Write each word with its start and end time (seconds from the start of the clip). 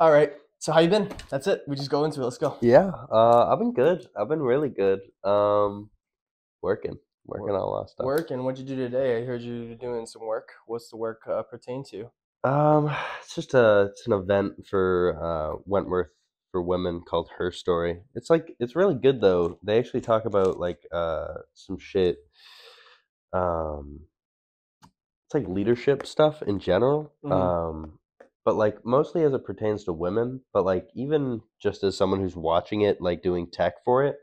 All 0.00 0.10
right. 0.10 0.32
So 0.58 0.72
how 0.72 0.80
you 0.80 0.88
been? 0.88 1.08
That's 1.30 1.46
it. 1.46 1.62
We 1.68 1.76
just 1.76 1.90
go 1.90 2.04
into 2.04 2.20
it. 2.20 2.24
Let's 2.24 2.38
go. 2.38 2.56
Yeah, 2.60 2.90
uh, 3.12 3.52
I've 3.52 3.58
been 3.58 3.72
good. 3.72 4.06
I've 4.16 4.28
been 4.28 4.42
really 4.42 4.68
good. 4.68 5.00
Um, 5.22 5.90
working, 6.62 6.96
working 7.26 7.54
on 7.54 7.60
a 7.60 7.64
lot 7.64 7.82
of 7.82 7.90
stuff. 7.90 8.04
Work 8.04 8.30
and 8.30 8.44
what'd 8.44 8.58
you 8.58 8.66
do 8.66 8.76
today? 8.76 9.18
I 9.22 9.24
heard 9.24 9.42
you 9.42 9.68
were 9.68 9.74
doing 9.74 10.06
some 10.06 10.22
work. 10.26 10.48
What's 10.66 10.88
the 10.90 10.96
work 10.96 11.22
uh, 11.30 11.42
pertain 11.42 11.84
to? 11.90 12.10
Um, 12.48 12.94
it's 13.20 13.34
just 13.34 13.54
a 13.54 13.90
it's 13.92 14.06
an 14.06 14.14
event 14.14 14.66
for 14.68 15.18
uh, 15.22 15.60
Wentworth 15.66 16.08
for 16.50 16.60
women 16.62 17.02
called 17.02 17.28
Her 17.38 17.52
Story. 17.52 18.00
It's 18.14 18.30
like 18.30 18.56
it's 18.58 18.74
really 18.74 18.94
good 18.94 19.20
though. 19.20 19.58
They 19.62 19.78
actually 19.78 20.00
talk 20.00 20.24
about 20.24 20.58
like 20.58 20.80
uh 20.92 21.34
some 21.52 21.78
shit. 21.78 22.18
Um, 23.32 24.00
it's 25.26 25.34
like 25.34 25.46
leadership 25.46 26.06
stuff 26.06 26.42
in 26.42 26.58
general. 26.58 27.12
Mhm. 27.24 27.32
Um, 27.32 27.98
but 28.44 28.56
like 28.56 28.84
mostly 28.84 29.22
as 29.22 29.32
it 29.32 29.44
pertains 29.44 29.84
to 29.84 29.92
women. 29.92 30.40
But 30.52 30.64
like 30.64 30.88
even 30.94 31.42
just 31.60 31.82
as 31.84 31.96
someone 31.96 32.20
who's 32.20 32.36
watching 32.36 32.82
it, 32.82 33.00
like 33.00 33.22
doing 33.22 33.50
tech 33.50 33.74
for 33.84 34.04
it, 34.04 34.16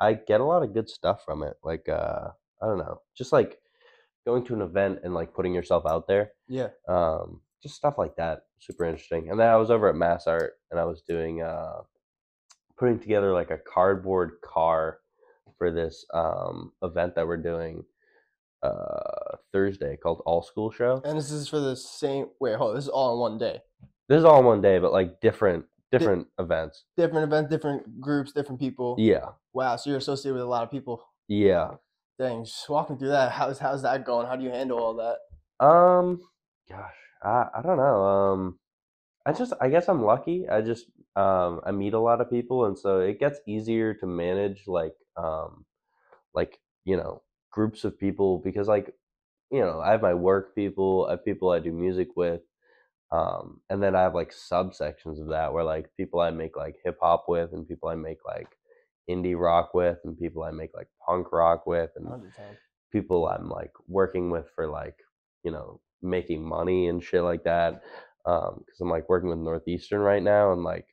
I 0.00 0.14
get 0.14 0.40
a 0.40 0.44
lot 0.44 0.62
of 0.62 0.74
good 0.74 0.88
stuff 0.88 1.24
from 1.24 1.42
it. 1.42 1.54
Like 1.64 1.88
uh, 1.88 2.28
I 2.62 2.66
don't 2.66 2.78
know, 2.78 3.00
just 3.16 3.32
like 3.32 3.58
going 4.26 4.44
to 4.44 4.54
an 4.54 4.62
event 4.62 5.00
and 5.04 5.14
like 5.14 5.34
putting 5.34 5.54
yourself 5.54 5.84
out 5.86 6.06
there 6.08 6.32
Yeah. 6.48 6.68
um, 6.88 7.40
just 7.62 7.76
stuff 7.76 7.96
like 7.98 8.16
that. 8.16 8.42
Super 8.58 8.84
interesting. 8.84 9.30
And 9.30 9.38
then 9.38 9.48
I 9.48 9.56
was 9.56 9.70
over 9.70 9.88
at 9.88 9.94
Mass 9.96 10.26
Art 10.26 10.54
and 10.70 10.80
I 10.80 10.84
was 10.84 11.02
doing 11.02 11.42
uh, 11.42 11.82
putting 12.78 12.98
together 12.98 13.32
like 13.32 13.50
a 13.50 13.58
cardboard 13.58 14.32
car 14.44 14.98
for 15.58 15.70
this 15.70 16.04
um, 16.12 16.72
event 16.82 17.14
that 17.14 17.26
we're 17.26 17.36
doing 17.36 17.84
uh, 18.62 19.36
Thursday 19.52 19.96
called 19.96 20.22
All 20.26 20.42
School 20.42 20.70
Show. 20.70 21.02
And 21.04 21.18
this 21.18 21.30
is 21.30 21.48
for 21.48 21.60
the 21.60 21.76
same. 21.76 22.26
Wait, 22.40 22.56
hold. 22.56 22.70
on, 22.70 22.76
This 22.76 22.84
is 22.84 22.90
all 22.90 23.14
in 23.14 23.20
one 23.20 23.38
day. 23.38 23.60
This 24.08 24.18
is 24.18 24.24
all 24.24 24.38
in 24.40 24.44
one 24.44 24.60
day, 24.60 24.78
but 24.78 24.92
like 24.92 25.20
different 25.20 25.64
different 25.92 26.26
events. 26.38 26.84
Different 26.96 27.24
events, 27.24 27.50
different 27.50 28.00
groups, 28.00 28.32
different 28.32 28.60
people. 28.60 28.96
Yeah, 28.98 29.26
Wow. 29.52 29.76
So 29.76 29.90
you're 29.90 29.98
associated 29.98 30.34
with 30.34 30.42
a 30.42 30.46
lot 30.48 30.62
of 30.62 30.70
people. 30.70 31.02
yeah. 31.28 31.72
Dang. 32.18 32.44
Just 32.44 32.66
walk 32.70 32.88
me 32.88 32.96
through 32.96 33.08
that. 33.08 33.32
How's 33.32 33.58
how's 33.58 33.82
that 33.82 34.04
going? 34.06 34.26
How 34.26 34.36
do 34.36 34.44
you 34.44 34.50
handle 34.50 34.78
all 34.78 34.94
that? 34.94 35.18
Um, 35.64 36.20
gosh, 36.68 36.94
I 37.22 37.46
I 37.54 37.60
don't 37.62 37.76
know. 37.76 38.04
Um, 38.04 38.58
I 39.26 39.32
just 39.32 39.52
I 39.60 39.68
guess 39.68 39.86
I'm 39.88 40.02
lucky. 40.02 40.48
I 40.48 40.62
just 40.62 40.86
um 41.14 41.60
I 41.66 41.72
meet 41.72 41.92
a 41.92 41.98
lot 42.00 42.22
of 42.22 42.30
people, 42.30 42.64
and 42.64 42.78
so 42.78 43.00
it 43.00 43.20
gets 43.20 43.38
easier 43.46 43.92
to 43.94 44.06
manage 44.06 44.62
like 44.66 44.94
um 45.18 45.66
like 46.32 46.58
you 46.84 46.96
know 46.96 47.20
groups 47.56 47.84
of 47.84 47.98
people 47.98 48.38
because 48.44 48.68
like 48.68 48.94
you 49.50 49.60
know 49.60 49.80
I 49.80 49.92
have 49.92 50.02
my 50.02 50.14
work 50.14 50.54
people, 50.54 51.06
I 51.08 51.12
have 51.12 51.24
people 51.24 51.50
I 51.50 51.58
do 51.58 51.72
music 51.72 52.08
with, 52.16 52.42
um, 53.12 53.62
and 53.70 53.82
then 53.82 53.96
I 53.96 54.02
have 54.02 54.14
like 54.14 54.32
subsections 54.32 55.20
of 55.20 55.28
that 55.28 55.52
where 55.54 55.64
like 55.64 55.88
people 55.96 56.20
I 56.20 56.30
make 56.30 56.56
like 56.56 56.76
hip 56.84 56.98
hop 57.02 57.24
with, 57.28 57.52
and 57.54 57.66
people 57.68 57.88
I 57.88 57.96
make 57.96 58.18
like 58.26 58.48
indie 59.10 59.40
rock 59.40 59.74
with, 59.74 59.98
and 60.04 60.18
people 60.18 60.44
I 60.44 60.52
make 60.52 60.72
like 60.76 60.88
punk 61.06 61.32
rock 61.32 61.66
with, 61.66 61.90
and 61.96 62.06
people 62.92 63.26
I'm 63.28 63.48
like 63.48 63.72
working 63.88 64.30
with 64.30 64.46
for 64.54 64.68
like 64.68 64.98
you 65.44 65.52
know 65.52 65.80
making 66.02 66.46
money 66.46 66.88
and 66.88 67.02
shit 67.02 67.22
like 67.22 67.44
that 67.44 67.82
because 68.24 68.80
I'm 68.80 68.90
like 68.90 69.08
working 69.08 69.30
with 69.30 69.38
Northeastern 69.38 70.00
right 70.00 70.22
now 70.22 70.52
and 70.52 70.64
like 70.64 70.86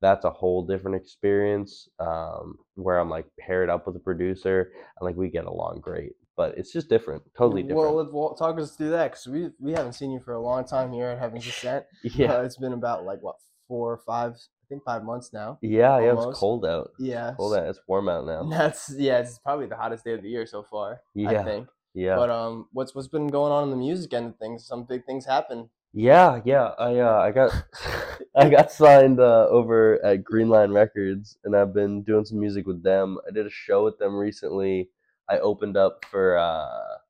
that's 0.00 0.24
a 0.24 0.30
whole 0.30 0.64
different 0.66 0.96
experience 0.96 1.88
um, 1.98 2.56
where 2.74 2.98
I'm 2.98 3.10
like 3.10 3.26
paired 3.38 3.68
up 3.70 3.86
with 3.86 3.96
a 3.96 4.00
producer 4.00 4.72
and 4.98 5.06
like 5.06 5.16
we 5.16 5.28
get 5.28 5.44
along 5.44 5.80
great 5.82 6.12
but 6.36 6.56
it's 6.56 6.72
just 6.72 6.88
different 6.88 7.22
totally 7.36 7.62
different 7.62 7.80
Well, 7.82 7.94
let's 7.96 8.10
well, 8.12 8.34
talk 8.34 8.58
us 8.58 8.74
through 8.76 8.90
that 8.90 9.10
because 9.12 9.26
we 9.26 9.50
we 9.60 9.72
haven't 9.72 9.92
seen 9.94 10.10
you 10.10 10.20
for 10.20 10.32
a 10.34 10.40
long 10.40 10.64
time 10.64 10.92
here 10.92 11.08
at 11.08 11.18
Heaven's 11.18 11.44
Descent. 11.44 11.84
yeah 12.04 12.32
Uh, 12.34 12.42
it's 12.42 12.56
been 12.56 12.72
about 12.72 13.04
like 13.04 13.20
what 13.22 13.36
four 13.68 13.92
or 13.92 13.98
five, 13.98 14.32
I 14.32 14.64
think 14.68 14.82
five 14.84 15.04
months 15.04 15.32
now. 15.32 15.58
yeah 15.60 16.00
yeah 16.00 16.14
it's 16.14 16.38
cold 16.38 16.64
out 16.64 16.90
Yeah. 16.98 17.34
cold 17.36 17.54
out 17.54 17.66
it's 17.68 17.80
warm 17.86 18.08
out 18.08 18.24
now 18.26 18.42
That's 18.48 18.92
yeah. 18.96 19.18
It's 19.18 19.38
probably 19.38 19.66
the 19.66 19.76
hottest 19.76 20.04
day 20.04 20.14
of 20.14 20.22
the 20.22 20.28
year 20.30 20.46
so 20.46 20.62
far. 20.62 21.00
I 21.16 21.32
Yeah. 21.32 21.44
think. 21.44 21.68
yeah 21.94 22.16
But 22.16 22.30
um, 22.30 22.68
what's 22.72 22.94
what's 22.94 23.08
been 23.08 23.26
going 23.28 23.52
on 23.52 23.64
in 23.64 23.70
the 23.70 23.76
music 23.76 24.14
end 24.14 24.26
of 24.30 24.36
things? 24.38 24.66
Some 24.66 24.84
big 24.84 25.04
things 25.04 25.26
happen. 25.26 25.68
Yeah, 25.92 26.40
yeah. 26.44 26.70
I 26.78 26.98
uh, 26.98 27.18
I 27.18 27.30
got 27.32 27.52
I 28.36 28.48
got 28.48 28.70
signed 28.70 29.18
uh, 29.20 29.46
over 29.48 30.04
at 30.04 30.22
Greenline 30.24 30.72
Records, 30.74 31.36
and 31.44 31.56
I've 31.56 31.74
been 31.74 32.02
doing 32.04 32.24
some 32.24 32.38
music 32.38 32.66
with 32.66 32.82
them. 32.82 33.18
I 33.26 33.32
did 33.32 33.46
a 33.46 33.50
show 33.50 33.84
with 33.84 33.98
them 33.98 34.14
recently. 34.16 34.90
I 35.28 35.38
opened 35.38 35.76
up 35.76 36.04
for 36.10 36.38
uh, 36.38 36.42
a 36.42 37.00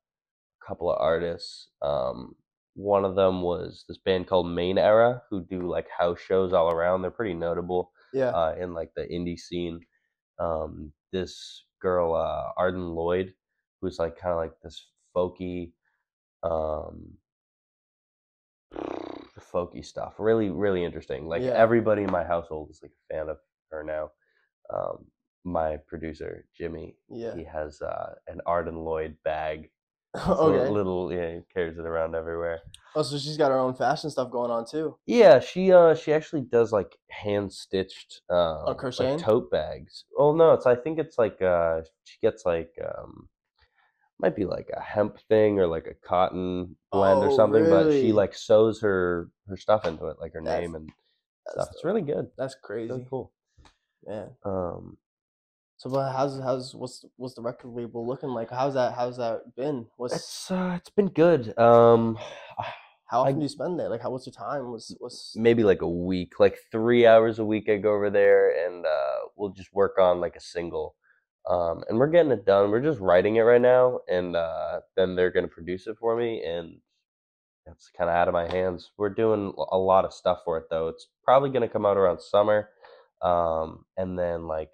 couple 0.67 0.91
of 0.91 0.99
artists. 0.99 1.69
Um, 1.81 2.35
one 2.75 3.05
of 3.05 3.15
them 3.15 3.41
was 3.41 3.85
this 3.87 3.97
band 3.99 4.27
called 4.27 4.47
Main 4.47 4.77
Era, 4.77 5.21
who 5.29 5.41
do 5.45 5.69
like 5.69 5.87
house 5.89 6.19
shows 6.19 6.53
all 6.53 6.71
around. 6.71 7.01
They're 7.01 7.11
pretty 7.11 7.33
notable 7.35 7.91
Yeah. 8.13 8.29
uh, 8.29 8.55
in 8.59 8.73
like 8.73 8.91
the 8.95 9.03
indie 9.03 9.39
scene. 9.39 9.81
Um, 10.39 10.93
this 11.11 11.65
girl, 11.81 12.15
uh, 12.15 12.51
Arden 12.57 12.95
Lloyd, 12.95 13.33
who's 13.81 13.99
like 13.99 14.17
kind 14.17 14.31
of 14.31 14.37
like 14.37 14.53
this 14.63 14.87
folky, 15.15 15.73
um, 16.43 17.17
folky 19.51 19.83
stuff. 19.85 20.13
Really, 20.19 20.49
really 20.49 20.83
interesting. 20.83 21.27
Like 21.27 21.41
Yeah. 21.41 21.51
everybody 21.51 22.03
in 22.03 22.11
my 22.11 22.23
household 22.23 22.69
is 22.71 22.79
like 22.81 22.91
a 22.91 23.13
fan 23.13 23.29
of 23.29 23.37
her 23.71 23.83
now. 23.83 24.11
Um, 24.73 25.05
my 25.43 25.77
producer 25.87 26.45
Jimmy, 26.57 26.95
yeah. 27.09 27.35
he 27.35 27.43
has 27.43 27.81
uh, 27.81 28.13
an 28.27 28.41
Arden 28.45 28.77
Lloyd 28.77 29.17
bag. 29.23 29.69
Okay. 30.27 30.69
Little, 30.69 31.11
yeah, 31.13 31.35
he 31.35 31.39
carries 31.53 31.77
it 31.77 31.85
around 31.85 32.15
everywhere. 32.15 32.59
Oh, 32.95 33.01
so 33.01 33.17
she's 33.17 33.37
got 33.37 33.49
her 33.49 33.57
own 33.57 33.73
fashion 33.73 34.09
stuff 34.09 34.29
going 34.29 34.51
on 34.51 34.65
too. 34.69 34.97
Yeah, 35.05 35.39
she 35.39 35.71
uh 35.71 35.95
she 35.95 36.11
actually 36.11 36.41
does 36.41 36.73
like 36.73 36.97
hand 37.09 37.53
stitched 37.53 38.21
um 38.29 38.63
Oh, 38.67 38.75
crocheting? 38.77 39.15
like 39.15 39.23
tote 39.25 39.49
bags. 39.49 40.03
Oh 40.19 40.35
no, 40.35 40.51
it's 40.51 40.65
I 40.65 40.75
think 40.75 40.99
it's 40.99 41.17
like 41.17 41.41
uh 41.41 41.81
she 42.03 42.17
gets 42.21 42.45
like 42.45 42.73
um 42.83 43.29
might 44.21 44.35
be 44.35 44.45
like 44.45 44.69
a 44.75 44.79
hemp 44.81 45.17
thing 45.27 45.59
or 45.59 45.67
like 45.67 45.87
a 45.87 46.07
cotton 46.07 46.75
blend 46.91 47.19
or 47.23 47.29
Oh, 47.31 47.35
something, 47.35 47.65
but 47.69 47.91
she 47.91 48.11
like 48.11 48.33
sews 48.35 48.79
her 48.81 49.29
her 49.47 49.57
stuff 49.57 49.85
into 49.85 50.07
it, 50.07 50.17
like 50.19 50.33
her 50.33 50.41
That's- 50.41 50.61
name 50.61 50.75
and 50.75 50.89
stuff. 51.49 51.69
It's 51.71 51.83
really 51.83 52.01
good. 52.01 52.29
that's 52.37 52.55
crazy, 52.55 52.91
really 52.91 53.07
cool. 53.09 53.31
man. 54.05 54.29
Um 54.45 54.97
So, 55.77 55.89
but 55.89 56.11
how's 56.13 56.39
how's 56.39 56.75
what's 56.75 57.03
what's 57.17 57.33
the 57.35 57.41
record 57.41 57.69
label 57.71 58.05
looking 58.05 58.29
like? 58.29 58.49
How's 58.51 58.75
that 58.75 58.93
how's 58.93 59.17
that 59.17 59.55
been? 59.55 59.87
What's 59.97 60.15
it's 60.15 60.51
uh 60.51 60.73
it's 60.79 60.89
been 60.91 61.09
good. 61.09 61.57
Um 61.57 62.17
how 63.11 63.21
often 63.21 63.35
I- 63.35 63.37
do 63.39 63.41
you 63.41 63.49
spend 63.49 63.77
there? 63.79 63.89
Like, 63.89 64.01
how 64.01 64.11
what's 64.11 64.25
your 64.27 64.33
time? 64.33 64.71
What's 64.71 64.95
what's 64.99 65.35
maybe 65.35 65.63
like 65.63 65.81
a 65.81 65.89
week, 65.89 66.39
like 66.39 66.57
three 66.71 67.05
hours 67.07 67.39
a 67.39 67.45
week. 67.45 67.67
I 67.69 67.77
go 67.77 67.93
over 67.93 68.09
there 68.09 68.43
and 68.65 68.85
uh, 68.85 69.15
we'll 69.35 69.49
just 69.49 69.73
work 69.73 69.97
on 69.99 70.21
like 70.21 70.35
a 70.37 70.39
single. 70.39 70.95
Um, 71.49 71.83
and 71.89 71.97
we're 71.97 72.07
getting 72.07 72.31
it 72.31 72.45
done. 72.45 72.69
We're 72.71 72.81
just 72.81 72.99
writing 72.99 73.37
it 73.37 73.41
right 73.41 73.61
now, 73.61 73.99
and 74.07 74.35
uh, 74.35 74.81
then 74.95 75.15
they're 75.15 75.31
gonna 75.31 75.47
produce 75.47 75.87
it 75.87 75.97
for 75.99 76.15
me, 76.15 76.43
and 76.43 76.77
it's 77.65 77.89
kind 77.97 78.09
of 78.09 78.15
out 78.15 78.27
of 78.27 78.33
my 78.33 78.49
hands. 78.51 78.91
We're 78.97 79.09
doing 79.09 79.53
a 79.71 79.77
lot 79.77 80.05
of 80.05 80.13
stuff 80.13 80.39
for 80.45 80.57
it 80.57 80.65
though. 80.69 80.87
It's 80.89 81.07
probably 81.23 81.49
gonna 81.49 81.69
come 81.69 81.85
out 81.85 81.97
around 81.97 82.21
summer, 82.21 82.69
um, 83.21 83.85
and 83.97 84.17
then 84.17 84.47
like 84.47 84.69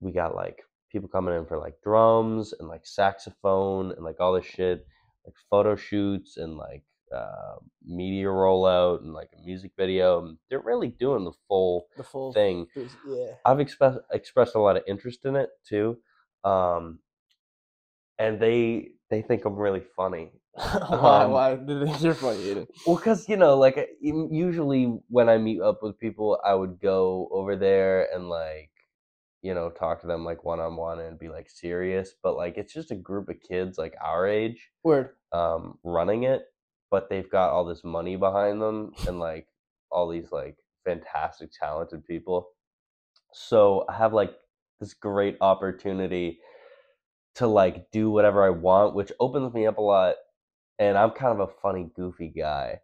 we 0.00 0.12
got 0.12 0.34
like 0.34 0.62
people 0.90 1.08
coming 1.08 1.34
in 1.34 1.46
for 1.46 1.58
like 1.58 1.74
drums 1.82 2.54
and 2.58 2.68
like 2.68 2.86
saxophone 2.86 3.92
and 3.92 4.04
like 4.04 4.20
all 4.20 4.32
this 4.32 4.46
shit, 4.46 4.86
like 5.26 5.34
photo 5.50 5.76
shoots 5.76 6.36
and 6.38 6.56
like 6.56 6.82
uh, 7.14 7.56
media 7.84 8.26
rollout 8.26 9.02
and 9.02 9.12
like 9.12 9.30
a 9.36 9.44
music 9.44 9.72
video. 9.76 10.24
And 10.24 10.38
they're 10.48 10.60
really 10.60 10.88
doing 10.88 11.24
the 11.24 11.32
full 11.48 11.86
the 11.96 12.04
full 12.04 12.32
thing. 12.32 12.66
Yeah. 13.06 13.32
I've 13.44 13.60
expressed 13.60 13.98
expressed 14.12 14.54
a 14.54 14.60
lot 14.60 14.76
of 14.76 14.82
interest 14.86 15.24
in 15.24 15.36
it 15.36 15.50
too, 15.66 15.98
um, 16.44 17.00
and 18.18 18.40
they 18.40 18.90
they 19.10 19.22
think 19.22 19.44
I'm 19.44 19.56
really 19.56 19.82
funny. 19.96 20.32
why 20.54 21.24
Um, 21.24 21.30
why 21.30 21.54
do 21.54 21.78
they 21.78 21.86
think 21.86 22.02
you're 22.02 22.14
funny? 22.14 22.66
Well, 22.86 22.96
because 22.96 23.28
you 23.28 23.36
know, 23.36 23.56
like 23.56 23.88
usually 24.00 24.98
when 25.08 25.28
I 25.28 25.38
meet 25.38 25.60
up 25.60 25.82
with 25.82 25.98
people, 25.98 26.40
I 26.44 26.54
would 26.54 26.80
go 26.80 27.28
over 27.30 27.54
there 27.54 28.08
and 28.12 28.28
like, 28.28 28.70
you 29.42 29.54
know, 29.54 29.70
talk 29.70 30.00
to 30.00 30.06
them 30.06 30.24
like 30.24 30.44
one 30.44 30.58
on 30.58 30.76
one 30.76 31.00
and 31.00 31.18
be 31.18 31.28
like 31.28 31.48
serious. 31.48 32.12
But 32.22 32.36
like, 32.36 32.56
it's 32.56 32.72
just 32.72 32.90
a 32.90 32.96
group 32.96 33.28
of 33.28 33.36
kids 33.40 33.78
like 33.78 33.94
our 34.04 34.26
age 34.26 34.70
Word. 34.82 35.10
um, 35.32 35.78
running 35.84 36.24
it, 36.24 36.42
but 36.90 37.08
they've 37.08 37.30
got 37.30 37.50
all 37.50 37.64
this 37.64 37.84
money 37.84 38.16
behind 38.16 38.60
them 38.60 38.92
and 39.06 39.18
like 39.18 39.46
all 39.90 40.08
these 40.08 40.30
like 40.32 40.56
fantastic, 40.84 41.50
talented 41.58 42.04
people. 42.06 42.48
So 43.32 43.84
I 43.88 43.94
have 43.94 44.12
like 44.12 44.32
this 44.80 44.94
great 44.94 45.36
opportunity 45.40 46.38
to 47.36 47.46
like 47.46 47.90
do 47.90 48.10
whatever 48.10 48.44
I 48.44 48.50
want, 48.50 48.94
which 48.94 49.12
opens 49.20 49.52
me 49.52 49.66
up 49.66 49.78
a 49.78 49.82
lot. 49.82 50.16
And 50.78 50.96
I'm 50.96 51.10
kind 51.10 51.38
of 51.38 51.48
a 51.48 51.52
funny, 51.60 51.90
goofy 51.94 52.28
guy. 52.28 52.80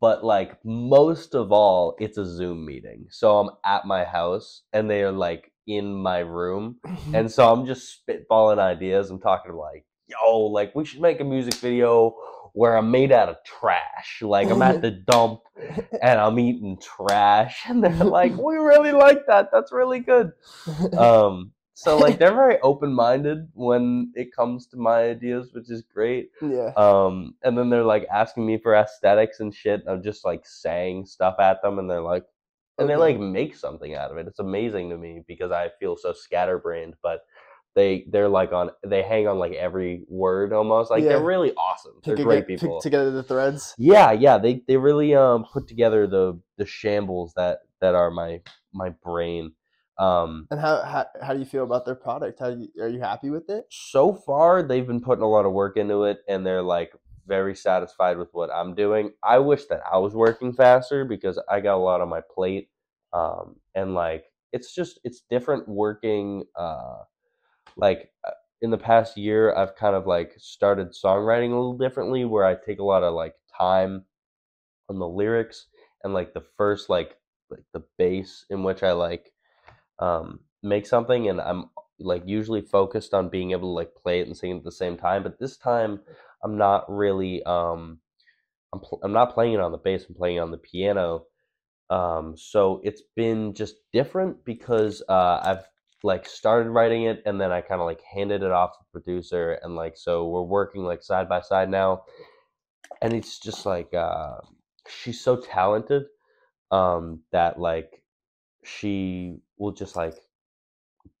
But 0.00 0.24
like 0.24 0.58
most 0.64 1.34
of 1.34 1.52
all, 1.52 1.96
it's 1.98 2.18
a 2.18 2.26
Zoom 2.26 2.66
meeting. 2.66 3.06
So 3.10 3.38
I'm 3.38 3.50
at 3.64 3.86
my 3.86 4.04
house 4.04 4.62
and 4.72 4.90
they 4.90 5.02
are 5.02 5.12
like 5.12 5.52
in 5.66 5.94
my 5.94 6.18
room. 6.18 6.76
Mm-hmm. 6.86 7.14
And 7.14 7.30
so 7.30 7.50
I'm 7.50 7.66
just 7.66 8.00
spitballing 8.00 8.58
ideas. 8.58 9.10
I'm 9.10 9.20
talking 9.20 9.54
like, 9.54 9.84
yo, 10.06 10.38
like 10.38 10.74
we 10.74 10.84
should 10.84 11.00
make 11.00 11.20
a 11.20 11.24
music 11.24 11.54
video 11.54 12.14
where 12.52 12.76
I'm 12.76 12.90
made 12.90 13.12
out 13.12 13.28
of 13.28 13.36
trash. 13.44 14.22
Like 14.22 14.50
I'm 14.50 14.62
at 14.62 14.80
the 14.82 14.90
dump 14.90 15.40
and 16.02 16.20
I'm 16.20 16.38
eating 16.38 16.78
trash, 16.80 17.62
and 17.68 17.82
they're 17.82 17.92
like, 18.04 18.36
"We 18.36 18.56
really 18.56 18.92
like 18.92 19.26
that. 19.26 19.50
That's 19.52 19.72
really 19.72 20.00
good." 20.00 20.32
Um, 20.96 21.52
so 21.78 21.96
like 21.96 22.18
they're 22.18 22.34
very 22.34 22.58
open 22.60 22.92
minded 22.92 23.48
when 23.54 24.10
it 24.16 24.34
comes 24.34 24.66
to 24.68 24.76
my 24.76 25.04
ideas, 25.04 25.50
which 25.52 25.70
is 25.70 25.82
great. 25.82 26.30
yeah. 26.42 26.72
Um, 26.76 27.36
and 27.44 27.56
then 27.56 27.70
they're 27.70 27.84
like 27.84 28.04
asking 28.12 28.44
me 28.44 28.58
for 28.58 28.74
aesthetics 28.74 29.38
and 29.38 29.54
shit. 29.54 29.82
And 29.82 29.90
I'm 29.90 30.02
just 30.02 30.24
like 30.24 30.44
saying 30.44 31.06
stuff 31.06 31.36
at 31.38 31.62
them, 31.62 31.78
and 31.78 31.88
they're 31.88 32.00
like, 32.00 32.24
and 32.78 32.88
they 32.88 32.96
like 32.96 33.20
make 33.20 33.54
something 33.54 33.94
out 33.94 34.10
of 34.10 34.16
it. 34.16 34.26
It's 34.26 34.40
amazing 34.40 34.90
to 34.90 34.98
me 34.98 35.22
because 35.28 35.52
I 35.52 35.70
feel 35.78 35.96
so 35.96 36.12
scatterbrained, 36.12 36.94
but 37.00 37.20
they 37.78 38.04
they're 38.10 38.28
like 38.28 38.52
on 38.52 38.70
they 38.84 39.02
hang 39.02 39.28
on 39.28 39.38
like 39.38 39.52
every 39.52 40.02
word 40.08 40.52
almost. 40.52 40.90
Like 40.90 41.04
Yeah. 41.04 41.10
they're 41.10 41.24
really 41.24 41.52
awesome. 41.54 41.92
They're 42.04 42.16
Pick, 42.16 42.24
great 42.26 42.46
pick 42.48 42.58
people. 42.58 42.80
together 42.80 43.12
the 43.12 43.22
threads. 43.22 43.74
Yeah, 43.78 44.10
yeah, 44.12 44.38
they 44.38 44.62
they 44.66 44.76
really 44.76 45.14
um 45.14 45.44
put 45.52 45.68
together 45.68 46.06
the 46.08 46.40
the 46.56 46.66
shambles 46.66 47.34
that 47.36 47.60
that 47.80 47.94
are 47.94 48.10
my 48.10 48.40
my 48.74 48.88
brain. 48.90 49.52
Um 49.96 50.48
And 50.50 50.60
how, 50.60 50.82
how 50.82 51.06
how 51.22 51.32
do 51.34 51.38
you 51.38 51.44
feel 51.44 51.62
about 51.64 51.84
their 51.86 51.94
product? 51.94 52.40
How 52.40 52.48
you, 52.48 52.68
are 52.80 52.88
you 52.88 53.00
happy 53.00 53.30
with 53.30 53.48
it? 53.48 53.66
so 53.70 54.12
far 54.12 54.62
they've 54.62 54.86
been 54.86 55.00
putting 55.00 55.22
a 55.24 55.28
lot 55.28 55.46
of 55.46 55.52
work 55.52 55.76
into 55.76 56.04
it 56.04 56.18
and 56.28 56.44
they're 56.44 56.62
like 56.62 56.92
very 57.28 57.54
satisfied 57.54 58.16
with 58.18 58.30
what 58.32 58.50
I'm 58.50 58.74
doing. 58.74 59.12
I 59.22 59.38
wish 59.38 59.66
that 59.66 59.82
I 59.92 59.98
was 59.98 60.14
working 60.14 60.52
faster 60.52 61.04
because 61.04 61.38
I 61.48 61.60
got 61.60 61.76
a 61.76 61.84
lot 61.90 62.00
on 62.00 62.08
my 62.08 62.22
plate. 62.34 62.70
Um 63.12 63.56
and 63.74 63.94
like 63.94 64.24
it's 64.52 64.74
just 64.74 64.98
it's 65.04 65.20
different 65.30 65.68
working 65.68 66.44
uh 66.56 67.02
like 67.78 68.12
uh, 68.26 68.32
in 68.62 68.70
the 68.70 68.78
past 68.78 69.18
year 69.18 69.54
I've 69.56 69.76
kind 69.76 69.96
of 69.96 70.06
like 70.06 70.34
started 70.38 70.90
songwriting 70.92 71.52
a 71.52 71.56
little 71.56 71.78
differently 71.78 72.26
where 72.26 72.46
I 72.46 72.56
take 72.56 72.80
a 72.80 72.84
lot 72.84 73.04
of 73.04 73.14
like 73.14 73.34
time 73.56 74.04
on 74.88 74.98
the 74.98 75.08
lyrics 75.08 75.66
and 76.04 76.14
like 76.14 76.34
the 76.34 76.44
first 76.56 76.88
like 76.88 77.16
like 77.50 77.64
the 77.72 77.84
bass 77.98 78.44
in 78.50 78.62
which 78.62 78.82
I 78.82 78.92
like 78.92 79.32
um 79.98 80.40
make 80.62 80.86
something 80.86 81.28
and 81.28 81.40
I'm 81.40 81.70
like 82.00 82.24
usually 82.26 82.62
focused 82.62 83.14
on 83.14 83.28
being 83.30 83.52
able 83.52 83.70
to 83.70 83.76
like 83.76 83.94
play 83.94 84.20
it 84.20 84.26
and 84.28 84.36
sing 84.36 84.52
it 84.52 84.58
at 84.58 84.64
the 84.64 84.72
same 84.72 84.96
time 84.96 85.22
but 85.22 85.38
this 85.38 85.56
time 85.56 86.00
I'm 86.44 86.58
not 86.58 86.90
really 86.90 87.42
um 87.44 88.00
I'm 88.72 88.80
pl- 88.80 89.00
I'm 89.02 89.12
not 89.12 89.34
playing 89.34 89.54
it 89.54 89.60
on 89.60 89.72
the 89.72 89.78
bass 89.78 90.06
I'm 90.08 90.14
playing 90.14 90.36
it 90.36 90.40
on 90.40 90.50
the 90.50 90.58
piano. 90.58 91.24
Um 91.90 92.36
so 92.36 92.80
it's 92.84 93.02
been 93.16 93.54
just 93.54 93.76
different 93.92 94.44
because 94.44 95.02
uh 95.08 95.40
I've 95.44 95.66
like 96.02 96.26
started 96.26 96.70
writing 96.70 97.04
it 97.04 97.22
and 97.26 97.40
then 97.40 97.50
I 97.50 97.60
kind 97.60 97.80
of 97.80 97.86
like 97.86 98.02
handed 98.02 98.42
it 98.42 98.50
off 98.52 98.72
to 98.72 98.78
the 98.84 99.00
producer 99.00 99.58
and 99.62 99.74
like 99.74 99.96
so 99.96 100.28
we're 100.28 100.42
working 100.42 100.84
like 100.84 101.02
side 101.02 101.28
by 101.28 101.40
side 101.40 101.70
now. 101.70 102.04
And 103.02 103.12
it's 103.12 103.38
just 103.38 103.66
like 103.66 103.92
uh 103.94 104.36
she's 104.88 105.20
so 105.20 105.36
talented 105.36 106.04
um 106.70 107.20
that 107.32 107.58
like 107.58 108.02
she 108.64 109.38
will 109.58 109.72
just 109.72 109.96
like 109.96 110.16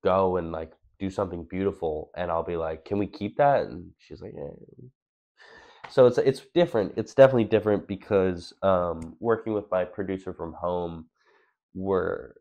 go 0.04 0.36
and 0.36 0.52
like 0.52 0.72
do 0.98 1.10
something 1.10 1.46
beautiful 1.48 2.10
and 2.16 2.30
I'll 2.30 2.44
be 2.44 2.56
like 2.56 2.84
can 2.84 2.98
we 2.98 3.06
keep 3.06 3.36
that? 3.38 3.62
And 3.66 3.90
she's 3.98 4.20
like 4.22 4.32
yeah. 4.36 4.50
So 5.90 6.06
it's 6.06 6.18
it's 6.18 6.42
different. 6.54 6.94
It's 6.96 7.14
definitely 7.14 7.44
different 7.44 7.88
because 7.88 8.52
um 8.62 9.16
working 9.20 9.54
with 9.54 9.70
my 9.70 9.84
producer 9.84 10.32
from 10.34 10.52
home 10.52 11.06
we're 11.74 12.32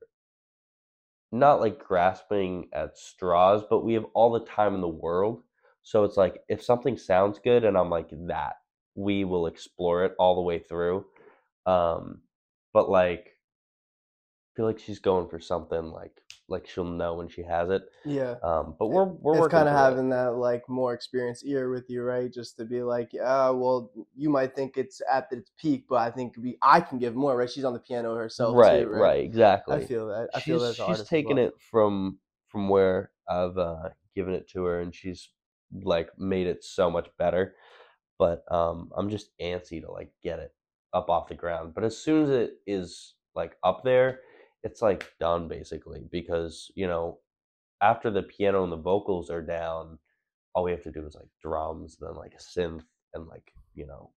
not 1.31 1.59
like 1.59 1.83
grasping 1.83 2.69
at 2.73 2.97
straws 2.97 3.63
but 3.69 3.83
we 3.83 3.93
have 3.93 4.05
all 4.13 4.31
the 4.31 4.45
time 4.45 4.75
in 4.75 4.81
the 4.81 4.87
world. 4.87 5.43
So 5.83 6.03
it's 6.03 6.17
like 6.17 6.41
if 6.49 6.63
something 6.63 6.97
sounds 6.97 7.39
good 7.39 7.63
and 7.65 7.77
I'm 7.77 7.89
like 7.89 8.09
that 8.27 8.55
we 8.95 9.23
will 9.25 9.47
explore 9.47 10.05
it 10.05 10.13
all 10.19 10.35
the 10.35 10.41
way 10.41 10.59
through. 10.59 11.05
Um 11.65 12.21
but 12.73 12.89
like 12.89 13.36
feel 14.57 14.65
like 14.65 14.79
she's 14.79 14.99
going 14.99 15.29
for 15.29 15.39
something 15.39 15.91
like 15.91 16.23
like 16.49 16.67
she'll 16.67 16.85
know 16.85 17.15
when 17.15 17.29
she 17.29 17.43
has 17.43 17.69
it 17.69 17.83
Yeah. 18.05 18.35
um 18.43 18.75
but 18.79 18.87
we're 18.87 19.05
we're 19.05 19.33
it's 19.33 19.41
working 19.41 19.59
kind 19.59 19.69
of 19.69 19.75
it. 19.75 19.77
having 19.77 20.09
that 20.09 20.35
like 20.35 20.67
more 20.69 20.93
experienced 20.93 21.45
ear 21.45 21.69
with 21.69 21.89
you, 21.89 22.03
right? 22.03 22.31
Just 22.33 22.57
to 22.57 22.65
be 22.65 22.81
like, 22.83 23.11
ah, 23.23 23.51
well, 23.51 23.91
you 24.15 24.29
might 24.29 24.55
think 24.55 24.77
it's 24.77 25.01
at 25.11 25.27
its 25.31 25.51
peak, 25.61 25.85
but 25.89 25.97
I 25.97 26.11
think 26.11 26.35
we 26.41 26.57
I 26.61 26.81
can 26.81 26.99
give 26.99 27.15
more, 27.15 27.37
right? 27.37 27.49
She's 27.49 27.65
on 27.65 27.73
the 27.73 27.79
piano 27.79 28.15
herself, 28.15 28.55
right, 28.55 28.83
too, 28.85 28.89
right, 28.89 29.23
exactly. 29.23 29.75
I 29.75 29.85
feel 29.85 30.07
that. 30.07 30.29
I 30.33 30.39
she's 30.39 30.45
feel 30.45 30.59
that 30.61 30.75
she's 30.75 31.03
taken 31.09 31.37
well. 31.37 31.47
it 31.47 31.53
from 31.59 32.19
from 32.47 32.69
where 32.69 33.11
I've 33.29 33.57
uh, 33.57 33.89
given 34.15 34.33
it 34.33 34.49
to 34.51 34.63
her, 34.65 34.79
and 34.81 34.95
she's 34.95 35.29
like 35.83 36.09
made 36.17 36.47
it 36.47 36.63
so 36.63 36.89
much 36.89 37.09
better. 37.17 37.55
But 38.17 38.43
um, 38.51 38.91
I'm 38.97 39.09
just 39.09 39.37
antsy 39.39 39.81
to 39.81 39.91
like 39.91 40.11
get 40.23 40.39
it 40.39 40.53
up 40.93 41.09
off 41.09 41.27
the 41.27 41.35
ground. 41.35 41.73
But 41.75 41.83
as 41.83 41.97
soon 41.97 42.23
as 42.23 42.29
it 42.29 42.53
is 42.65 43.15
like 43.35 43.57
up 43.63 43.83
there, 43.83 44.21
it's 44.67 44.81
like 44.81 45.13
done 45.19 45.47
basically 45.47 46.01
because 46.11 46.71
you 46.75 46.87
know 46.87 47.19
after 47.81 48.09
the 48.11 48.23
piano 48.23 48.63
and 48.63 48.71
the 48.71 48.75
vocals 48.91 49.29
are 49.29 49.41
down, 49.41 49.97
all 50.53 50.63
we 50.63 50.71
have 50.71 50.83
to 50.83 50.91
do 50.91 51.05
is 51.05 51.15
like 51.15 51.29
drums, 51.41 51.97
then 52.01 52.15
like 52.15 52.33
a 52.33 52.43
synth, 52.59 52.83
and 53.13 53.27
like 53.27 53.53
you 53.75 53.85
know 53.87 54.11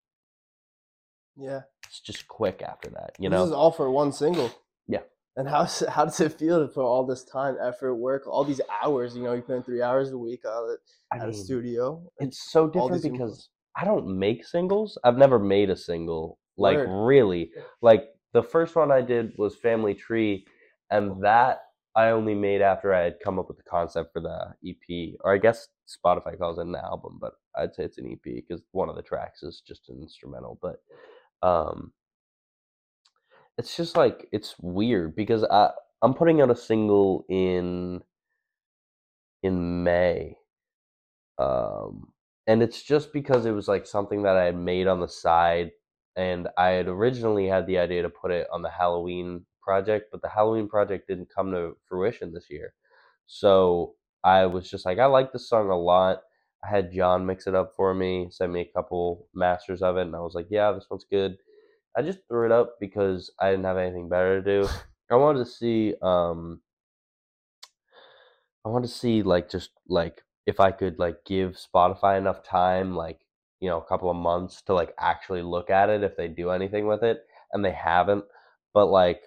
Yeah. 1.37 1.61
it's 1.87 2.01
just 2.01 2.27
quick 2.27 2.63
after 2.63 2.89
that. 2.91 3.11
You 3.19 3.29
know. 3.29 3.41
this 3.43 3.49
is 3.49 3.53
all 3.53 3.71
for 3.71 3.91
one 3.91 4.13
single. 4.13 4.51
Yeah. 4.89 5.05
And 5.37 5.49
how 5.49 5.65
how 5.89 6.05
does 6.05 6.21
it 6.21 6.33
feel 6.33 6.59
to 6.61 6.67
put 6.73 6.85
all 6.85 7.07
this 7.07 7.25
time, 7.25 7.57
effort, 7.63 7.95
work, 7.95 8.27
all 8.27 8.45
these 8.45 8.61
hours? 8.83 9.15
You 9.17 9.23
know, 9.23 9.35
you 9.35 9.43
put 9.43 9.57
in 9.57 9.63
three 9.63 9.83
hours 9.83 10.11
a 10.11 10.19
week 10.19 10.43
out 10.47 10.67
at, 10.75 11.23
at 11.23 11.29
a 11.29 11.33
studio. 11.33 12.03
it's 12.19 12.51
so 12.51 12.67
different 12.69 13.03
because 13.03 13.35
inputs. 13.39 13.81
I 13.81 13.85
don't 13.85 14.19
make 14.19 14.45
singles. 14.45 14.99
I've 15.05 15.17
never 15.25 15.39
made 15.39 15.71
a 15.71 15.77
single. 15.77 16.39
Like 16.57 16.79
really. 16.89 17.53
Like 17.81 18.05
the 18.33 18.43
first 18.43 18.77
one 18.77 18.91
I 18.91 19.01
did 19.01 19.33
was 19.37 19.57
Family 19.57 19.95
Tree 19.95 20.47
and 20.91 21.23
that 21.23 21.61
I 21.97 22.11
only 22.11 22.35
made 22.35 22.63
after 22.63 22.95
I 22.95 23.03
had 23.03 23.21
come 23.23 23.39
up 23.39 23.49
with 23.49 23.57
the 23.57 23.65
concept 23.65 24.13
for 24.13 24.21
the 24.21 24.55
EP. 24.69 25.17
Or 25.23 25.35
I 25.35 25.39
guess 25.39 25.69
Spotify 25.89 26.39
calls 26.39 26.59
it 26.59 26.67
an 26.67 26.77
album, 26.77 27.19
but 27.21 27.33
I'd 27.57 27.75
say 27.75 27.85
it's 27.85 27.99
an 27.99 28.11
EP 28.13 28.23
because 28.23 28.63
one 28.73 28.89
of 28.89 28.97
the 28.97 29.03
tracks 29.03 29.43
is 29.43 29.63
just 29.67 29.89
an 29.89 30.01
instrumental. 30.01 30.59
But 30.63 30.81
um 31.47 31.93
it's 33.59 33.77
just 33.77 33.97
like 33.97 34.29
it's 34.33 34.55
weird 34.61 35.17
because 35.17 35.45
I 35.45 35.71
I'm 36.03 36.15
putting 36.15 36.41
out 36.41 36.51
a 36.51 36.57
single 36.57 37.25
in 37.29 38.01
in 39.43 39.83
May. 39.83 40.37
Um 41.39 42.13
and 42.47 42.63
it's 42.63 42.83
just 42.83 43.13
because 43.13 43.47
it 43.47 43.53
was 43.53 43.69
like 43.69 43.87
something 43.87 44.23
that 44.23 44.37
I 44.37 44.45
had 44.45 44.57
made 44.57 44.87
on 44.87 45.01
the 45.01 45.09
side 45.09 45.73
and 46.17 46.49
I 46.59 46.69
had 46.71 46.89
originally 46.89 47.47
had 47.47 47.67
the 47.67 47.79
idea 47.79 48.03
to 48.03 48.11
put 48.11 48.31
it 48.31 48.47
on 48.53 48.63
the 48.63 48.71
Halloween 48.71 49.47
project, 49.63 50.09
but 50.13 50.23
the 50.23 50.29
Halloween 50.29 50.69
project 50.69 51.09
didn't 51.09 51.35
come 51.35 51.51
to 51.53 51.77
fruition 51.89 52.33
this 52.33 52.47
year. 52.51 52.75
So 53.27 53.95
I 54.25 54.47
was 54.47 54.69
just 54.71 54.85
like 54.85 54.99
I 54.99 55.07
like 55.07 55.33
this 55.33 55.49
song 55.49 55.71
a 55.71 55.79
lot. 55.79 56.23
I 56.65 56.69
had 56.69 56.93
John 56.93 57.25
mix 57.27 57.47
it 57.47 57.55
up 57.55 57.73
for 57.77 57.95
me, 57.95 58.29
send 58.31 58.53
me 58.53 58.61
a 58.63 58.73
couple 58.77 59.29
masters 59.35 59.83
of 59.83 59.97
it, 59.97 60.03
and 60.03 60.17
I 60.17 60.21
was 60.21 60.35
like, 60.35 60.49
yeah, 60.51 60.73
this 60.73 60.87
one's 60.91 61.07
good. 61.11 61.39
I 61.97 62.03
just 62.03 62.21
threw 62.29 62.47
it 62.47 62.53
up 62.53 62.77
because 62.81 63.33
I 63.41 63.51
didn't 63.51 63.65
have 63.67 63.79
anything 63.79 64.09
better 64.09 64.43
to 64.43 64.63
do. 64.63 64.69
I 65.11 65.17
wanted 65.17 65.41
to 65.41 65.51
see 65.51 65.95
um 66.03 66.61
I 68.65 68.69
wanted 68.69 68.89
to 68.89 68.95
see 68.95 69.23
like 69.23 69.49
just 69.51 69.71
like 69.89 70.23
if 70.47 70.61
I 70.61 70.71
could 70.73 70.99
like 70.99 71.25
give 71.25 71.57
Spotify 71.57 72.19
enough 72.19 72.43
time, 72.43 72.95
like, 72.97 73.21
you 73.61 73.69
know, 73.69 73.79
a 73.79 73.85
couple 73.85 74.11
of 74.11 74.17
months 74.17 74.63
to 74.63 74.75
like 74.75 74.95
actually 74.99 75.43
look 75.43 75.71
at 75.71 75.91
it 75.91 76.03
if 76.03 76.17
they 76.17 76.29
do 76.29 76.51
anything 76.51 76.87
with 76.87 77.03
it. 77.03 77.21
And 77.53 77.65
they 77.65 77.73
haven't. 77.73 78.25
But 78.75 78.87
like 78.87 79.23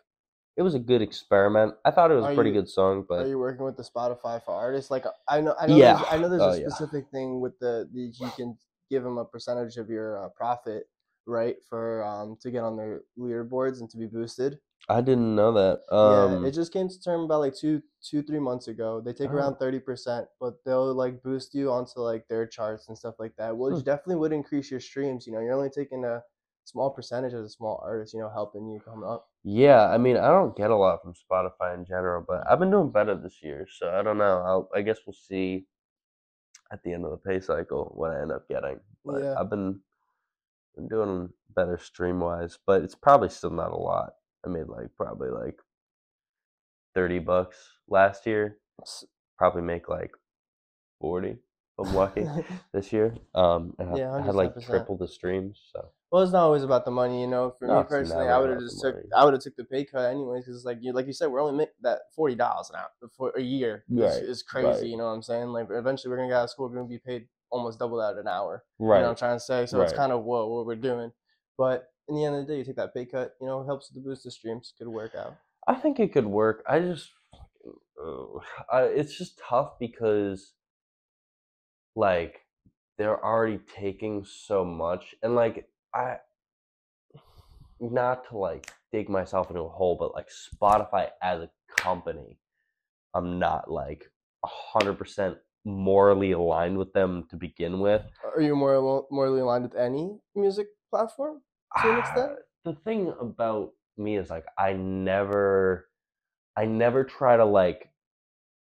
it 0.56 0.62
was 0.62 0.76
a 0.76 0.80
good 0.80 1.02
experiment. 1.02 1.74
I 1.84 1.92
thought 1.92 2.12
it 2.12 2.16
was 2.16 2.26
a 2.26 2.36
pretty 2.36 2.52
you- 2.52 2.62
good 2.62 2.70
song, 2.70 3.06
but 3.08 3.22
Are 3.26 3.28
you 3.28 3.40
working 3.40 3.66
with 3.66 3.76
the 3.78 3.84
Spotify 3.84 4.44
for 4.44 4.52
artists? 4.54 4.92
Like 4.92 5.06
I 5.28 5.42
know, 5.42 5.56
I 5.60 5.68
know, 5.68 5.76
Yeah. 5.76 5.94
there's, 5.96 6.08
I 6.12 6.18
know 6.18 6.30
there's 6.30 6.42
Oh, 6.42 6.52
a 6.52 6.60
yeah. 6.62 6.68
specific 6.70 7.10
thing 7.12 7.42
with 7.42 7.58
the, 7.60 7.90
the 7.92 8.12
you 8.20 8.30
can 8.38 8.58
give 8.90 9.04
them 9.04 9.18
a 9.18 9.26
percentage 9.26 9.78
of 9.78 9.90
your 9.90 10.24
uh, 10.24 10.30
profit, 10.30 10.84
right, 11.26 11.56
for 11.70 12.04
um 12.04 12.38
to 12.42 12.52
get 12.52 12.64
on 12.64 12.78
their 12.78 13.02
leaderboards 13.18 13.80
and 13.82 13.90
to 13.90 13.98
be 13.98 14.06
boosted. 14.06 14.60
I 14.90 15.00
didn't 15.02 15.36
know 15.36 15.54
that. 15.54 15.82
Um 15.96 16.44
yeah, 16.44 16.48
it 16.50 16.52
just 16.54 16.74
came 16.74 16.90
to 16.90 17.02
term 17.02 17.22
about 17.22 17.40
like 17.40 17.56
two, 17.56 17.82
two, 18.02 18.22
three 18.22 18.40
months 18.40 18.68
ago. 18.68 19.00
They 19.02 19.14
take 19.14 19.30
Oh. 19.30 19.34
around 19.36 19.56
thirty 19.58 19.80
percent, 19.80 20.28
but 20.40 20.64
they'll 20.66 20.94
like 20.94 21.24
boost 21.24 21.54
you 21.56 21.72
onto 21.72 22.00
like 22.02 22.28
their 22.28 22.46
charts 22.46 22.90
and 22.90 22.98
stuff 22.98 23.16
like 23.20 23.36
that, 23.38 23.56
which 23.58 23.76
Hmm. 23.76 23.82
definitely 23.82 24.18
would 24.18 24.34
increase 24.34 24.70
your 24.70 24.80
streams. 24.82 25.26
You 25.26 25.34
know, 25.34 25.40
you're 25.40 25.54
only 25.54 25.70
taking 25.70 26.04
a 26.04 26.22
small 26.66 26.90
percentage 26.92 27.34
as 27.34 27.46
a 27.46 27.50
small 27.50 27.82
artist. 27.84 28.14
You 28.14 28.20
know, 28.22 28.30
helping 28.30 28.68
you 28.70 28.80
come 28.82 29.04
up. 29.04 29.30
Yeah, 29.44 29.88
I 29.90 29.98
mean, 29.98 30.18
I 30.18 30.28
don't 30.28 30.56
get 30.56 30.72
a 30.72 30.76
lot 30.76 31.02
from 31.02 31.14
Spotify 31.14 31.74
in 31.76 31.86
general, 31.86 32.24
but 32.28 32.44
I've 32.50 32.60
been 32.60 32.72
doing 32.72 32.92
better 32.92 33.16
this 33.16 33.42
year, 33.42 33.68
so 33.70 33.90
I 33.94 34.02
don't 34.02 34.18
know. 34.18 34.42
I'll, 34.46 34.70
I 34.76 34.82
guess 34.82 35.00
we'll 35.06 35.14
see 35.14 35.66
at 36.72 36.82
the 36.84 36.92
end 36.94 37.06
of 37.06 37.12
the 37.12 37.18
pay 37.18 37.40
cycle 37.40 37.92
what 37.96 38.12
I 38.12 38.22
end 38.22 38.32
up 38.32 38.48
getting. 38.50 38.80
But 39.06 39.22
Yeah. 39.22 39.36
I've 39.40 39.50
been 39.50 39.82
been 40.76 40.88
doing 40.88 41.30
better 41.56 41.78
stream 41.78 42.20
wise, 42.20 42.58
but 42.66 42.82
it's 42.84 42.96
probably 42.96 43.30
still 43.30 43.52
not 43.52 43.72
a 43.72 43.78
lot. 43.78 44.14
I 44.46 44.50
made 44.50 44.68
like 44.68 44.88
probably 44.98 45.30
like 45.30 45.58
thirty 46.96 47.20
bucks 47.20 47.58
last 47.88 48.26
year. 48.26 48.58
Probably 49.38 49.62
make 49.62 49.90
like 49.90 50.12
forty. 51.00 51.38
I'm 51.80 51.94
lucky 51.96 52.28
this 52.74 52.94
year. 52.94 53.16
Um, 53.34 53.74
I- 53.80 53.98
Yeah, 53.98 54.14
I 54.14 54.22
had 54.22 54.36
like 54.36 54.54
110%. 54.56 54.66
triple 54.66 54.96
the 54.98 55.08
streams. 55.08 55.60
So 55.74 55.90
Well, 56.12 56.22
it's 56.22 56.32
not 56.32 56.44
always 56.44 56.62
about 56.64 56.86
the 56.86 56.92
money, 56.92 57.22
you 57.22 57.28
know. 57.28 57.56
For 57.58 57.68
No, 57.68 57.80
me 57.80 57.84
personally, 57.90 58.28
I 58.28 58.38
would 58.38 58.52
have 58.52 58.60
just 58.60 58.80
took 58.80 58.94
money. 58.94 59.08
I 59.16 59.26
would 59.26 59.34
have 59.34 59.42
took 59.42 59.56
the 59.56 59.64
pay 59.66 59.84
cut 59.84 60.12
anyways, 60.12 60.46
because 60.46 60.64
like 60.66 60.78
you 60.82 60.94
like 60.94 61.08
you 61.08 61.14
said, 61.14 61.32
we're 61.32 61.42
only 61.42 61.58
making 61.58 61.74
that 61.82 62.02
forty 62.16 62.36
dollars 62.36 62.70
an 62.70 62.76
hour 62.76 62.90
for 63.18 63.32
a 63.36 63.42
year. 63.42 63.86
Right, 63.90 64.22
is 64.22 64.44
crazy. 64.44 64.68
right. 64.68 64.84
You 64.84 64.98
know 64.98 65.06
what 65.06 65.14
I'm 65.14 65.24
saying? 65.24 65.48
Like 65.48 65.68
eventually, 65.72 66.12
we're 66.12 66.18
gonna 66.18 66.30
get 66.30 66.38
out 66.38 66.44
of 66.44 66.50
school, 66.52 66.70
we're 66.70 66.76
gonna 66.76 66.88
be 66.88 67.00
paid 67.00 67.28
almost 67.50 67.80
double 67.80 67.98
that 67.98 68.18
an 68.18 68.28
hour. 68.28 68.64
right, 68.80 68.98
You 68.98 69.02
know 69.02 69.08
what 69.08 69.12
I'm 69.12 69.18
trying 69.18 69.36
to 69.38 69.44
say? 69.44 69.66
So 69.66 69.82
it's 69.82 69.94
kind 69.94 70.12
of 70.12 70.24
whoa, 70.24 70.48
what 70.48 70.66
we're 70.68 70.76
doing. 70.76 71.12
But 71.58 71.88
in 72.08 72.16
the 72.16 72.26
end 72.26 72.36
of 72.36 72.46
the 72.46 72.54
day, 72.54 72.60
you 72.60 72.66
take 72.66 72.76
that 72.76 72.94
pay 72.94 73.06
cut. 73.06 73.36
You 73.40 73.48
know, 73.48 73.62
it 73.62 73.66
helps 73.66 73.90
to 73.90 74.00
boost 74.00 74.24
the 74.24 74.32
streams. 74.32 74.74
Could 74.78 74.88
work 74.88 75.16
out. 75.16 75.36
I 75.68 75.76
think 75.76 76.00
it 76.00 76.12
could 76.14 76.26
work. 76.26 76.64
I 76.68 76.80
just, 76.80 77.10
uh, 77.34 78.40
I, 78.72 78.84
it's 78.84 79.18
just 79.18 79.40
tough 79.40 79.80
because, 79.80 80.54
like, 81.96 82.42
they're 82.98 83.24
already 83.24 83.60
taking 83.76 84.26
so 84.26 84.64
much, 84.64 85.16
and 85.24 85.36
like, 85.36 85.68
I, 85.96 86.18
not 87.80 88.30
to 88.30 88.38
like 88.38 88.72
dig 88.92 89.10
myself 89.10 89.50
into 89.50 89.62
a 89.62 89.70
hole, 89.70 89.98
but 90.00 90.14
like 90.14 90.28
Spotify 90.30 91.10
as 91.22 91.42
a 91.42 91.50
company, 91.78 92.38
I'm 93.14 93.40
not 93.40 93.70
like 93.70 94.12
a 94.44 94.48
hundred 94.48 94.98
percent 94.98 95.38
morally 95.66 96.34
aligned 96.34 96.78
with 96.78 96.94
them 96.94 97.26
to 97.30 97.36
begin 97.36 97.80
with. 97.80 98.02
Are 98.36 98.42
you 98.42 98.56
more 98.56 99.06
morally 99.10 99.42
aligned 99.42 99.64
with 99.64 99.76
any 99.76 100.20
music 100.36 100.68
platform? 100.90 101.42
To 101.82 101.92
an 101.92 102.00
extent? 102.00 102.32
Ah, 102.34 102.36
the 102.66 102.74
thing 102.74 103.14
about 103.20 103.72
me 103.98 104.18
is 104.18 104.30
like 104.30 104.46
I 104.58 104.74
never 104.74 105.90
I 106.56 106.66
never 106.66 107.04
try 107.04 107.38
to 107.38 107.46
like 107.46 107.90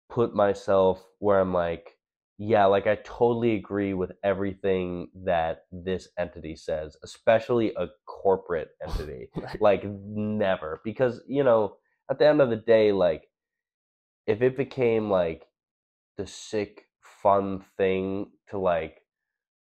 put 0.09 0.35
myself 0.35 1.05
where 1.19 1.41
I'm 1.41 1.53
like 1.53 1.97
yeah, 2.39 2.65
like 2.65 2.89
I 2.89 2.97
totally 3.05 3.55
agree 3.55 3.95
with 3.95 4.13
everything 4.25 5.09
that 5.25 5.65
this 5.71 6.09
entity 6.19 6.57
says, 6.57 6.97
especially 7.05 7.73
a 7.77 7.87
corporate 8.07 8.71
entity. 8.83 9.29
like 9.61 9.85
never 9.85 10.81
because 10.85 11.21
you 11.29 11.45
know, 11.45 11.77
at 12.11 12.19
the 12.19 12.27
end 12.27 12.41
of 12.41 12.51
the 12.51 12.57
day 12.57 12.93
like 12.93 13.29
if 14.27 14.43
it 14.43 14.57
became 14.57 15.11
like 15.11 15.47
the 16.17 16.27
sick 16.27 16.87
fun 17.01 17.65
thing 17.77 18.31
to 18.51 18.59
like 18.59 19.03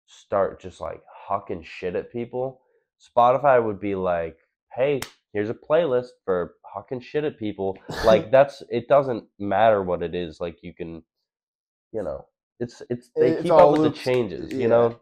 start 0.06 0.60
just 0.60 0.80
like 0.80 1.02
hucking 1.28 1.64
shit 1.64 1.94
at 1.94 2.12
people, 2.12 2.60
Spotify 3.00 3.64
would 3.64 3.80
be 3.80 3.94
like, 3.94 4.38
"Hey, 4.74 5.00
here's 5.32 5.50
a 5.50 5.54
playlist 5.54 6.10
for 6.24 6.54
hucking 6.76 7.02
shit 7.02 7.24
at 7.24 7.38
people." 7.38 7.78
Like 8.02 8.30
that's 8.30 8.62
it 8.70 8.88
doesn't 8.88 9.24
matter 9.38 9.82
what 9.82 10.02
it 10.02 10.14
is. 10.14 10.40
Like 10.40 10.62
you 10.62 10.74
can, 10.74 11.02
you 11.92 12.02
know, 12.02 12.26
it's 12.60 12.82
it's 12.90 13.10
they 13.18 13.32
It's 13.32 13.42
keep 13.42 13.58
up 13.58 13.72
with 13.72 13.82
the 13.82 13.90
changes. 13.90 14.52
yeah. 14.52 14.58
You 14.58 14.68
know, 14.68 15.00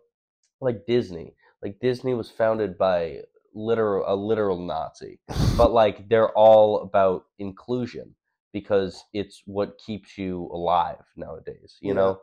like 0.61 0.87
Disney. 0.87 1.35
Like 1.63 1.79
Disney 1.81 2.15
was 2.15 2.31
founded 2.31 2.79
by 2.79 3.21
literal 3.55 4.05
a 4.07 4.15
literal 4.17 4.59
Nazi, 4.59 5.21
but 5.57 5.73
like 5.73 6.09
they're 6.09 6.31
all 6.33 6.81
about 6.83 7.27
inclusion 7.39 8.15
because 8.53 9.05
it's 9.15 9.43
what 9.47 9.79
keeps 9.79 10.19
you 10.19 10.49
alive 10.53 11.05
nowadays. 11.17 11.79
You 11.83 11.95
Yeah. 11.95 11.95
know, 11.95 12.21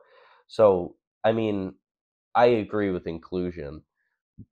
so 0.48 0.96
I 1.24 1.32
mean, 1.34 1.76
I 2.36 2.48
agree 2.48 2.92
with 2.92 3.08
inclusion, 3.08 3.84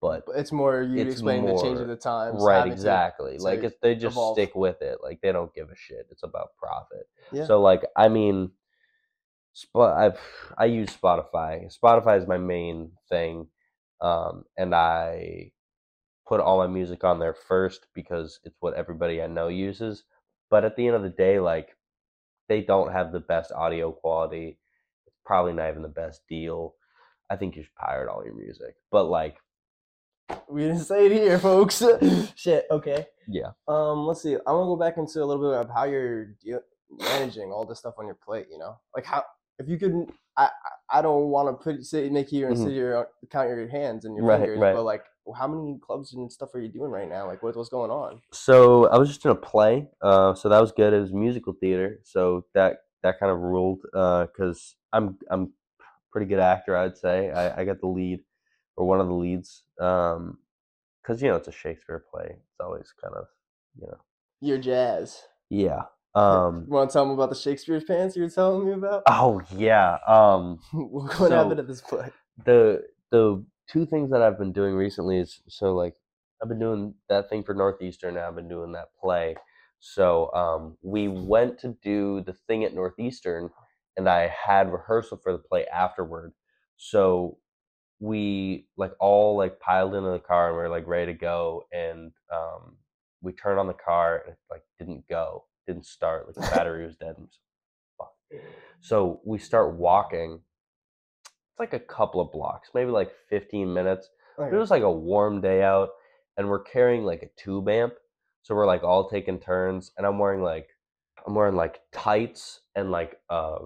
but 0.01 0.24
it's 0.36 0.51
more 0.51 0.82
you 0.82 1.01
It's 1.01 1.13
explain 1.13 1.46
the 1.46 1.62
change 1.62 1.79
of 1.79 1.88
the 1.88 1.96
times. 1.96 2.44
right, 2.44 2.72
exactly. 2.72 3.38
to 3.38 3.44
like 3.44 3.63
if 3.63 3.79
they 3.82 3.96
just 3.96 4.15
evolve. 4.15 4.36
stick 4.36 4.56
with 4.56 4.82
it, 4.82 5.00
like 5.01 5.22
they 5.22 5.32
don't 5.32 5.53
give 5.53 5.70
a 5.70 5.75
shit. 5.75 6.08
It's 6.12 6.24
about 6.24 6.50
profit. 6.58 7.08
Yeah. 7.32 7.46
So 7.46 7.62
like, 7.62 7.84
I 7.96 8.08
mean, 8.10 8.51
I've 9.75 10.20
I 10.58 10.65
use 10.65 10.89
Spotify. 10.89 11.72
Spotify 11.75 12.20
is 12.20 12.27
my 12.27 12.38
main 12.38 12.91
thing, 13.10 13.48
um, 14.01 14.44
and 14.58 14.75
I 14.75 15.51
put 16.27 16.41
all 16.41 16.58
my 16.58 16.67
music 16.67 17.03
on 17.03 17.20
there 17.20 17.34
first 17.48 17.88
because 17.94 18.39
it's 18.44 18.58
what 18.60 18.74
everybody 18.74 19.22
I 19.22 19.27
know 19.27 19.48
uses. 19.48 20.03
But 20.50 20.65
at 20.65 20.75
the 20.75 20.86
end 20.88 20.96
of 20.96 21.03
the 21.03 21.10
day, 21.10 21.39
like 21.39 21.75
they 22.50 22.62
don't 22.62 22.91
have 22.91 23.12
the 23.12 23.20
best 23.20 23.51
audio 23.51 23.91
quality. 23.91 24.60
It's 25.06 25.15
probably 25.25 25.53
not 25.53 25.70
even 25.70 25.82
the 25.82 25.88
best 25.89 26.22
deal. 26.29 26.75
I 27.29 27.36
think 27.36 27.56
you 27.56 27.63
should 27.63 27.75
pirate 27.75 28.10
all 28.10 28.24
your 28.24 28.36
music. 28.36 28.75
But 28.91 29.06
like, 29.06 29.38
We 30.50 30.62
didn't 30.63 30.79
say 30.79 31.05
it 31.05 31.12
here, 31.12 31.39
folks. 31.39 31.81
Shit. 32.36 32.65
Okay. 32.72 33.05
yeah. 33.27 33.51
Um. 33.67 34.05
Let's 34.05 34.22
see. 34.24 34.36
I 34.46 34.51
want 34.51 34.63
to 34.65 34.67
go 34.67 34.75
back 34.75 34.98
into 34.98 35.24
a 35.24 35.25
little 35.25 35.51
bit 35.51 35.60
of 35.60 35.69
how 35.74 35.84
you're 35.86 36.25
deal- 36.43 36.62
managing 37.00 37.51
all 37.51 37.65
this 37.65 37.79
stuff 37.79 37.96
on 37.98 38.05
your 38.05 38.15
plate. 38.15 38.48
You 38.51 38.57
know, 38.57 38.77
like 38.96 39.05
how 39.05 39.24
if 39.60 39.67
you 39.67 39.77
could. 39.77 40.12
I 40.38 40.50
I 40.89 41.01
don't 41.01 41.29
want 41.29 41.48
to 41.50 41.63
put 41.63 41.84
sit 41.86 42.12
make 42.12 42.31
you 42.31 42.48
and 42.48 42.55
Mhm. 42.55 42.63
sit 42.63 42.72
here 42.74 43.07
count 43.31 43.50
your 43.50 43.67
hands 43.67 44.05
and 44.05 44.15
your 44.15 44.25
Right, 44.25 44.39
fingers, 44.39 44.60
right. 44.60 44.74
but 44.75 44.84
like 44.84 45.03
how 45.36 45.48
many 45.48 45.79
clubs 45.79 46.13
and 46.13 46.31
stuff 46.31 46.53
are 46.55 46.60
you 46.60 46.69
doing 46.69 46.91
right 46.91 47.10
now? 47.10 47.25
Like 47.27 47.41
what, 47.43 47.55
what's 47.57 47.67
going 47.69 47.89
on? 47.91 48.22
So 48.31 48.88
I 48.88 48.98
was 48.98 49.10
just 49.10 49.25
in 49.25 49.31
a 49.31 49.36
play, 49.36 49.89
uh, 50.01 50.34
so 50.36 50.48
that 50.50 50.62
was 50.62 50.72
good. 50.72 50.93
It 50.93 51.00
was 51.01 51.12
musical 51.12 51.53
theater, 51.53 52.00
so 52.03 52.46
that 52.53 52.81
that 53.03 53.19
kind 53.19 53.31
of 53.31 53.39
ruled 53.39 53.81
Uh, 53.96 54.27
because 54.27 54.75
I'm 54.93 55.17
I'm 55.31 55.53
pretty 56.12 56.27
good 56.27 56.39
actor, 56.39 56.77
I'd 56.77 56.98
say. 56.98 57.31
I, 57.31 57.62
I 57.62 57.65
got 57.65 57.79
the 57.81 57.88
lead 57.88 58.19
or 58.77 58.88
one 58.88 59.01
of 59.01 59.07
the 59.07 59.13
leads 59.13 59.63
because 59.75 61.22
you 61.22 61.27
know 61.27 61.36
it's 61.36 61.48
a 61.48 61.51
Shakespeare 61.51 62.03
play. 62.12 62.27
It's 62.29 62.60
always 62.60 62.93
kind 63.01 63.15
of 63.15 63.25
you 63.79 63.88
know 63.88 63.98
Your 64.41 64.57
jazz. 64.57 65.24
yeah. 65.50 65.84
Um, 66.15 66.63
You 66.67 66.74
want 66.74 66.89
to 66.89 66.93
tell 66.93 67.05
me 67.05 67.13
about 67.13 67.29
the 67.29 67.36
Shakespeare's 67.36 67.84
pants 67.84 68.15
you 68.15 68.24
were 68.24 68.29
telling 68.29 68.65
me 68.65 68.74
about? 68.74 69.03
oh 69.07 69.41
yeah. 69.55 69.98
Um, 70.07 70.60
what 70.74 71.12
so- 71.17 71.29
happened 71.29 71.60
at 71.60 71.67
this 71.67 71.81
play? 71.81 72.10
the 72.46 72.84
the 73.12 73.43
two 73.67 73.86
things 73.86 74.12
that 74.12 74.22
I've 74.22 74.38
been 74.38 74.53
doing 74.53 74.75
recently 74.75 75.17
is 75.17 75.41
so 75.48 75.74
like 75.75 75.96
I've 76.41 76.50
been 76.50 76.60
doing 76.60 76.93
that 77.10 77.29
thing 77.29 77.43
for 77.43 77.53
Northeastern 77.55 78.15
and 78.15 78.25
I've 78.25 78.36
been 78.36 78.48
doing 78.50 78.72
that 78.74 78.89
play. 79.01 79.36
So 79.79 80.31
um, 80.34 80.77
we 80.84 81.07
went 81.07 81.60
to 81.60 81.75
do 81.84 82.22
the 82.22 82.34
thing 82.34 82.63
at 82.63 82.74
Northeastern 82.75 83.50
and 83.96 84.07
I 84.07 84.27
had 84.27 84.72
rehearsal 84.72 85.17
for 85.17 85.31
the 85.31 85.39
play 85.39 85.65
afterward. 85.65 86.34
So 86.77 87.38
we 87.99 88.67
like 88.77 88.93
all 88.99 89.37
like 89.37 89.59
piled 89.59 89.95
into 89.95 90.09
the 90.11 90.19
car 90.19 90.49
and 90.49 90.57
we 90.57 90.63
are 90.63 90.69
like 90.69 90.87
ready 90.87 91.13
to 91.13 91.17
go 91.17 91.65
and 91.71 92.11
um, 92.33 92.75
we 93.21 93.31
turned 93.31 93.59
on 93.59 93.67
the 93.67 93.73
car 93.73 94.21
and 94.25 94.33
it 94.33 94.39
like 94.51 94.63
didn't 94.77 95.07
go, 95.07 95.45
didn't 95.65 95.85
start, 95.85 96.27
like 96.27 96.35
the 96.35 96.55
battery 96.55 96.85
was 96.85 96.95
dead. 96.95 97.15
And 97.17 97.27
fuck. 97.97 98.13
So 98.81 99.21
we 99.25 99.39
start 99.39 99.73
walking. 99.73 100.39
It's 101.25 101.59
like 101.59 101.73
a 101.73 101.79
couple 101.79 102.21
of 102.21 102.31
blocks, 102.31 102.69
maybe 102.75 102.91
like 102.91 103.11
15 103.29 103.73
minutes. 103.73 104.09
It 104.53 104.55
was 104.59 104.69
like 104.71 104.83
a 104.83 104.91
warm 104.91 105.41
day 105.41 105.63
out, 105.63 105.89
and 106.37 106.47
we're 106.47 106.59
carrying 106.63 107.03
like 107.03 107.23
a 107.23 107.41
tube 107.41 107.67
amp. 107.67 107.93
So 108.43 108.53
we're 108.55 108.67
like 108.67 108.83
all 108.83 109.09
taking 109.09 109.39
turns, 109.39 109.91
and 109.97 110.05
I'm 110.05 110.19
wearing 110.19 110.43
like 110.43 110.69
I'm 111.25 111.33
wearing 111.35 111.55
like 111.55 111.81
tights 111.91 112.61
and 112.75 112.91
like 112.91 113.19
uh 113.29 113.57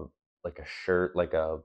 like 0.44 0.58
a 0.58 0.64
shirt, 0.66 1.14
like 1.14 1.34
a 1.34 1.58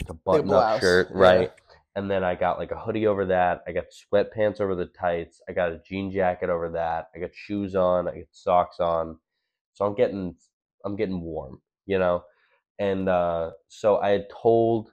like 0.00 0.08
a 0.08 0.14
button 0.14 0.54
up 0.54 0.68
shirt, 0.80 1.10
yeah. 1.14 1.48
And 1.94 2.10
then 2.10 2.24
I 2.24 2.34
got 2.34 2.58
like 2.58 2.70
a 2.70 2.78
hoodie 2.78 3.06
over 3.06 3.26
that. 3.26 3.62
I 3.66 3.72
got 3.72 3.84
sweatpants 3.92 4.60
over 4.60 4.74
the 4.74 4.86
tights. 4.86 5.40
I 5.48 5.52
got 5.52 5.72
a 5.72 5.80
jean 5.86 6.10
jacket 6.10 6.48
over 6.48 6.70
that. 6.70 7.10
I 7.14 7.18
got 7.18 7.34
shoes 7.34 7.74
on. 7.74 8.08
I 8.08 8.18
got 8.18 8.28
socks 8.32 8.80
on. 8.80 9.18
So 9.74 9.84
I'm 9.84 9.94
getting 9.94 10.34
I'm 10.84 10.96
getting 10.96 11.20
warm, 11.20 11.60
you 11.86 11.98
know. 11.98 12.24
And 12.78 13.08
uh, 13.08 13.52
so 13.68 13.98
I 13.98 14.10
had 14.10 14.26
told 14.30 14.92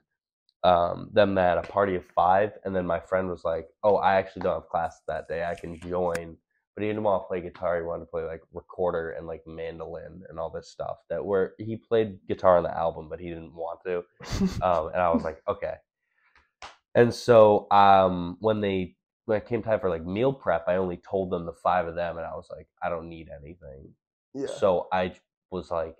um, 0.62 1.08
them 1.12 1.34
that 1.36 1.58
a 1.58 1.62
party 1.62 1.96
of 1.96 2.04
five, 2.14 2.52
and 2.64 2.76
then 2.76 2.86
my 2.86 3.00
friend 3.00 3.28
was 3.28 3.44
like, 3.44 3.66
"Oh, 3.82 3.96
I 3.96 4.16
actually 4.16 4.42
don't 4.42 4.54
have 4.60 4.68
class 4.68 5.00
that 5.08 5.28
day. 5.28 5.44
I 5.44 5.54
can 5.54 5.78
join." 5.80 6.36
But 6.74 6.82
he 6.82 6.88
didn't 6.88 7.02
want 7.02 7.24
to 7.24 7.26
play 7.26 7.40
guitar. 7.40 7.76
He 7.76 7.82
wanted 7.82 8.04
to 8.04 8.10
play 8.10 8.22
like 8.24 8.42
recorder 8.52 9.12
and 9.12 9.26
like 9.26 9.42
mandolin 9.46 10.22
and 10.28 10.38
all 10.38 10.50
this 10.50 10.70
stuff. 10.70 10.98
That 11.08 11.24
where 11.24 11.54
he 11.58 11.76
played 11.76 12.18
guitar 12.28 12.58
on 12.58 12.62
the 12.62 12.76
album, 12.76 13.08
but 13.08 13.20
he 13.20 13.28
didn't 13.28 13.54
want 13.54 13.80
to. 13.86 14.02
Um, 14.62 14.88
and 14.88 15.00
I 15.00 15.10
was 15.10 15.24
like, 15.24 15.42
okay. 15.48 15.74
And 16.94 17.12
so 17.14 17.70
um, 17.70 18.36
when 18.40 18.60
they 18.60 18.96
when 19.26 19.38
it 19.38 19.46
came 19.46 19.62
time 19.62 19.78
for 19.80 19.90
like 19.90 20.04
meal 20.04 20.32
prep, 20.32 20.64
I 20.68 20.76
only 20.76 20.96
told 20.98 21.30
them 21.30 21.46
the 21.46 21.52
five 21.52 21.86
of 21.86 21.94
them, 21.94 22.16
and 22.18 22.26
I 22.26 22.34
was 22.34 22.48
like, 22.50 22.66
I 22.82 22.88
don't 22.88 23.08
need 23.08 23.28
anything. 23.30 23.94
yeah. 24.34 24.46
So 24.46 24.88
I 24.92 25.14
was 25.50 25.70
like 25.70 25.96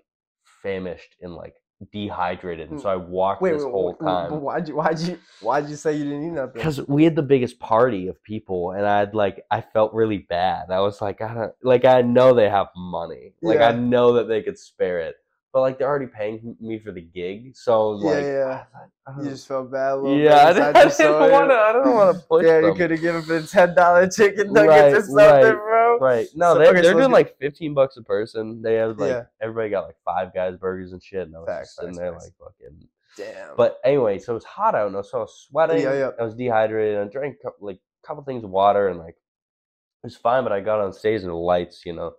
famished 0.63 1.15
and 1.21 1.35
like 1.35 1.55
dehydrated, 1.91 2.69
and 2.69 2.79
Mm. 2.79 2.83
so 2.83 2.89
I 2.89 2.95
walked 2.97 3.41
Wait, 3.41 3.53
this 3.53 3.63
wait, 3.63 3.71
whole 3.71 3.93
wait, 3.93 4.03
time 4.03 4.41
why'd 4.41 4.67
you 4.67 4.75
why'd 4.75 4.99
you 4.99 5.19
why'd 5.39 5.69
you 5.69 5.75
say 5.75 5.93
you 5.95 6.03
didn't 6.03 6.21
need 6.23 6.33
nothing? 6.33 6.61
because 6.61 6.81
we 6.87 7.03
had 7.03 7.15
the 7.15 7.23
biggest 7.23 7.59
party 7.59 8.07
of 8.07 8.21
people, 8.23 8.71
and 8.71 8.85
I'd 8.85 9.13
like 9.15 9.43
I 9.49 9.61
felt 9.61 9.93
really 9.93 10.19
bad. 10.19 10.69
I 10.69 10.81
was 10.81 11.01
like, 11.01 11.21
I 11.21 11.33
don't 11.33 11.53
like 11.63 11.85
I 11.85 12.01
know 12.01 12.33
they 12.33 12.49
have 12.49 12.67
money, 12.75 13.33
like 13.41 13.61
I 13.61 13.71
know 13.71 14.13
that 14.13 14.27
they 14.27 14.41
could 14.43 14.57
spare 14.59 14.99
it, 14.99 15.15
but 15.53 15.61
like 15.61 15.77
they're 15.77 15.87
already 15.87 16.07
paying 16.07 16.55
me 16.61 16.79
for 16.79 16.91
the 16.91 17.01
gig, 17.01 17.55
so 17.55 17.99
Yeah, 18.01 18.09
like, 18.11 18.23
yeah. 18.23 18.63
Ah, 19.07 19.13
I 19.17 19.21
You 19.23 19.29
just 19.29 19.47
felt 19.47 19.71
bad 19.71 19.93
a 19.93 19.95
little 19.97 20.17
yeah, 20.17 20.45
I 20.47 20.53
bit. 20.53 20.59
didn't, 20.59 20.75
I 20.77 20.87
soul, 20.89 21.19
didn't 21.19 21.31
want 21.31 21.49
to. 21.49 21.55
I 21.55 21.73
don't 21.73 21.93
want 21.95 22.15
to 22.17 22.23
push 22.23 22.45
Yeah, 22.45 22.59
you 22.61 22.73
could 22.73 22.91
have 22.91 23.01
given 23.01 23.21
for 23.23 23.39
the 23.39 23.47
ten 23.47 23.75
dollar 23.75 24.07
chicken 24.07 24.53
nuggets 24.53 24.71
Right, 24.71 24.93
or 24.93 25.01
something, 25.01 25.15
right, 25.17 25.51
bro. 25.53 25.97
Right. 25.99 26.27
No, 26.35 26.53
So- 26.53 26.59
they, 26.59 26.65
they're 26.65 26.73
let's 26.83 26.89
doing 26.91 27.11
like 27.11 27.37
15 27.39 27.73
bucks 27.73 27.97
a 27.97 28.01
person. 28.03 28.61
They 28.61 28.75
have 28.75 28.97
like, 28.97 29.09
Yeah. 29.11 29.23
everybody 29.41 29.69
got 29.69 29.85
like 29.85 29.97
five 30.05 30.33
guys 30.33 30.55
burgers 30.55 30.93
and 30.93 31.03
shit. 31.03 31.27
And 31.27 31.35
I 31.35 31.39
was 31.39 31.47
Facts, 31.47 31.67
just 31.67 31.75
sitting 31.79 31.89
facts, 31.95 31.99
there 31.99 32.11
facts. 32.13 32.31
like 32.39 32.53
fucking 32.53 32.87
Damn. 33.17 33.55
But 33.57 33.79
anyway, 33.83 34.19
so 34.19 34.35
it's 34.37 34.45
hot 34.45 34.73
out 34.73 34.93
and 34.93 35.05
so 35.05 35.17
I 35.17 35.21
was 35.21 35.47
sweating. 35.49 35.81
yeah. 35.81 35.93
yeah. 35.93 36.09
I 36.19 36.23
was 36.23 36.33
dehydrated. 36.33 36.97
I 36.97 37.03
drank 37.11 37.35
like 37.59 37.75
a 38.03 38.07
couple 38.07 38.23
things 38.23 38.45
of 38.45 38.49
water, 38.51 38.87
and 38.87 38.97
like 38.99 39.15
it 39.15 40.05
was 40.05 40.15
fine. 40.15 40.43
But 40.43 40.53
I 40.53 40.61
got 40.61 40.79
on 40.79 40.93
stage, 40.93 41.21
and 41.21 41.29
the 41.29 41.35
lights, 41.35 41.85
you 41.85 41.91
know, 41.93 42.13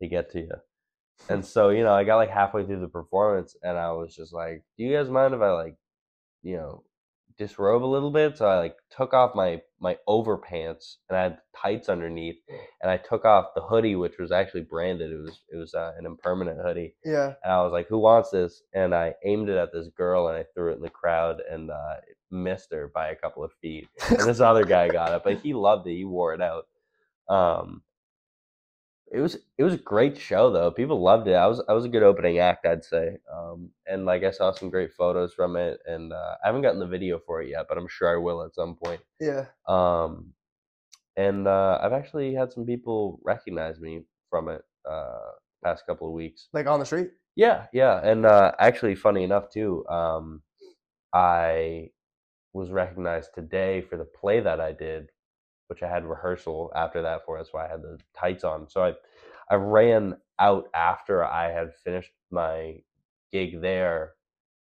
they 0.00 0.06
get 0.08 0.30
to 0.32 0.40
you. 0.40 0.50
And 1.28 1.44
so, 1.44 1.68
you 1.70 1.82
know, 1.82 1.92
I 1.92 2.04
got 2.04 2.16
like 2.16 2.30
halfway 2.30 2.64
through 2.64 2.80
the 2.80 2.88
performance, 2.88 3.56
and 3.62 3.76
I 3.76 3.92
was 3.92 4.14
just 4.14 4.32
like, 4.32 4.62
"Do 4.76 4.84
you 4.84 4.96
guys 4.96 5.10
mind 5.10 5.34
if 5.34 5.40
I 5.40 5.50
like, 5.52 5.76
you 6.42 6.56
know, 6.56 6.84
disrobe 7.36 7.84
a 7.84 7.86
little 7.86 8.10
bit?" 8.10 8.38
So 8.38 8.46
I 8.48 8.58
like 8.58 8.76
took 8.90 9.12
off 9.12 9.34
my 9.34 9.60
my 9.80 9.96
overpants, 10.08 10.96
and 11.08 11.18
I 11.18 11.22
had 11.24 11.38
tights 11.56 11.88
underneath, 11.88 12.36
and 12.80 12.90
I 12.90 12.96
took 12.96 13.24
off 13.24 13.54
the 13.54 13.60
hoodie, 13.62 13.94
which 13.96 14.18
was 14.18 14.32
actually 14.32 14.62
branded. 14.62 15.12
It 15.12 15.20
was 15.20 15.40
it 15.52 15.56
was 15.56 15.74
uh, 15.74 15.92
an 15.98 16.06
impermanent 16.06 16.60
hoodie. 16.62 16.94
yeah. 17.04 17.34
And 17.44 17.52
I 17.52 17.62
was 17.62 17.72
like, 17.72 17.88
"Who 17.88 17.98
wants 17.98 18.30
this?" 18.30 18.62
And 18.72 18.94
I 18.94 19.14
aimed 19.24 19.48
it 19.50 19.56
at 19.58 19.72
this 19.72 19.88
girl, 19.88 20.28
and 20.28 20.36
I 20.38 20.44
threw 20.54 20.72
it 20.72 20.76
in 20.76 20.82
the 20.82 20.88
crowd, 20.90 21.42
and 21.50 21.70
uh, 21.70 21.96
missed 22.30 22.72
her 22.72 22.90
by 22.94 23.08
a 23.08 23.16
couple 23.16 23.44
of 23.44 23.52
feet. 23.60 23.88
And 24.08 24.20
this 24.20 24.40
other 24.40 24.64
guy 24.64 24.88
got 24.88 25.12
it, 25.12 25.22
but 25.24 25.40
he 25.40 25.52
loved 25.52 25.86
it. 25.86 25.96
He 25.96 26.04
wore 26.04 26.32
it 26.34 26.40
out. 26.40 26.66
Um, 27.28 27.82
it 29.12 29.20
was 29.20 29.36
it 29.56 29.64
was 29.64 29.74
a 29.74 29.78
great 29.78 30.18
show 30.18 30.50
though. 30.50 30.70
People 30.70 31.02
loved 31.02 31.28
it. 31.28 31.34
I 31.34 31.46
was 31.46 31.62
I 31.68 31.72
was 31.72 31.84
a 31.84 31.88
good 31.88 32.02
opening 32.02 32.38
act, 32.38 32.66
I'd 32.66 32.84
say. 32.84 33.16
Um, 33.32 33.70
and 33.86 34.04
like 34.04 34.24
I 34.24 34.30
saw 34.30 34.52
some 34.52 34.70
great 34.70 34.92
photos 34.92 35.32
from 35.32 35.56
it, 35.56 35.80
and 35.86 36.12
uh, 36.12 36.34
I 36.42 36.46
haven't 36.46 36.62
gotten 36.62 36.80
the 36.80 36.86
video 36.86 37.18
for 37.24 37.42
it 37.42 37.50
yet, 37.50 37.66
but 37.68 37.78
I'm 37.78 37.88
sure 37.88 38.12
I 38.12 38.20
will 38.20 38.42
at 38.42 38.54
some 38.54 38.76
point. 38.76 39.00
yeah. 39.20 39.46
Um, 39.66 40.32
and 41.16 41.48
uh, 41.48 41.80
I've 41.82 41.92
actually 41.92 42.34
had 42.34 42.52
some 42.52 42.64
people 42.64 43.18
recognize 43.24 43.80
me 43.80 44.02
from 44.30 44.48
it 44.48 44.62
uh, 44.88 45.30
past 45.64 45.84
couple 45.86 46.06
of 46.06 46.12
weeks. 46.14 46.48
Like 46.52 46.66
on 46.66 46.78
the 46.78 46.86
street. 46.86 47.10
Yeah, 47.34 47.66
yeah, 47.72 48.00
and 48.02 48.26
uh, 48.26 48.52
actually, 48.58 48.94
funny 48.96 49.22
enough 49.22 49.50
too, 49.50 49.86
um, 49.88 50.42
I 51.12 51.90
was 52.52 52.70
recognized 52.70 53.30
today 53.34 53.80
for 53.80 53.96
the 53.96 54.04
play 54.04 54.40
that 54.40 54.60
I 54.60 54.72
did, 54.72 55.10
which 55.68 55.82
I 55.82 55.88
had 55.88 56.04
rehearsal 56.04 56.72
after 56.74 57.02
that 57.02 57.24
for. 57.24 57.38
That's 57.38 57.52
why 57.52 57.66
I 57.66 57.70
had 57.70 57.82
the 57.82 57.98
tights 58.18 58.44
on. 58.44 58.68
So 58.68 58.82
I, 58.82 58.94
I 59.50 59.56
ran 59.56 60.16
out 60.38 60.64
after 60.74 61.24
I 61.24 61.50
had 61.52 61.74
finished 61.84 62.10
my 62.30 62.76
gig 63.32 63.60
there, 63.60 64.12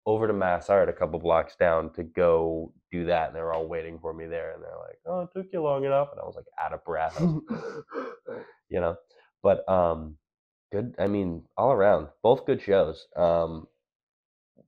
over 0.06 0.26
to 0.26 0.32
Mass 0.32 0.70
Art, 0.70 0.88
a 0.88 0.92
couple 0.92 1.18
blocks 1.20 1.56
down, 1.56 1.92
to 1.94 2.02
go 2.02 2.73
do 2.90 3.06
that, 3.06 3.28
and 3.28 3.37
they 3.37 3.40
were 3.40 3.52
all 3.54 3.68
waiting 3.68 3.99
for 4.00 4.12
me 4.12 4.26
there, 4.26 4.52
and 4.52 4.62
they're 4.62 4.70
like, 4.78 4.99
"Oh, 5.06 5.20
it 5.23 5.30
took 5.35 5.52
you 5.52 5.62
long 5.62 5.85
enough," 5.85 6.09
and 6.11 6.20
I 6.20 6.25
was 6.25 6.37
like 6.37 6.47
out 6.62 6.73
of 6.73 6.85
breath. 6.85 7.20
You 8.68 8.80
know. 8.80 8.97
But 9.42 9.68
um 9.68 10.16
good 10.73 10.94
I 10.99 11.09
mean, 11.09 11.44
all 11.56 11.73
around, 11.73 12.09
both 12.23 12.47
good 12.47 12.62
shows. 12.62 13.06
Um 13.16 13.66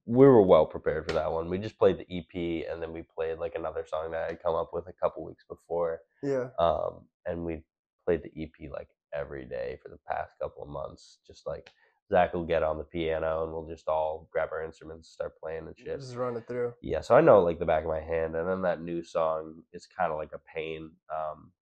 we 0.07 0.27
were 0.27 0.43
well 0.43 0.67
prepared 0.67 1.07
for 1.07 1.13
that 1.15 1.31
one. 1.31 1.49
We 1.49 1.59
just 1.59 1.79
played 1.79 1.99
the 1.99 2.19
EP 2.19 2.67
and 2.71 2.83
then 2.83 2.93
we 2.93 3.03
played 3.03 3.39
like 3.39 3.55
another 3.55 3.85
song 3.87 4.11
that 4.11 4.25
I 4.25 4.27
had 4.29 4.43
come 4.43 4.55
up 4.55 4.71
with 4.73 4.89
a 4.89 4.93
couple 4.93 5.25
weeks 5.25 5.45
before. 5.49 6.01
yeah. 6.23 6.49
Um 6.59 7.03
and 7.27 7.45
we 7.45 7.63
played 8.05 8.23
the 8.25 8.43
EP 8.43 8.71
like 8.73 8.89
every 9.15 9.45
day 9.45 9.79
for 9.83 9.89
the 9.91 9.99
past 10.09 10.33
couple 10.41 10.63
of 10.65 10.69
months. 10.69 11.19
Just 11.27 11.47
like 11.47 11.71
Zach 12.11 12.35
will 12.35 12.45
get 12.45 12.63
on 12.65 12.79
the 12.79 12.85
piano 12.85 13.45
and 13.45 13.53
we'll 13.53 13.69
just 13.69 13.87
all 13.89 14.29
grab 14.33 14.49
our 14.53 14.65
instruments, 14.65 15.09
start 15.09 15.39
playing 15.41 15.67
and 15.69 15.79
shit. 15.79 16.01
Just 16.01 16.17
run 16.17 16.37
it 16.37 16.47
through. 16.49 16.75
Yeah, 16.83 17.01
so 17.01 17.15
I 17.15 17.21
know 17.21 17.41
like 17.41 17.59
the 17.61 17.65
back 17.65 17.85
of 17.85 17.89
my 17.89 18.01
hand, 18.01 18.35
and 18.35 18.49
then 18.49 18.61
that 18.63 18.83
new 18.83 19.03
song 19.05 19.63
is 19.73 19.87
kind 19.87 20.11
of 20.11 20.19
like 20.19 20.33
a 20.35 20.41
pain 20.55 20.91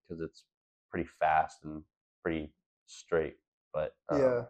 because 0.07 0.19
it's 0.21 0.43
pretty 0.89 1.07
fast 1.19 1.63
and 1.63 1.83
pretty 2.23 2.51
straight. 2.87 3.35
But 3.73 3.95
um, 4.09 4.19
Yeah. 4.19 4.41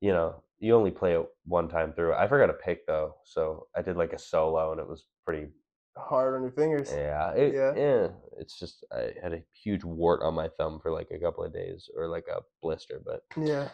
you 0.00 0.12
know, 0.12 0.42
you 0.60 0.74
only 0.74 0.90
play 0.90 1.14
it 1.14 1.26
one 1.44 1.68
time 1.68 1.92
through. 1.92 2.14
I 2.14 2.28
forgot 2.28 2.50
a 2.50 2.54
pick 2.54 2.86
though, 2.86 3.16
so 3.24 3.66
I 3.76 3.82
did 3.82 3.96
like 3.96 4.12
a 4.12 4.18
solo, 4.18 4.72
and 4.72 4.80
it 4.80 4.86
was 4.88 5.06
pretty. 5.24 5.48
Hard 5.96 6.34
on 6.36 6.42
your 6.42 6.52
fingers. 6.52 6.92
Yeah, 6.92 7.32
it, 7.32 7.52
Yeah. 7.54 7.74
yeah. 7.74 8.08
It's 8.38 8.58
just 8.58 8.84
I 8.92 9.12
had 9.20 9.32
a 9.32 9.42
huge 9.52 9.82
wart 9.84 10.22
on 10.22 10.34
my 10.34 10.48
thumb 10.56 10.78
for 10.80 10.92
like 10.92 11.08
a 11.10 11.18
couple 11.18 11.42
of 11.44 11.52
days, 11.52 11.88
or 11.96 12.06
like 12.08 12.26
a 12.28 12.42
blister, 12.62 13.00
but 13.04 13.22
Yeah. 13.36 13.68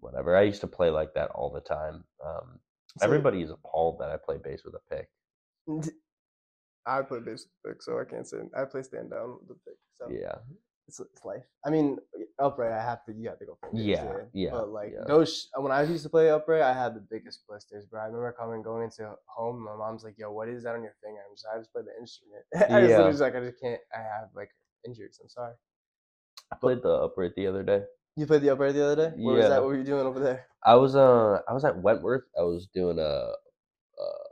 whatever. 0.00 0.36
I 0.36 0.42
used 0.42 0.60
to 0.60 0.66
play 0.66 0.90
like 0.90 1.14
that 1.14 1.30
all 1.30 1.50
the 1.50 1.60
time. 1.62 2.04
Um, 2.24 2.60
So- 2.98 3.04
everybody 3.06 3.42
is 3.42 3.50
appalled 3.50 4.00
that 4.00 4.10
I 4.10 4.16
play 4.18 4.36
bass 4.36 4.64
with 4.64 4.74
a 4.74 4.80
pick. 4.94 5.08
I 6.86 7.00
play 7.02 7.20
bass 7.20 7.46
with 7.46 7.52
the 7.62 7.68
pick, 7.70 7.82
so 7.82 7.98
I 7.98 8.04
can't 8.04 8.26
say 8.28 8.38
I 8.54 8.64
play 8.66 8.82
stand 8.82 9.10
down 9.10 9.38
with 9.38 9.48
the 9.48 9.54
pick. 9.66 9.78
So 9.94 10.10
Yeah. 10.10 10.38
It's, 10.86 11.00
it's 11.00 11.24
life. 11.24 11.44
I 11.64 11.70
mean, 11.70 11.98
upright. 12.38 12.72
I 12.72 12.82
have 12.82 13.04
to. 13.06 13.12
You 13.12 13.28
have 13.28 13.38
to 13.38 13.46
go. 13.46 13.58
fingers, 13.62 13.86
Yeah, 13.86 14.12
yeah, 14.32 14.50
But 14.50 14.68
like 14.70 14.92
yeah. 14.94 15.04
those, 15.06 15.48
when 15.56 15.72
I 15.72 15.82
used 15.82 16.02
to 16.04 16.10
play 16.10 16.30
upright, 16.30 16.62
I 16.62 16.72
had 16.74 16.94
the 16.94 17.00
biggest 17.00 17.46
blisters, 17.48 17.86
bro. 17.86 18.00
I 18.00 18.06
remember 18.06 18.34
coming 18.38 18.62
going 18.62 18.84
into 18.84 19.14
home. 19.26 19.64
My 19.64 19.76
mom's 19.76 20.04
like, 20.04 20.18
"Yo, 20.18 20.30
what 20.32 20.48
is 20.48 20.64
that 20.64 20.74
on 20.74 20.82
your 20.82 20.94
finger?" 21.02 21.20
I'm 21.28 21.34
just, 21.34 21.46
I 21.52 21.58
just 21.58 21.72
play 21.72 21.82
the 21.82 21.98
instrument. 22.00 22.44
I 22.54 22.80
just 22.80 22.90
Yeah. 22.90 23.08
just 23.08 23.20
like, 23.20 23.34
I 23.34 23.40
just 23.40 23.60
can't. 23.60 23.80
I 23.94 23.98
have 23.98 24.28
like 24.34 24.50
injuries. 24.86 25.18
I'm 25.22 25.28
sorry. 25.28 25.54
I 26.52 26.56
played 26.56 26.82
the 26.82 26.90
upright 26.90 27.34
the 27.36 27.46
other 27.46 27.62
day. 27.62 27.82
You 28.16 28.26
played 28.26 28.42
the 28.42 28.50
upright 28.50 28.74
the 28.74 28.84
other 28.84 29.10
day. 29.10 29.16
What 29.16 29.36
was 29.36 29.48
that? 29.48 29.60
What 29.62 29.68
were 29.68 29.76
you 29.76 29.84
doing 29.84 30.06
over 30.06 30.20
there? 30.20 30.46
I 30.62 30.74
was 30.76 30.94
uh 30.94 31.40
I 31.48 31.52
was 31.52 31.64
at 31.64 31.78
Wentworth. 31.82 32.24
I 32.38 32.42
was 32.42 32.66
doing 32.66 32.98
a 32.98 33.02
uh 33.02 34.24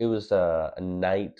it 0.00 0.06
was 0.06 0.32
uh, 0.32 0.70
a 0.76 0.80
night 0.80 1.38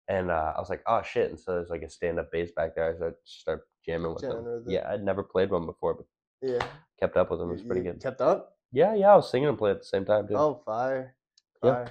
and 0.07 0.31
uh, 0.31 0.53
I 0.55 0.59
was 0.59 0.69
like, 0.69 0.83
oh 0.87 1.01
shit! 1.03 1.29
And 1.29 1.39
so 1.39 1.53
there's 1.55 1.69
like 1.69 1.83
a 1.83 1.89
stand 1.89 2.19
up 2.19 2.31
bass 2.31 2.51
back 2.51 2.75
there. 2.75 2.95
So 2.97 3.07
I 3.07 3.11
just 3.25 3.41
started 3.41 3.63
jamming 3.85 4.13
with 4.13 4.21
Jamming 4.21 4.43
them. 4.45 4.63
with. 4.63 4.73
Yeah, 4.73 4.89
I'd 4.89 5.03
never 5.03 5.23
played 5.23 5.51
one 5.51 5.65
before, 5.65 5.93
but 5.95 6.05
Yeah. 6.41 6.65
kept 6.99 7.17
up 7.17 7.29
with 7.29 7.39
them. 7.39 7.49
It 7.49 7.53
was 7.53 7.61
You- 7.61 7.67
pretty 7.67 7.81
good. 7.83 8.01
Kept 8.01 8.21
up. 8.21 8.55
Yeah, 8.71 8.95
yeah, 8.95 9.13
I 9.13 9.15
was 9.15 9.29
singing 9.31 9.49
and 9.49 9.57
playing 9.57 9.75
at 9.75 9.81
the 9.81 9.87
same 9.87 10.05
time 10.05 10.27
too. 10.27 10.35
Oh, 10.35 10.61
fire. 10.65 11.15
Yeah. 11.63 11.89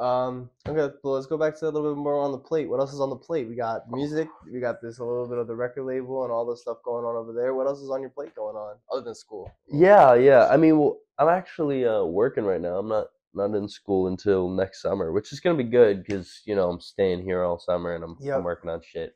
Um, 0.00 0.48
okay, 0.66 0.94
well, 1.04 1.14
let's 1.14 1.26
go 1.26 1.36
back 1.36 1.58
to 1.58 1.66
a 1.66 1.70
little 1.70 1.94
bit 1.94 2.00
more 2.02 2.18
on 2.18 2.32
the 2.32 2.38
plate. 2.38 2.70
What 2.70 2.80
else 2.80 2.94
is 2.94 3.00
on 3.00 3.10
the 3.10 3.16
plate? 3.16 3.46
We 3.46 3.54
got 3.54 3.90
music, 3.90 4.28
we 4.50 4.58
got 4.58 4.80
this 4.80 4.98
a 4.98 5.04
little 5.04 5.28
bit 5.28 5.36
of 5.36 5.46
the 5.46 5.54
record 5.54 5.84
label 5.84 6.24
and 6.24 6.32
all 6.32 6.46
the 6.46 6.56
stuff 6.56 6.78
going 6.82 7.04
on 7.04 7.16
over 7.16 7.34
there. 7.34 7.54
What 7.54 7.66
else 7.66 7.80
is 7.80 7.90
on 7.90 8.00
your 8.00 8.08
plate 8.08 8.34
going 8.34 8.56
on 8.56 8.76
other 8.90 9.02
than 9.02 9.14
school? 9.14 9.52
Yeah, 9.70 10.14
yeah. 10.14 10.48
I 10.48 10.56
mean, 10.56 10.78
well, 10.78 11.00
I'm 11.18 11.28
actually 11.28 11.84
uh, 11.86 12.04
working 12.04 12.44
right 12.44 12.60
now. 12.60 12.78
I'm 12.78 12.88
not 12.88 13.08
not 13.34 13.54
in 13.54 13.68
school 13.68 14.08
until 14.08 14.48
next 14.48 14.80
summer, 14.80 15.12
which 15.12 15.34
is 15.34 15.40
gonna 15.40 15.58
be 15.58 15.64
good 15.64 16.02
because 16.02 16.40
you 16.46 16.54
know 16.54 16.70
I'm 16.70 16.80
staying 16.80 17.22
here 17.22 17.44
all 17.44 17.58
summer 17.58 17.94
and 17.94 18.02
I'm, 18.02 18.16
Yep. 18.20 18.38
I'm 18.38 18.44
working 18.44 18.70
on 18.70 18.80
shit. 18.82 19.14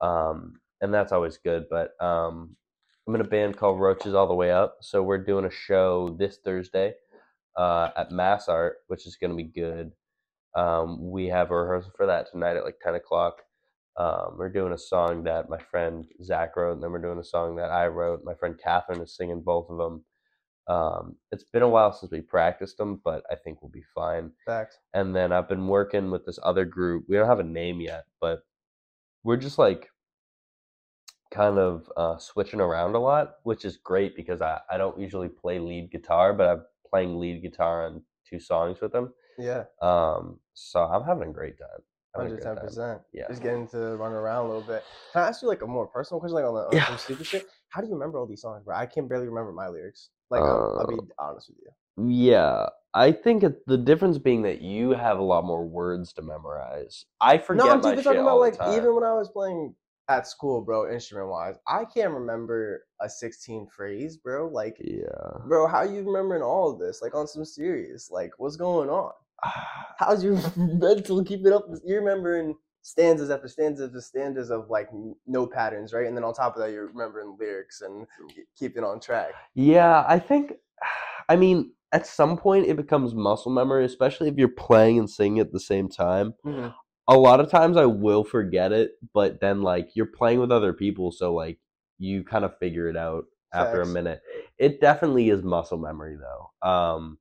Um, 0.00 0.60
and 0.80 0.94
that's 0.94 1.10
always 1.12 1.36
good. 1.36 1.66
But 1.68 2.00
um, 2.00 2.56
I'm 3.12 3.16
in 3.16 3.26
a 3.26 3.28
band 3.28 3.58
called 3.58 3.78
Roaches 3.78 4.14
All 4.14 4.26
the 4.26 4.32
Way 4.32 4.52
Up, 4.52 4.78
so 4.80 5.02
we're 5.02 5.22
doing 5.22 5.44
a 5.44 5.50
show 5.50 6.16
this 6.18 6.38
Thursday 6.42 6.94
uh, 7.58 7.90
at 7.94 8.10
Mass 8.10 8.48
Art, 8.48 8.76
which 8.86 9.06
is 9.06 9.16
gonna 9.16 9.34
be 9.34 9.42
good. 9.42 9.92
Um, 10.56 11.10
we 11.10 11.26
have 11.26 11.50
a 11.50 11.54
rehearsal 11.54 11.92
for 11.94 12.06
that 12.06 12.30
tonight 12.32 12.56
at 12.56 12.64
like 12.64 12.78
10 12.82 12.94
o'clock. 12.94 13.42
Um, 13.98 14.36
we're 14.38 14.48
doing 14.48 14.72
a 14.72 14.78
song 14.78 15.24
that 15.24 15.50
my 15.50 15.58
friend 15.58 16.06
Zach 16.22 16.56
wrote, 16.56 16.72
and 16.72 16.82
then 16.82 16.90
we're 16.90 17.02
doing 17.02 17.18
a 17.18 17.24
song 17.24 17.56
that 17.56 17.70
I 17.70 17.88
wrote. 17.88 18.24
My 18.24 18.32
friend 18.32 18.58
Catherine 18.58 19.02
is 19.02 19.14
singing 19.14 19.42
both 19.42 19.66
of 19.68 19.76
them. 19.76 20.04
Um, 20.74 21.16
it's 21.30 21.44
been 21.44 21.60
a 21.60 21.68
while 21.68 21.92
since 21.92 22.10
we 22.12 22.22
practiced 22.22 22.78
them, 22.78 23.02
but 23.04 23.24
I 23.30 23.34
think 23.34 23.60
we'll 23.60 23.70
be 23.70 23.84
fine. 23.94 24.30
Facts. 24.46 24.78
And 24.94 25.14
then 25.14 25.32
I've 25.32 25.50
been 25.50 25.68
working 25.68 26.10
with 26.10 26.24
this 26.24 26.38
other 26.42 26.64
group. 26.64 27.04
We 27.10 27.16
don't 27.16 27.28
have 27.28 27.40
a 27.40 27.44
name 27.44 27.82
yet, 27.82 28.04
but 28.22 28.38
we're 29.22 29.36
just 29.36 29.58
like 29.58 29.90
kind 31.32 31.58
of 31.58 31.90
uh, 31.96 32.18
switching 32.18 32.60
around 32.60 32.94
a 32.94 32.98
lot, 32.98 33.36
which 33.42 33.64
is 33.64 33.76
great 33.76 34.14
because 34.14 34.40
I, 34.40 34.60
I 34.70 34.76
don't 34.78 34.98
usually 34.98 35.28
play 35.28 35.58
lead 35.58 35.90
guitar, 35.90 36.32
but 36.32 36.48
I'm 36.48 36.62
playing 36.88 37.18
lead 37.18 37.42
guitar 37.42 37.86
on 37.86 38.02
two 38.28 38.38
songs 38.38 38.80
with 38.80 38.92
them. 38.92 39.12
Yeah, 39.38 39.64
Um, 39.80 40.38
so 40.54 40.80
I'm 40.80 41.04
having 41.04 41.30
a 41.30 41.32
great 41.32 41.58
time. 41.58 41.82
Hundred 42.14 42.42
ten 42.42 42.56
percent. 42.56 43.00
Yeah. 43.14 43.28
just 43.28 43.42
getting 43.42 43.66
to 43.68 43.96
run 43.96 44.12
around 44.12 44.44
a 44.44 44.48
little 44.48 44.62
bit. 44.62 44.84
Can 45.12 45.22
I 45.22 45.28
ask 45.28 45.40
you 45.42 45.48
like 45.48 45.62
a 45.62 45.66
more 45.66 45.86
personal 45.86 46.20
question, 46.20 46.34
like 46.36 46.44
on 46.44 46.54
the 46.54 46.76
Yeah. 46.76 46.86
some 46.86 46.98
stupid 46.98 47.26
shit? 47.26 47.46
How 47.70 47.80
do 47.80 47.86
you 47.86 47.94
remember 47.94 48.18
all 48.18 48.26
these 48.26 48.42
songs, 48.42 48.62
bro? 48.64 48.76
I 48.76 48.84
can 48.86 49.08
barely 49.08 49.26
remember 49.28 49.52
my 49.52 49.68
lyrics. 49.68 50.10
Like, 50.30 50.42
I'll, 50.42 50.76
I'll 50.78 50.86
be 50.86 50.96
Uh, 50.96 51.02
honest 51.18 51.48
with 51.48 51.58
you. 51.62 51.70
Yeah, 52.06 52.66
I 52.94 53.12
think 53.12 53.42
it, 53.42 53.66
the 53.66 53.78
difference 53.78 54.18
being 54.18 54.42
that 54.42 54.60
you 54.60 54.90
have 54.90 55.18
a 55.18 55.22
lot 55.22 55.44
more 55.44 55.66
words 55.66 56.12
to 56.14 56.22
memorize. 56.22 57.04
I 57.20 57.38
forget 57.38 57.64
No, 57.64 57.70
I'm 57.72 57.80
my 57.80 57.94
talking 57.96 58.18
about 58.20 58.40
like 58.40 58.54
time. 58.54 58.78
even 58.78 58.94
when 58.94 59.04
I 59.04 59.12
was 59.14 59.28
playing 59.28 59.74
at 60.08 60.26
school, 60.26 60.60
bro, 60.62 60.92
instrument 60.92 61.28
wise, 61.28 61.56
I 61.66 61.84
can't 61.84 62.12
remember 62.12 62.84
a 63.00 63.08
16 63.08 63.68
phrase, 63.74 64.16
bro. 64.16 64.48
Like, 64.48 64.76
yeah. 64.80 65.38
bro, 65.46 65.66
how 65.66 65.82
you 65.82 66.02
remembering 66.02 66.42
all 66.42 66.72
of 66.72 66.78
this? 66.78 67.00
Like 67.02 67.14
on 67.14 67.26
some 67.26 67.44
serious, 67.44 68.10
like 68.10 68.32
what's 68.38 68.56
going 68.56 68.90
on? 68.90 69.12
How's 69.98 70.22
your 70.24 70.38
mental 70.56 71.24
keeping 71.24 71.52
up? 71.52 71.68
with- 71.68 71.82
You 71.84 71.96
remembering 71.96 72.56
stanzas 72.82 73.30
after 73.30 73.46
stanzas 73.46 73.88
after 73.88 74.00
stanzas 74.00 74.50
of 74.50 74.68
like 74.68 74.88
no 75.26 75.46
patterns, 75.46 75.92
right? 75.92 76.06
And 76.06 76.16
then 76.16 76.24
on 76.24 76.34
top 76.34 76.56
of 76.56 76.62
that, 76.62 76.72
you're 76.72 76.88
remembering 76.88 77.36
lyrics 77.38 77.80
and 77.80 78.06
keeping 78.58 78.84
on 78.84 79.00
track. 79.00 79.30
Yeah, 79.54 80.04
I 80.06 80.18
think. 80.18 80.54
I 81.28 81.36
mean, 81.36 81.72
at 81.92 82.06
some 82.06 82.36
point, 82.36 82.66
it 82.66 82.76
becomes 82.76 83.14
muscle 83.14 83.52
memory, 83.52 83.84
especially 83.84 84.28
if 84.28 84.36
you're 84.36 84.48
playing 84.48 84.98
and 84.98 85.08
singing 85.08 85.38
at 85.38 85.52
the 85.52 85.60
same 85.60 85.88
time. 85.88 86.34
Mm-hmm. 86.44 86.68
A 87.12 87.18
lot 87.18 87.40
of 87.40 87.50
times, 87.50 87.76
I 87.76 87.86
will 87.86 88.24
forget 88.24 88.72
it, 88.72 88.92
but 89.12 89.40
then 89.40 89.62
like 89.62 89.90
you're 89.94 90.06
playing 90.06 90.40
with 90.40 90.50
other 90.52 90.72
people, 90.72 91.12
so 91.12 91.34
like 91.34 91.58
you 91.98 92.24
kind 92.24 92.44
of 92.44 92.56
figure 92.58 92.88
it 92.88 92.96
out 92.96 93.24
after 93.52 93.82
a 93.82 93.86
minute. 93.86 94.20
It 94.58 94.80
definitely 94.80 95.28
is 95.28 95.42
muscle 95.42 95.78
memory, 95.78 96.16
though. 96.16 96.68
Um, 96.68 97.18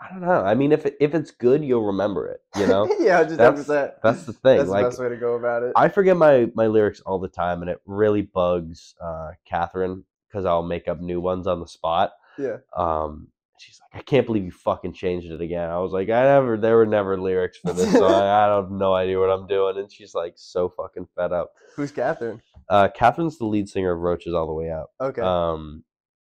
I 0.00 0.10
don't 0.10 0.20
know. 0.20 0.42
I 0.44 0.54
mean, 0.54 0.72
if 0.72 0.84
it, 0.84 0.96
if 1.00 1.14
it's 1.14 1.30
good, 1.30 1.64
you'll 1.64 1.86
remember 1.86 2.26
it. 2.28 2.40
You 2.56 2.66
know, 2.66 2.86
yeah, 2.98 3.22
just 3.24 3.38
That's- 3.38 3.66
that. 3.66 4.02
that's 4.02 4.24
the 4.24 4.32
thing. 4.32 4.58
That's 4.58 4.68
like 4.68 4.84
the 4.84 4.88
best 4.90 5.00
way 5.00 5.08
to 5.08 5.16
go 5.16 5.34
about 5.34 5.62
it. 5.62 5.72
I 5.76 5.88
forget 5.88 6.16
my 6.16 6.50
my 6.54 6.66
lyrics 6.66 7.00
all 7.00 7.18
the 7.18 7.28
time, 7.28 7.62
and 7.62 7.70
it 7.70 7.80
really 7.86 8.22
bugs 8.22 8.94
uh, 9.00 9.30
Catherine 9.46 10.04
because 10.28 10.44
I'll 10.44 10.62
make 10.62 10.88
up 10.88 11.00
new 11.00 11.20
ones 11.20 11.46
on 11.46 11.60
the 11.60 11.68
spot. 11.68 12.12
yeah. 12.38 12.56
Um, 12.76 13.28
she's 13.64 13.80
like, 13.80 14.00
I 14.00 14.02
can't 14.04 14.26
believe 14.26 14.44
you 14.44 14.50
fucking 14.50 14.92
changed 14.92 15.30
it 15.30 15.40
again. 15.40 15.70
I 15.70 15.78
was 15.78 15.92
like, 15.92 16.08
I 16.10 16.22
never, 16.24 16.56
there 16.56 16.76
were 16.76 16.86
never 16.86 17.18
lyrics 17.18 17.58
for 17.58 17.72
this 17.72 17.90
song. 17.92 18.12
I 18.12 18.54
have 18.54 18.70
no 18.70 18.94
idea 18.94 19.18
what 19.18 19.30
I'm 19.30 19.46
doing. 19.46 19.78
And 19.78 19.90
she's 19.90 20.14
like, 20.14 20.34
so 20.36 20.68
fucking 20.68 21.08
fed 21.16 21.32
up. 21.32 21.52
Who's 21.76 21.90
Catherine? 21.90 22.42
Uh, 22.68 22.88
Catherine's 22.94 23.38
the 23.38 23.46
lead 23.46 23.68
singer 23.68 23.92
of 23.92 24.00
Roaches 24.00 24.34
All 24.34 24.46
the 24.46 24.52
Way 24.52 24.70
Out. 24.70 24.90
Okay. 25.00 25.22
Um, 25.22 25.84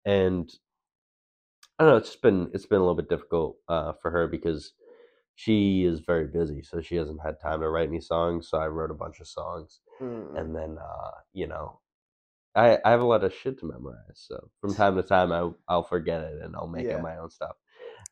and 0.04 0.50
I 1.78 1.84
don't 1.84 1.92
know. 1.92 1.96
It's 1.98 2.10
just 2.10 2.22
been 2.22 2.50
it's 2.54 2.66
been 2.66 2.78
a 2.78 2.82
little 2.82 2.96
bit 2.96 3.08
difficult 3.08 3.56
uh, 3.68 3.92
for 4.02 4.10
her 4.10 4.26
because 4.26 4.72
she 5.36 5.84
is 5.84 6.00
very 6.00 6.26
busy, 6.26 6.62
so 6.62 6.80
she 6.80 6.96
hasn't 6.96 7.20
had 7.24 7.40
time 7.40 7.60
to 7.60 7.68
write 7.68 7.88
any 7.88 8.00
songs. 8.00 8.48
So 8.48 8.58
I 8.58 8.66
wrote 8.66 8.90
a 8.90 8.94
bunch 8.94 9.20
of 9.20 9.28
songs, 9.28 9.80
Hmm. 9.98 10.36
and 10.36 10.54
then 10.56 10.76
uh, 10.78 11.10
you 11.32 11.46
know, 11.46 11.78
I 12.54 12.78
I 12.84 12.90
have 12.90 13.00
a 13.00 13.04
lot 13.04 13.24
of 13.24 13.34
shit 13.34 13.58
to 13.60 13.66
memorize. 13.66 14.14
So 14.14 14.50
from 14.60 14.74
time 14.80 14.96
to 14.96 15.02
time, 15.02 15.32
I 15.32 15.50
I'll 15.68 15.82
forget 15.84 16.22
it 16.22 16.42
and 16.42 16.54
I'll 16.56 16.66
make 16.68 16.86
Yeah. 16.86 16.96
up 16.96 17.02
my 17.02 17.16
own 17.18 17.30
stuff, 17.30 17.56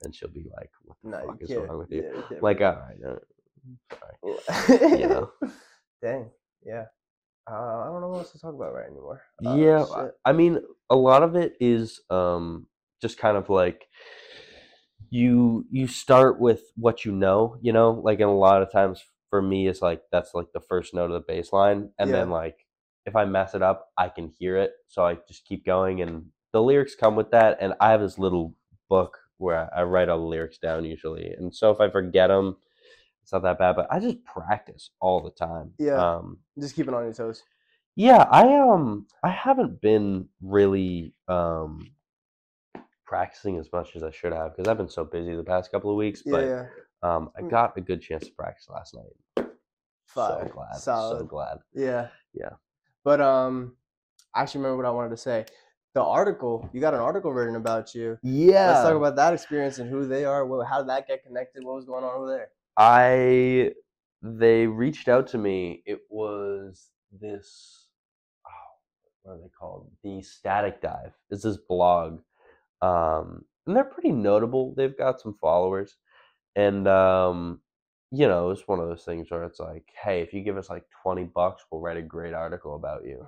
and 0.03 0.15
she'll 0.15 0.31
be 0.31 0.47
like, 0.57 0.71
"What 0.85 0.97
the 1.03 1.11
No, 1.11 1.19
fuck 1.27 1.37
is 1.41 1.55
wrong 1.57 1.79
with 1.79 1.91
you?" 1.93 2.03
yeah, 2.03 2.23
you 2.31 2.39
Like, 2.41 2.61
all 2.61 2.77
right, 2.77 2.99
uh, 3.07 3.19
sorry. 3.97 5.01
you 5.01 5.07
know? 5.09 5.31
Dang. 6.03 6.31
Yeah. 6.65 6.85
Uh, 7.51 7.55
I 7.55 7.85
don't 7.87 8.01
know 8.01 8.09
what 8.09 8.19
else 8.19 8.33
to 8.33 8.41
talk 8.41 8.55
about 8.55 8.75
right 8.75 8.87
anymore. 8.91 9.23
Uh, 9.45 9.55
yeah 9.55 9.85
I- 9.85 10.03
shit. 10.05 10.13
i 10.25 10.33
mean 10.33 10.59
a 10.91 10.97
lot 10.97 11.23
of 11.23 11.37
it 11.37 11.57
is 11.61 12.01
um 12.11 12.67
just 13.03 13.19
kind 13.19 13.37
of 13.37 13.49
like 13.51 13.87
you 15.11 15.65
you 15.71 15.87
start 15.87 16.41
with 16.41 16.63
what 16.77 17.05
you 17.05 17.13
know 17.13 17.57
you 17.63 17.73
know 17.73 17.91
like 18.03 18.19
and 18.21 18.31
a 18.31 18.33
lot 18.33 18.63
of 18.63 18.73
times 18.73 19.05
for 19.31 19.41
me 19.43 19.69
it's 19.69 19.83
like 19.83 20.03
that's 20.11 20.35
like 20.35 20.47
the 20.53 20.61
first 20.61 20.95
note 20.95 21.11
of 21.11 21.13
the 21.13 21.21
bass 21.33 21.53
line 21.53 21.91
and 21.99 22.13
then 22.13 22.31
like 22.31 22.66
if 23.07 23.17
i 23.17 23.25
mess 23.25 23.55
it 23.55 23.63
up 23.63 23.91
i 23.99 24.09
can 24.09 24.29
hear 24.39 24.57
it 24.57 24.73
so 24.89 25.05
i 25.05 25.17
just 25.29 25.45
keep 25.45 25.65
going 25.65 26.03
and 26.03 26.25
the 26.53 26.63
lyrics 26.63 26.95
come 26.95 27.17
with 27.17 27.31
that 27.31 27.59
and 27.61 27.75
i 27.81 27.91
have 27.91 28.01
this 28.01 28.19
little 28.19 28.55
book 28.89 29.19
where 29.39 29.69
i 29.77 29.83
write 29.83 30.09
all 30.09 30.19
the 30.19 30.25
lyrics 30.25 30.59
down 30.59 30.85
usually 30.85 31.33
and 31.39 31.55
so 31.55 31.71
if 31.71 31.81
i 31.81 31.89
forget 31.91 32.29
them 32.29 32.57
it's 33.23 33.33
not 33.33 33.43
that 33.43 33.59
bad 33.59 33.77
but 33.77 33.87
i 33.91 33.99
just 33.99 34.23
practice 34.25 34.91
all 35.01 35.21
the 35.23 35.31
time 35.31 35.73
Yeah. 35.79 36.01
um 36.19 36.39
Just 36.59 36.75
keeping 36.75 36.95
on 36.95 37.05
your 37.05 37.13
toes. 37.13 37.43
yeah, 37.97 38.27
I 38.31 38.59
um 38.59 39.07
I 39.23 39.31
haven't 39.31 39.81
been 39.81 40.29
really 40.43 41.15
um 41.29 41.89
practicing 43.07 43.57
as 43.59 43.71
much 43.73 43.95
as 43.97 44.03
I 44.03 44.11
should 44.11 44.33
have 44.33 44.55
because 44.55 44.69
I've 44.69 44.77
been 44.79 44.89
so 44.89 45.05
busy 45.05 45.35
the 45.35 45.45
past 45.45 45.71
couple 45.71 45.91
of 45.91 45.97
weeks. 45.97 46.23
Yeah, 46.25 46.33
But 46.33 46.45
yeah. 46.45 46.67
um, 47.03 47.31
I 47.37 47.43
Mm. 47.43 47.51
got 47.51 47.77
a 47.77 47.81
good 47.81 48.03
chance 48.03 48.27
to 48.27 48.33
practice 48.33 48.69
last 48.69 48.95
night. 48.95 49.47
Fire. 50.07 50.47
So 50.47 50.53
glad, 50.55 50.81
so 50.81 51.25
glad. 51.25 51.59
Yeah. 51.75 52.09
Yeah. 52.35 52.51
But 53.07 53.21
um, 53.21 53.77
I 54.35 54.43
actually 54.43 54.63
remember 54.63 54.79
what 54.79 54.87
I 54.87 54.91
wanted 54.91 55.11
to 55.11 55.17
say. 55.17 55.47
The 55.95 56.03
article 56.03 56.69
you 56.73 56.81
got 56.81 56.93
an 56.93 56.99
article 56.99 57.33
written 57.33 57.55
about 57.55 57.95
you. 57.95 58.19
Yeah, 58.25 58.67
Let's 58.67 58.83
talk 58.83 58.97
about 58.97 59.15
that 59.15 59.33
experience 59.33 59.79
and 59.79 59.89
who 59.89 60.09
they 60.09 60.25
are. 60.25 60.45
What, 60.45 60.67
how 60.67 60.79
did 60.79 60.89
that 60.89 61.07
get 61.07 61.23
connected? 61.23 61.63
What 61.65 61.77
was 61.77 61.85
going 61.85 62.03
on 62.03 62.17
over 62.17 62.29
there? 62.29 62.49
I 62.77 63.71
they 64.23 64.67
reached 64.67 65.07
out 65.07 65.29
to 65.29 65.39
me. 65.39 65.85
It 65.87 66.01
was 66.11 66.89
this 67.13 67.87
oh, 68.45 68.75
what 69.23 69.35
are 69.35 69.39
they 69.39 69.51
called? 69.57 69.89
The 70.03 70.21
Static 70.21 70.83
Dive. 70.83 71.13
It's 71.31 71.45
this 71.45 71.59
blog. 71.59 72.19
Um 72.83 73.45
and 73.69 73.77
they're 73.77 73.85
pretty 73.85 74.11
notable. 74.11 74.75
They've 74.77 74.99
got 74.99 75.21
some 75.21 75.37
followers. 75.41 75.97
And 76.57 76.89
um 76.89 77.61
you 78.17 78.27
know, 78.29 78.51
it's 78.51 78.67
one 78.67 78.81
of 78.81 78.89
those 78.89 79.05
things 79.05 79.31
where 79.31 79.45
it's 79.45 79.61
like, 79.61 79.85
hey, 80.03 80.23
if 80.23 80.33
you 80.33 80.43
give 80.43 80.57
us 80.57 80.71
like 80.71 80.85
20 81.03 81.25
bucks, 81.25 81.65
we'll 81.71 81.81
write 81.81 81.97
a 81.97 82.03
great 82.03 82.35
article 82.35 82.75
about 82.75 83.05
you. 83.05 83.27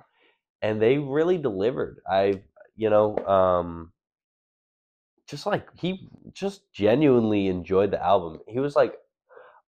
And 0.61 0.81
they 0.81 0.97
really 0.97 1.37
delivered. 1.37 2.01
I 2.09 2.41
you 2.75 2.89
know, 2.89 3.17
um 3.25 3.91
just 5.27 5.45
like 5.45 5.67
he 5.75 6.09
just 6.33 6.71
genuinely 6.73 7.47
enjoyed 7.47 7.91
the 7.91 8.03
album. 8.03 8.39
He 8.47 8.59
was 8.59 8.75
like 8.75 8.95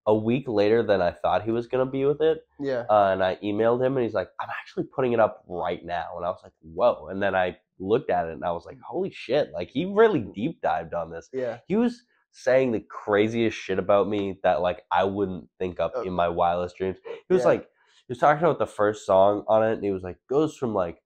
a 0.08 0.16
week 0.16 0.46
later 0.48 0.82
than 0.82 1.02
I 1.02 1.12
thought 1.12 1.44
he 1.44 1.52
was 1.52 1.68
gonna 1.68 1.86
be 1.86 2.06
with 2.06 2.22
it, 2.22 2.44
Yeah. 2.60 2.86
uh, 2.90 3.10
and 3.14 3.24
I 3.24 3.36
emailed 3.44 3.86
him, 3.86 3.96
and 3.98 4.04
he's 4.04 4.16
like, 4.16 4.30
"I'm 4.40 4.50
actually 4.60 4.86
putting 4.86 5.14
it 5.14 5.20
up 5.20 5.44
right 5.48 5.84
now," 5.86 6.08
and 6.18 6.26
I 6.26 6.30
was 6.30 6.40
like, 6.42 6.54
"Whoa!" 6.62 7.10
And 7.10 7.22
then 7.22 7.36
I 7.36 7.58
looked 7.80 8.10
at 8.10 8.28
it, 8.28 8.34
and 8.34 8.44
I 8.44 8.52
was 8.52 8.66
like, 8.66 8.80
"Holy 8.82 9.12
shit!" 9.12 9.52
Like 9.52 9.70
he 9.70 9.86
really 9.86 10.22
deep 10.22 10.60
dived 10.62 10.96
on 10.96 11.12
this. 11.12 11.30
Yeah. 11.32 11.60
He 11.68 11.76
was 11.76 12.02
saying 12.32 12.72
the 12.72 12.80
craziest 12.80 13.58
shit 13.58 13.78
about 13.80 14.08
me 14.08 14.40
that 14.44 14.62
like 14.62 14.84
I 14.92 15.04
wouldn't 15.04 15.50
think 15.60 15.80
up 15.80 15.92
Oh. 15.96 16.02
in 16.04 16.14
my 16.14 16.30
wildest 16.30 16.78
dreams. 16.78 16.98
He 17.28 17.34
was 17.34 17.42
Yeah. 17.44 17.48
like, 17.50 17.62
he 17.64 18.06
was 18.12 18.18
talking 18.20 18.44
about 18.44 18.60
the 18.60 18.66
first 18.68 19.06
song 19.06 19.44
on 19.48 19.64
it, 19.68 19.74
and 19.74 19.84
he 19.84 19.92
was 19.92 20.04
like, 20.04 20.18
goes 20.30 20.56
from 20.58 20.74
like 20.74 21.02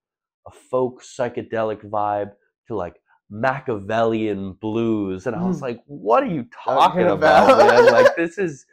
a 0.47 0.51
folk 0.51 1.01
psychedelic 1.01 1.81
vibe 1.89 2.31
to 2.67 2.75
like 2.75 2.95
Machiavellian 3.31 4.53
blues, 4.53 5.25
and 5.27 5.35
I 5.35 5.43
was 5.43 5.57
Mm. 5.59 5.61
like, 5.63 5.83
"What 5.87 6.21
are 6.23 6.27
you 6.27 6.45
Talking 6.63 7.07
about, 7.07 7.49
about- 7.49 7.57
man? 7.85 7.85
Like 7.93 8.15
this 8.15 8.37
is." 8.37 8.65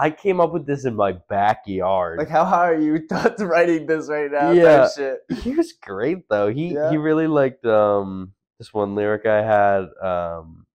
I 0.00 0.10
came 0.10 0.40
up 0.40 0.52
with 0.52 0.64
this 0.64 0.84
in 0.84 0.94
my 0.94 1.12
backyard. 1.28 2.18
Like 2.18 2.28
how 2.28 2.44
high 2.44 2.68
are 2.70 2.78
you 2.80 3.00
writing 3.40 3.86
this 3.86 4.08
right 4.08 4.30
now? 4.30 4.52
Yeah. 4.52 4.88
Shit. 4.88 5.20
he 5.42 5.54
was 5.54 5.72
great 5.72 6.28
though. 6.28 6.48
He 6.52 6.74
Yeah. 6.74 6.90
he 6.90 6.96
really 6.96 7.26
liked 7.26 7.64
um 7.66 8.32
this 8.58 8.72
one 8.72 8.94
lyric 8.94 9.26
I 9.26 9.42
had 9.42 9.86
um 10.00 10.66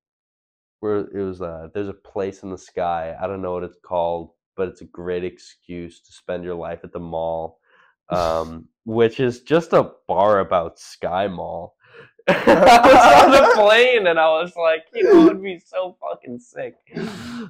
where 0.83 0.97
it 0.97 1.23
was 1.23 1.41
uh 1.41 1.69
there's 1.73 1.87
a 1.87 1.93
place 1.93 2.43
in 2.43 2.49
the 2.51 2.57
sky. 2.57 3.15
I 3.19 3.25
don't 3.25 3.41
know 3.41 3.53
what 3.53 3.63
it's 3.63 3.79
called, 3.81 4.31
but 4.57 4.67
it's 4.67 4.81
a 4.81 4.85
great 4.85 5.23
excuse 5.23 6.01
to 6.01 6.11
spend 6.11 6.43
your 6.43 6.55
life 6.55 6.81
at 6.83 6.91
the 6.93 6.99
mall. 6.99 7.59
Um 8.09 8.67
which 8.83 9.21
is 9.21 9.41
just 9.41 9.71
a 9.71 9.91
bar 10.09 10.39
about 10.39 10.77
Sky 10.77 11.27
Mall. 11.29 11.75
I 12.27 12.33
was 12.83 13.23
on 13.23 13.31
the 13.31 13.51
plane 13.61 14.07
and 14.07 14.19
I 14.19 14.27
was 14.27 14.53
like, 14.57 14.83
you 14.93 15.03
know, 15.03 15.25
it'd 15.27 15.41
be 15.41 15.57
so 15.57 15.95
fucking 16.01 16.39
sick. 16.39 16.75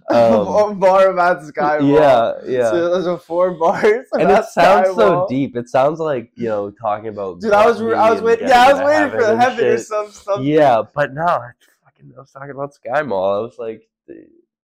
Um, 0.10 0.46
One 0.46 0.80
bar 0.80 1.08
about 1.10 1.44
Sky 1.44 1.80
Mall. 1.80 1.90
yeah, 1.90 2.34
yeah. 2.46 2.70
So 2.70 2.90
those 2.92 3.08
are 3.08 3.18
four 3.18 3.52
bars. 3.52 4.08
and 4.14 4.30
it 4.30 4.46
sounds 4.46 4.90
Sky 4.90 4.96
so 4.96 5.26
deep. 5.28 5.56
It 5.56 5.70
sounds 5.70 6.00
like 6.00 6.32
you 6.36 6.50
know 6.50 6.70
talking 6.70 7.10
about. 7.10 7.42
Dude, 7.42 7.52
I 7.52 7.66
was 7.66 7.82
I 7.82 8.12
was 8.12 8.22
waiting. 8.22 8.48
Yeah, 8.48 8.68
I 8.68 8.74
was 8.74 8.82
waiting 8.84 9.12
for 9.20 9.36
heaven 9.36 9.66
or 9.66 9.78
some 9.80 10.12
something. 10.12 10.46
Yeah, 10.46 10.84
but 10.94 11.14
no, 11.14 11.42
I 12.16 12.20
was 12.20 12.32
talking 12.32 12.52
about 12.52 12.74
Sky 12.74 13.02
Mall. 13.02 13.38
I 13.38 13.40
was 13.40 13.58
like, 13.58 13.84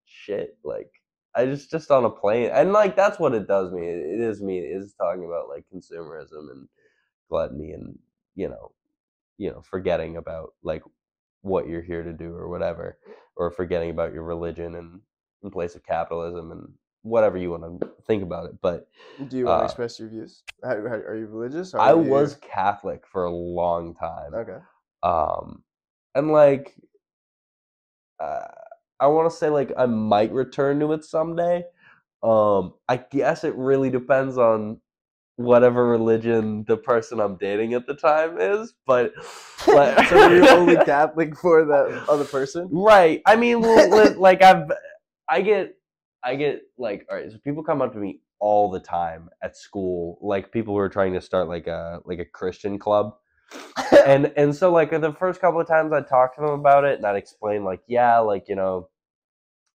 shit, 0.06 0.58
like 0.63 0.91
I 1.36 1.45
just 1.45 1.69
just 1.71 1.91
on 1.91 2.06
a 2.06 2.10
plane, 2.10 2.49
and 2.52 2.73
like 2.73 2.95
that's 2.95 3.19
what 3.19 3.34
it 3.34 3.47
does 3.47 3.71
me. 3.71 3.86
It, 3.88 3.97
it 3.99 4.19
is 4.19 4.41
me. 4.41 4.60
It 4.60 4.75
is 4.78 4.93
talking 4.93 5.25
about 5.25 5.49
like 5.49 5.65
consumerism 5.73 6.52
and 6.52 6.67
gluttony, 7.30 7.71
and 7.71 7.97
you 8.36 8.49
know, 8.49 8.71
you 9.38 9.52
know, 9.52 9.62
forgetting 9.62 10.17
about 10.17 10.54
like 10.63 10.84
what 11.41 11.67
you're 11.67 11.82
here 11.82 12.04
to 12.04 12.13
do 12.13 12.34
or 12.36 12.49
whatever, 12.49 12.97
or 13.36 13.52
forgetting 13.52 13.89
about 13.91 14.13
your 14.13 14.23
religion 14.23 14.75
and 14.75 14.99
in 15.43 15.52
place 15.52 15.75
of 15.75 15.86
capitalism 15.86 16.52
and 16.52 16.73
whatever 17.04 17.38
you 17.38 17.49
want 17.52 17.80
to 17.82 17.89
think 18.08 18.23
about 18.23 18.45
it. 18.45 18.60
But 18.62 18.89
Do 19.30 19.38
you 19.38 19.45
want 19.45 19.60
to 19.60 19.63
Uh, 19.63 19.65
express 19.65 19.99
your 19.99 20.10
views? 20.10 20.43
Are 20.63 21.15
you 21.15 21.28
religious? 21.28 21.73
Or 21.73 21.80
I 21.80 21.91
you- 21.93 21.97
was 21.99 22.36
Catholic 22.41 23.06
for 23.08 23.23
a 23.25 23.32
long 23.32 23.95
time. 23.95 24.34
okay. 24.36 24.58
um 25.02 25.63
and 26.15 26.30
like 26.32 26.75
uh, 28.20 28.46
i 29.00 29.08
want 29.08 29.30
to 29.30 29.36
say 29.36 29.50
like 29.50 29.72
i 29.78 29.86
might 29.86 30.32
return 30.32 30.80
to 30.80 30.94
it 30.94 31.04
someday. 31.06 31.64
Um 32.24 32.74
i 32.88 32.98
guess 32.98 33.44
it 33.44 33.56
really 33.56 33.90
depends 33.90 34.38
on 34.38 34.82
whatever 35.38 35.88
religion 35.88 36.66
the 36.68 36.76
person 36.76 37.22
i'm 37.22 37.38
dating 37.38 37.74
at 37.74 37.88
the 37.88 37.94
time 37.94 38.38
is 38.40 38.74
but 38.86 39.14
like- 39.68 40.06
so 40.10 40.28
you're 40.30 40.50
only 40.50 40.76
Catholic 40.84 41.34
for 41.38 41.64
that 41.66 42.06
other 42.10 42.26
person? 42.26 42.68
right. 42.72 43.22
I 43.26 43.38
mean 43.38 43.62
li- 43.62 43.88
li- 43.90 44.16
like 44.18 44.42
i've 44.44 44.70
i 45.30 45.42
get 45.42 45.76
i 46.26 46.36
get 46.36 46.64
like 46.78 47.06
all 47.10 47.16
right 47.16 47.32
so 47.32 47.38
people 47.38 47.64
come 47.64 47.82
up 47.82 47.94
to 47.94 48.00
me 48.00 48.20
all 48.42 48.70
the 48.70 48.80
time 48.82 49.30
at 49.42 49.56
school 49.56 50.18
like 50.22 50.52
people 50.52 50.74
who 50.74 50.80
are 50.80 50.90
trying 50.90 51.14
to 51.14 51.22
start 51.22 51.48
like 51.48 51.68
a 51.68 52.00
like 52.06 52.20
a 52.20 52.26
christian 52.26 52.78
club 52.78 53.16
and 54.06 54.32
and 54.36 54.56
so 54.56 54.72
like 54.72 54.92
the 54.92 55.14
first 55.14 55.42
couple 55.42 55.60
of 55.60 55.68
times 55.68 55.92
I 55.94 56.02
talked 56.02 56.36
to 56.36 56.42
them 56.42 56.52
about 56.52 56.86
it, 56.86 56.98
and 56.98 57.06
I'd 57.06 57.16
explain 57.16 57.64
like, 57.64 57.82
yeah, 57.88 58.20
like 58.20 58.48
you 58.48 58.56
know, 58.56 58.90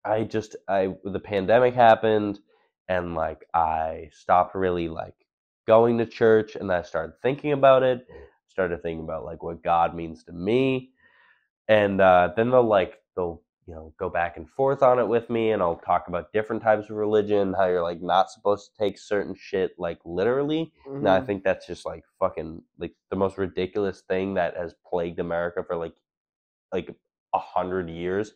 I 0.04 0.24
just 0.24 0.56
I 0.68 0.94
the 1.04 1.20
pandemic 1.20 1.74
happened, 1.74 2.40
and 2.88 3.14
like 3.14 3.44
I 3.54 4.10
stopped 4.12 4.54
really 4.54 4.88
like 4.88 5.14
going 5.66 5.98
to 5.98 6.06
church, 6.06 6.56
and 6.56 6.70
I 6.72 6.82
started 6.82 7.14
thinking 7.22 7.52
about 7.52 7.82
it. 7.82 8.06
Started 8.48 8.82
thinking 8.82 9.04
about 9.04 9.24
like 9.24 9.42
what 9.42 9.62
God 9.62 9.94
means 9.94 10.24
to 10.24 10.32
me, 10.32 10.90
and 11.68 12.00
uh, 12.00 12.30
then 12.36 12.50
they'll 12.50 12.64
like 12.64 12.94
they'll 13.16 13.42
you 13.70 13.76
know 13.76 13.94
go 14.00 14.10
back 14.10 14.36
and 14.36 14.50
forth 14.50 14.82
on 14.82 14.98
it 14.98 15.06
with 15.06 15.30
me, 15.30 15.52
and 15.52 15.62
I'll 15.62 15.76
talk 15.76 16.08
about 16.08 16.32
different 16.32 16.60
types 16.60 16.90
of 16.90 16.96
religion, 16.96 17.54
how 17.56 17.66
you're 17.66 17.84
like 17.84 18.02
not 18.02 18.28
supposed 18.28 18.68
to 18.68 18.84
take 18.84 18.98
certain 18.98 19.32
shit 19.38 19.76
like 19.78 20.00
literally. 20.04 20.72
Now 20.88 21.14
I 21.14 21.20
think 21.20 21.44
that's 21.44 21.68
just 21.68 21.86
like 21.86 22.02
fucking 22.18 22.62
like 22.80 22.94
the 23.10 23.16
most 23.16 23.38
ridiculous 23.38 24.00
thing 24.00 24.34
that 24.34 24.56
has 24.56 24.74
plagued 24.84 25.20
America 25.20 25.62
for 25.64 25.76
like 25.76 25.94
like 26.72 26.96
a 27.32 27.38
hundred 27.38 27.88
years. 27.88 28.32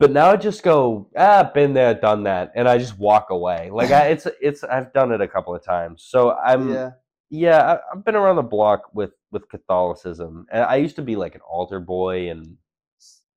But 0.00 0.10
now 0.10 0.32
I 0.32 0.36
just 0.36 0.64
go, 0.64 1.08
ah, 1.16 1.48
been 1.54 1.74
there, 1.74 1.94
done 1.94 2.24
that, 2.24 2.50
and 2.56 2.68
I 2.68 2.78
just 2.78 2.98
walk 2.98 3.30
away. 3.30 3.70
Like 3.72 3.92
I, 3.92 4.08
it's 4.08 4.26
it's 4.40 4.64
I've 4.64 4.92
done 4.92 5.12
it 5.12 5.20
a 5.20 5.28
couple 5.28 5.54
of 5.54 5.64
times, 5.64 6.04
so 6.04 6.32
I'm 6.32 6.74
yeah, 6.74 6.90
yeah. 7.30 7.58
I, 7.74 7.78
I've 7.92 8.04
been 8.04 8.16
around 8.16 8.34
the 8.34 8.42
block 8.42 8.92
with 8.92 9.12
with 9.30 9.48
Catholicism, 9.48 10.46
and 10.50 10.64
I 10.64 10.74
used 10.74 10.96
to 10.96 11.02
be 11.02 11.14
like 11.14 11.36
an 11.36 11.40
altar 11.48 11.78
boy 11.78 12.30
and 12.30 12.56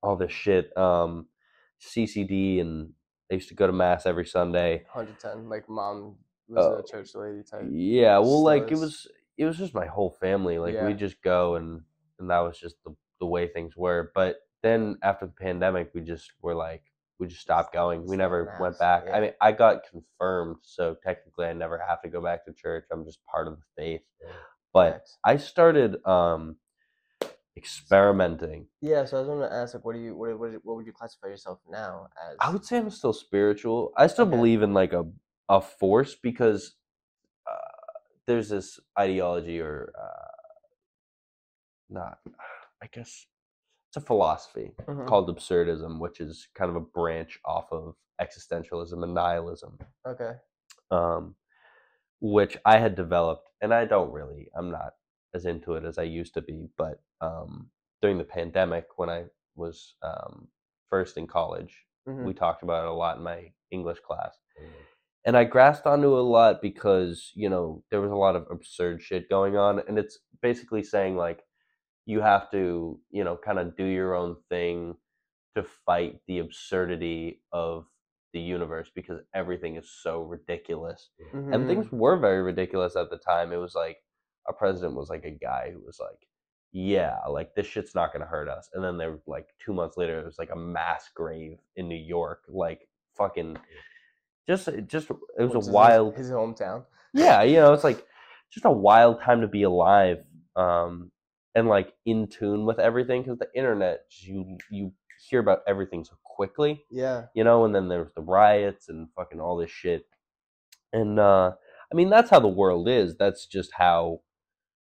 all 0.05 0.15
this 0.15 0.31
shit, 0.31 0.75
um, 0.77 1.27
CCD, 1.81 2.61
and 2.61 2.93
I 3.31 3.35
used 3.35 3.49
to 3.49 3.55
go 3.55 3.67
to 3.67 3.73
mass 3.73 4.05
every 4.05 4.25
Sunday. 4.25 4.85
110. 4.93 5.49
Like 5.49 5.67
mom 5.69 6.15
was 6.47 6.65
Oh, 6.65 6.77
a 6.77 6.83
church 6.83 7.15
lady 7.15 7.43
type. 7.43 7.67
Yeah, 7.71 8.19
well, 8.19 8.43
like 8.43 8.71
it 8.71 8.75
was 8.77 9.07
it 9.37 9.45
was 9.45 9.57
just 9.57 9.73
my 9.73 9.85
whole 9.85 10.11
family. 10.21 10.57
Like 10.59 10.75
Yeah. 10.75 10.85
we 10.85 10.93
just 10.93 11.21
go 11.21 11.55
and 11.55 11.81
and 12.19 12.29
that 12.29 12.39
was 12.39 12.59
just 12.59 12.75
the 12.85 12.95
the 13.19 13.25
way 13.25 13.47
things 13.47 13.75
were. 13.75 14.11
But 14.13 14.37
then 14.61 14.97
after 15.03 15.25
the 15.25 15.33
pandemic, 15.33 15.91
we 15.93 16.01
just 16.01 16.31
were 16.41 16.55
like 16.55 16.83
we 17.19 17.27
just 17.27 17.41
stopped 17.41 17.73
going. 17.73 18.05
We 18.07 18.17
never 18.17 18.53
went 18.59 18.77
back. 18.77 19.05
I 19.11 19.21
mean, 19.21 19.31
I 19.41 19.51
got 19.53 19.83
confirmed, 19.89 20.57
so 20.63 20.95
technically 21.03 21.45
I 21.45 21.53
never 21.53 21.77
have 21.77 22.01
to 22.01 22.09
go 22.09 22.21
back 22.21 22.45
to 22.45 22.53
church. 22.53 22.85
I'm 22.91 23.05
just 23.05 23.19
part 23.25 23.47
of 23.47 23.55
the 23.57 23.63
faith. 23.77 24.01
But 24.73 25.05
I 25.23 25.37
started 25.37 26.05
um 26.05 26.57
experimenting. 27.57 28.67
Yeah, 28.81 29.05
so 29.05 29.17
I 29.17 29.19
was 29.21 29.27
going 29.29 29.49
to 29.49 29.55
ask, 29.55 29.73
like, 29.73 29.85
what 29.85 29.95
do 29.95 30.01
you, 30.01 30.15
what, 30.15 30.37
what, 30.39 30.51
what 30.63 30.75
would 30.75 30.85
you 30.85 30.93
classify 30.93 31.27
yourself 31.27 31.59
now 31.69 32.07
as? 32.29 32.37
I 32.39 32.51
would 32.51 32.65
say 32.65 32.77
I'm 32.77 32.89
still 32.89 33.13
spiritual. 33.13 33.91
I 33.97 34.07
still 34.07 34.25
Okay. 34.25 34.35
believe 34.35 34.61
in 34.61 34.73
like 34.73 34.93
a 34.93 35.05
a 35.47 35.61
force 35.61 36.15
because 36.15 36.73
uh, 37.49 37.91
there's 38.25 38.49
this 38.49 38.79
ideology 38.99 39.59
or 39.61 39.93
uh, 39.99 40.31
not. 41.89 42.17
I 42.81 42.87
guess 42.91 43.27
it's 43.89 43.97
a 43.97 44.01
philosophy 44.01 44.71
Mhm. 44.87 45.07
called 45.07 45.29
absurdism, 45.29 45.99
which 45.99 46.19
is 46.19 46.47
kind 46.55 46.69
of 46.69 46.75
a 46.75 46.81
branch 46.81 47.39
off 47.45 47.71
of 47.71 47.95
existentialism 48.19 49.03
and 49.03 49.13
nihilism, 49.13 49.77
Okay. 50.07 50.33
um, 50.91 51.35
which 52.21 52.57
I 52.65 52.79
had 52.79 52.95
developed, 52.95 53.49
and 53.61 53.73
I 53.73 53.85
don't 53.85 54.11
really. 54.11 54.49
I'm 54.55 54.71
not 54.71 54.93
as 55.35 55.45
into 55.45 55.73
it 55.75 55.83
as 55.85 55.97
I 55.97 56.03
used 56.03 56.33
to 56.35 56.41
be, 56.41 56.67
but 56.77 56.97
um, 57.21 57.69
during 58.01 58.17
the 58.17 58.23
pandemic, 58.23 58.85
when 58.97 59.09
I 59.09 59.25
was 59.55 59.95
um, 60.01 60.47
first 60.89 61.17
in 61.17 61.27
college, 61.27 61.73
Mhm. 62.07 62.23
we 62.25 62.33
talked 62.33 62.63
about 62.63 62.83
it 62.85 62.89
a 62.89 62.93
lot 62.93 63.17
in 63.17 63.23
my 63.23 63.51
English 63.71 63.99
class. 64.07 64.37
And 65.25 65.35
I 65.35 65.43
grasped 65.43 65.87
onto 65.87 66.15
it 66.15 66.19
a 66.19 66.31
lot 66.39 66.61
because, 66.61 67.31
you 67.35 67.49
know, 67.49 67.83
there 67.89 67.99
was 68.01 68.11
a 68.11 68.15
lot 68.25 68.35
of 68.35 68.45
absurd 68.51 69.01
shit 69.01 69.27
going 69.27 69.57
on. 69.57 69.79
And 69.87 69.97
it's 69.97 70.19
basically 70.41 70.83
saying, 70.83 71.15
like, 71.17 71.41
you 72.05 72.21
have 72.21 72.51
to, 72.51 72.99
you 73.09 73.23
know, 73.23 73.35
kind 73.35 73.57
of 73.57 73.75
do 73.75 73.85
your 73.85 74.13
own 74.13 74.35
thing 74.49 74.95
to 75.55 75.63
fight 75.63 76.19
the 76.27 76.37
absurdity 76.39 77.41
of 77.51 77.87
the 78.33 78.39
universe 78.39 78.91
because 78.93 79.19
everything 79.33 79.77
is 79.77 79.89
so 79.89 80.21
ridiculous. 80.21 81.09
And 81.53 81.67
things 81.67 81.91
were 81.91 82.17
very 82.17 82.43
ridiculous 82.43 82.95
at 82.95 83.09
the 83.09 83.17
time. 83.17 83.51
It 83.51 83.57
was 83.57 83.73
like, 83.73 83.97
our 84.47 84.53
president 84.53 84.95
was 84.95 85.09
like 85.09 85.25
a 85.25 85.31
guy 85.31 85.71
who 85.73 85.79
was 85.85 85.99
like, 85.99 86.27
yeah, 86.71 87.17
like 87.29 87.55
this 87.55 87.65
shit's 87.67 87.95
not 87.95 88.11
gonna 88.13 88.25
hurt 88.25 88.47
us. 88.49 88.69
And 88.73 88.83
then 88.83 88.97
there, 88.97 89.11
was 89.11 89.27
like 89.27 89.47
two 89.63 89.73
months 89.73 89.97
later, 89.97 90.15
there 90.17 90.25
was 90.25 90.39
like 90.39 90.51
a 90.51 90.55
mass 90.57 91.09
grave 91.15 91.57
in 91.75 91.87
New 91.87 91.95
York, 91.95 92.43
like 92.49 92.87
fucking, 93.15 93.57
just, 94.47 94.69
just 94.87 95.09
it 95.09 95.15
was 95.37 95.49
Which 95.49 95.53
a 95.53 95.57
his- 95.57 95.69
wild, 95.69 96.15
His, 96.15 96.29
hometown. 96.31 96.85
yeah, 97.13 97.41
you 97.43 97.55
know, 97.55 97.73
it's 97.73 97.83
like 97.83 98.05
just 98.51 98.65
a 98.65 98.71
wild 98.71 99.21
time 99.21 99.41
to 99.41 99.47
be 99.47 99.63
alive, 99.63 100.23
um, 100.55 101.11
and 101.55 101.67
like 101.67 101.93
in 102.05 102.27
tune 102.27 102.65
with 102.65 102.79
everything 102.79 103.23
because 103.23 103.39
the 103.39 103.47
internet, 103.55 104.01
you 104.19 104.57
you 104.69 104.91
hear 105.29 105.39
about 105.39 105.61
everything 105.65 106.03
so 106.03 106.13
quickly 106.23 106.83
Yeah. 106.91 107.27
you 107.33 107.43
know, 107.45 107.63
and 107.65 107.73
then 107.73 107.87
there's 107.87 108.11
the 108.15 108.21
riots 108.21 108.89
and 108.89 109.07
fucking 109.15 109.39
all 109.39 109.55
this 109.57 109.71
shit. 109.71 110.05
And 110.93 111.17
uh 111.19 111.53
I 111.91 111.95
mean 111.95 112.09
that's 112.09 112.29
how 112.29 112.39
the 112.41 112.47
world 112.49 112.89
is. 112.89 113.15
That's 113.15 113.45
just 113.47 113.71
how 113.73 114.19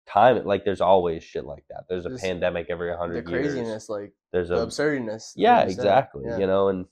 time 0.08 0.46
like 0.46 0.66
there's 0.66 0.82
always 0.82 1.24
shit 1.24 1.46
like 1.46 1.66
that. 1.70 1.84
There's 1.90 2.06
a 2.06 2.10
Just 2.10 2.24
pandemic 2.24 2.68
every 2.70 2.90
The 2.90 2.98
100 2.98 3.14
years. 3.14 3.26
The 3.26 3.32
craziness, 3.32 3.90
like, 3.90 4.14
There's 4.32 4.50
the 4.50 4.58
a 4.58 4.64
absurdiness. 4.64 5.34
like 5.36 5.44
Yeah, 5.44 5.62
exactly. 5.62 6.24
Yeah. 6.26 6.38
You 6.40 6.48
know, 6.48 6.70
and 6.70 6.86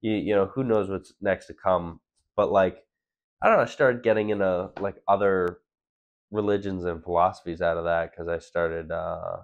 you 0.00 0.12
you 0.12 0.34
know, 0.34 0.46
who 0.46 0.64
knows 0.64 0.88
what's 0.90 1.12
next 1.20 1.46
to 1.46 1.54
come. 1.54 2.00
But 2.36 2.52
like 2.52 2.78
I 3.42 3.48
don't 3.48 3.56
know, 3.56 3.62
I 3.62 3.66
started 3.66 4.02
getting 4.02 4.30
into 4.30 4.70
like 4.80 4.96
other 5.08 5.58
religions 6.30 6.84
and 6.84 7.02
philosophies 7.02 7.60
out 7.60 7.76
of 7.76 7.84
that 7.84 8.10
because 8.10 8.28
I 8.28 8.38
started 8.38 8.90
uh 8.90 9.38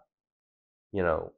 you 0.93 1.03
know, 1.03 1.33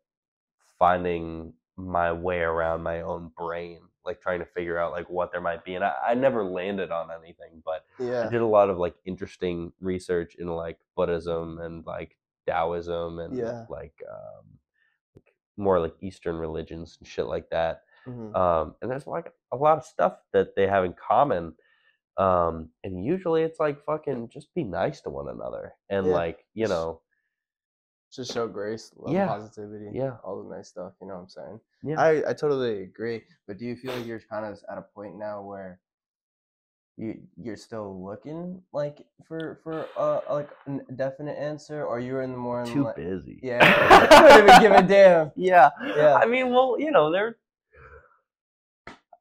finding 0.78 1.52
my 1.76 2.12
way 2.12 2.40
around 2.40 2.82
my 2.82 3.00
own 3.00 3.30
brain, 3.36 3.80
like 4.04 4.20
trying 4.20 4.40
to 4.40 4.46
figure 4.46 4.78
out 4.78 4.92
like 4.92 5.08
what 5.10 5.32
there 5.32 5.40
might 5.40 5.64
be. 5.64 5.74
And 5.74 5.84
I, 5.84 5.94
I 6.08 6.14
never 6.14 6.44
landed 6.44 6.90
on 6.90 7.10
anything, 7.10 7.62
but 7.64 7.84
I 8.22 8.26
Yeah. 8.26 8.30
did 8.30 8.40
a 8.40 8.46
lot 8.46 8.70
of 8.70 8.78
like 8.78 8.96
interesting 9.04 9.72
research 9.80 10.36
in 10.36 10.48
like 10.48 10.78
Buddhism 10.96 11.58
and 11.60 11.84
like 11.86 12.16
Taoism 12.46 13.18
and 13.18 13.36
Yeah. 13.38 13.66
like 13.68 13.94
um 14.10 14.58
like 15.14 15.34
more 15.56 15.80
like 15.80 15.94
Eastern 16.00 16.36
religions 16.36 16.96
and 16.98 17.06
shit 17.08 17.26
like 17.26 17.50
that. 17.50 17.82
Mhm. 18.06 18.34
Um 18.34 18.74
and 18.82 18.90
there's 18.90 19.06
like 19.06 19.32
a 19.52 19.56
lot 19.56 19.78
of 19.78 19.84
stuff 19.84 20.18
that 20.32 20.54
they 20.56 20.66
have 20.66 20.84
in 20.84 20.94
common. 20.94 21.54
Um 22.16 22.70
and 22.84 23.04
usually 23.04 23.42
it's 23.42 23.60
like 23.60 23.84
fucking 23.84 24.28
just 24.30 24.52
be 24.54 24.64
nice 24.64 25.00
to 25.02 25.10
one 25.10 25.28
another 25.28 25.74
and 25.90 26.06
Yeah. 26.06 26.12
like, 26.12 26.46
you 26.54 26.68
know, 26.68 27.02
Just 28.10 28.32
show 28.32 28.48
grace, 28.48 28.90
love, 28.96 29.12
Yeah. 29.14 29.26
positivity, 29.26 29.90
Yeah. 29.92 30.16
all 30.24 30.42
the 30.42 30.54
nice 30.54 30.68
stuff. 30.68 30.94
You 31.00 31.08
know 31.08 31.14
what 31.14 31.20
I'm 31.20 31.28
saying? 31.28 31.60
Yeah. 31.82 32.00
I, 32.00 32.30
I 32.30 32.32
totally 32.32 32.82
agree. 32.82 33.22
But 33.46 33.58
do 33.58 33.66
you 33.66 33.76
feel 33.76 33.94
like 33.94 34.06
you're 34.06 34.20
kind 34.20 34.46
of 34.46 34.58
at 34.70 34.78
a 34.78 34.82
point 34.82 35.18
now 35.18 35.42
where 35.42 35.80
you 36.96 37.20
you're 37.36 37.56
still 37.56 38.02
looking 38.04 38.60
like 38.72 39.06
for 39.24 39.60
for 39.62 39.86
uh 39.96 40.20
like 40.32 40.48
a 40.66 40.92
definite 40.94 41.38
answer, 41.38 41.84
or 41.84 42.00
you're 42.00 42.22
in 42.22 42.32
the 42.32 42.38
more 42.38 42.62
in 42.62 42.66
too 42.72 42.84
like, 42.84 42.96
busy. 42.96 43.38
yeah, 43.42 44.06
couldn't 44.08 44.48
even 44.48 44.62
give 44.62 44.72
a 44.72 44.82
damn. 44.82 45.30
Yeah. 45.36 45.70
Yeah. 45.96 46.14
I 46.14 46.26
mean, 46.26 46.50
well, 46.50 46.76
you 46.78 46.90
know, 46.90 47.12
there. 47.12 47.36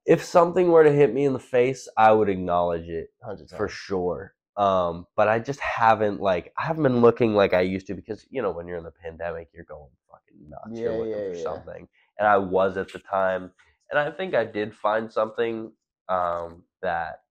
If 0.05 0.23
something 0.23 0.71
were 0.71 0.85
to 0.85 0.91
hit 0.91 1.13
me 1.13 1.25
in 1.25 1.33
the 1.33 1.39
face, 1.39 1.89
I 1.97 2.13
would 2.13 2.29
acknowledge 2.29 2.87
it 2.87 3.09
Hundred 3.21 3.49
for 3.49 3.67
sure. 3.67 4.33
Um, 4.57 5.05
but 5.15 5.27
I 5.27 5.39
just 5.39 5.59
haven't 5.59 6.19
like 6.19 6.51
I 6.57 6.65
haven't 6.65 6.83
been 6.83 7.01
looking 7.01 7.35
like 7.35 7.53
I 7.53 7.61
used 7.61 7.87
to 7.87 7.93
because 7.95 8.25
you 8.29 8.41
know 8.41 8.51
when 8.51 8.67
you're 8.67 8.77
in 8.77 8.83
the 8.83 8.91
pandemic, 8.91 9.49
you're 9.53 9.65
going 9.65 9.89
fucking 10.09 10.49
nuts. 10.49 10.71
Yeah, 10.73 10.81
you're 10.81 10.97
looking 10.97 11.11
yeah, 11.11 11.29
for 11.31 11.35
yeah. 11.37 11.43
something, 11.43 11.87
and 12.17 12.27
I 12.27 12.37
was 12.37 12.77
at 12.77 12.91
the 12.91 12.99
time, 12.99 13.51
and 13.91 13.99
I 13.99 14.11
think 14.11 14.33
I 14.33 14.45
did 14.45 14.73
find 14.75 15.11
something 15.11 15.71
um, 16.09 16.63
that 16.81 17.21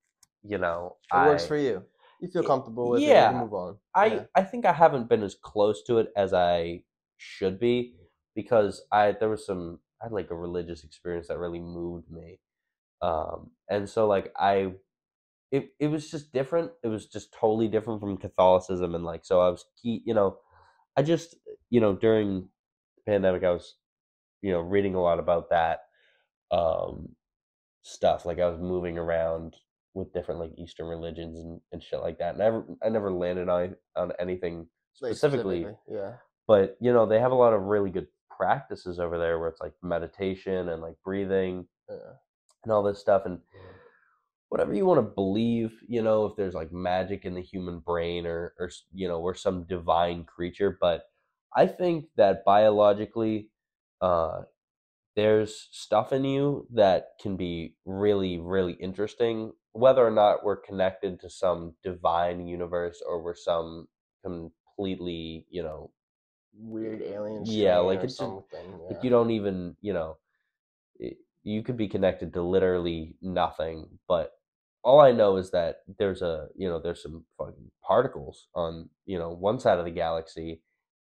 you 0.44 0.58
know 0.58 0.96
It 1.12 1.16
works 1.16 1.46
for 1.46 1.56
you. 1.56 1.82
You 2.20 2.28
feel 2.28 2.44
comfortable 2.44 2.90
with 2.90 3.02
it. 3.02 3.06
yeah. 3.08 3.32
You 3.32 3.38
move 3.38 3.54
on. 3.54 3.76
I 3.94 4.26
I 4.34 4.42
think 4.42 4.64
I 4.64 4.72
haven't 4.72 5.08
been 5.08 5.22
as 5.22 5.34
close 5.34 5.82
to 5.84 5.98
it 5.98 6.12
as 6.16 6.32
I 6.32 6.82
should 7.16 7.58
be 7.58 7.96
because 8.34 8.82
I 8.92 9.12
there 9.12 9.28
was 9.28 9.44
some 9.44 9.80
I 10.00 10.06
had 10.06 10.12
like 10.12 10.30
a 10.30 10.34
religious 10.36 10.84
experience 10.84 11.28
that 11.28 11.38
really 11.38 11.60
moved 11.60 12.10
me, 12.10 12.38
um, 13.02 13.50
and 13.68 13.88
so 13.88 14.06
like 14.06 14.32
I, 14.38 14.72
it 15.50 15.70
it 15.78 15.88
was 15.88 16.10
just 16.10 16.32
different. 16.32 16.72
It 16.82 16.88
was 16.88 17.06
just 17.06 17.32
totally 17.32 17.68
different 17.68 18.00
from 18.00 18.16
Catholicism, 18.16 18.94
and 18.94 19.04
like 19.04 19.24
so 19.24 19.40
I 19.40 19.48
was 19.48 19.64
key. 19.80 20.02
You 20.04 20.14
know, 20.14 20.38
I 20.96 21.02
just 21.02 21.36
you 21.70 21.80
know 21.80 21.94
during 21.94 22.48
the 22.96 23.10
pandemic 23.12 23.44
I 23.44 23.50
was, 23.52 23.76
you 24.42 24.52
know, 24.52 24.60
reading 24.60 24.94
a 24.94 25.02
lot 25.02 25.18
about 25.18 25.50
that, 25.50 25.80
um, 26.50 27.10
stuff. 27.82 28.26
Like 28.26 28.40
I 28.40 28.48
was 28.48 28.60
moving 28.60 28.98
around 28.98 29.54
with 29.94 30.12
different 30.12 30.40
like 30.40 30.52
Eastern 30.58 30.86
religions 30.86 31.38
and, 31.38 31.60
and 31.72 31.82
shit 31.82 32.00
like 32.00 32.18
that. 32.18 32.34
And 32.34 32.42
I 32.42 32.46
never 32.46 32.64
I 32.84 32.88
never 32.88 33.12
landed 33.12 33.48
on 33.48 33.76
on 33.96 34.12
anything 34.18 34.66
Like, 35.00 35.14
specifically, 35.14 35.66
yeah. 35.88 36.14
but 36.46 36.76
you 36.80 36.92
know 36.92 37.06
they 37.06 37.20
have 37.20 37.32
a 37.32 37.36
lot 37.36 37.54
of 37.54 37.62
really 37.62 37.90
good 37.90 38.08
practices 38.36 38.98
over 38.98 39.16
there 39.16 39.38
where 39.38 39.48
it's 39.48 39.60
like 39.60 39.72
meditation 39.82 40.68
and 40.68 40.82
like 40.82 40.96
breathing 41.02 41.66
Yeah. 41.88 41.96
and 42.64 42.72
all 42.72 42.82
this 42.82 42.98
stuff 43.00 43.22
and 43.24 43.38
whatever 44.48 44.74
you 44.74 44.86
want 44.86 44.98
to 44.98 45.14
believe 45.14 45.72
you 45.88 46.02
know 46.02 46.26
if 46.26 46.36
there's 46.36 46.54
like 46.54 46.72
magic 46.72 47.24
in 47.24 47.34
the 47.34 47.42
human 47.42 47.80
brain 47.80 48.26
or 48.26 48.54
or 48.58 48.70
you 48.92 49.08
know 49.08 49.20
we're 49.20 49.34
some 49.34 49.64
divine 49.64 50.24
creature 50.24 50.76
but 50.80 51.04
i 51.56 51.66
think 51.66 52.06
that 52.16 52.44
biologically 52.44 53.50
uh 54.00 54.42
there's 55.16 55.68
stuff 55.72 56.12
in 56.12 56.24
you 56.24 56.66
that 56.72 57.10
can 57.20 57.36
be 57.36 57.74
really 57.84 58.38
really 58.38 58.74
interesting 58.74 59.52
whether 59.72 60.06
or 60.06 60.10
not 60.10 60.44
we're 60.44 60.56
connected 60.56 61.20
to 61.20 61.28
some 61.28 61.74
divine 61.82 62.46
universe 62.46 63.02
or 63.06 63.22
we're 63.22 63.34
some 63.34 63.88
completely 64.24 65.46
you 65.50 65.62
know 65.62 65.90
Weird 66.58 67.02
alien. 67.02 67.44
Yeah, 67.44 67.78
like, 67.78 68.02
it's 68.02 68.16
something. 68.16 68.80
like 68.88 69.04
you 69.04 69.10
don't 69.10 69.30
even 69.30 69.76
you 69.82 69.92
know 69.92 70.16
it, 70.98 71.18
you 71.42 71.62
could 71.62 71.76
be 71.76 71.88
connected 71.88 72.32
to 72.32 72.42
literally 72.42 73.14
nothing 73.20 73.98
but 74.08 74.32
all 74.86 75.00
i 75.00 75.10
know 75.10 75.36
is 75.36 75.50
that 75.50 75.78
there's 75.98 76.22
a 76.22 76.46
you 76.56 76.68
know 76.68 76.80
there's 76.80 77.02
some 77.02 77.24
fucking 77.36 77.70
particles 77.86 78.46
on 78.54 78.88
you 79.04 79.18
know 79.18 79.30
one 79.30 79.58
side 79.58 79.78
of 79.78 79.84
the 79.84 79.90
galaxy 79.90 80.62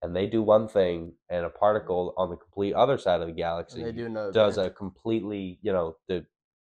and 0.02 0.16
they 0.16 0.26
do 0.26 0.42
one 0.42 0.68
thing 0.68 1.14
and 1.30 1.46
a 1.46 1.50
particle 1.50 2.14
on 2.18 2.30
the 2.30 2.36
complete 2.36 2.74
other 2.74 2.98
side 2.98 3.22
of 3.22 3.28
the 3.28 3.34
galaxy 3.34 3.84
do 3.92 4.10
does 4.34 4.58
a 4.58 4.70
completely 4.72 5.60
you 5.62 5.72
know 5.72 5.96
the 6.08 6.26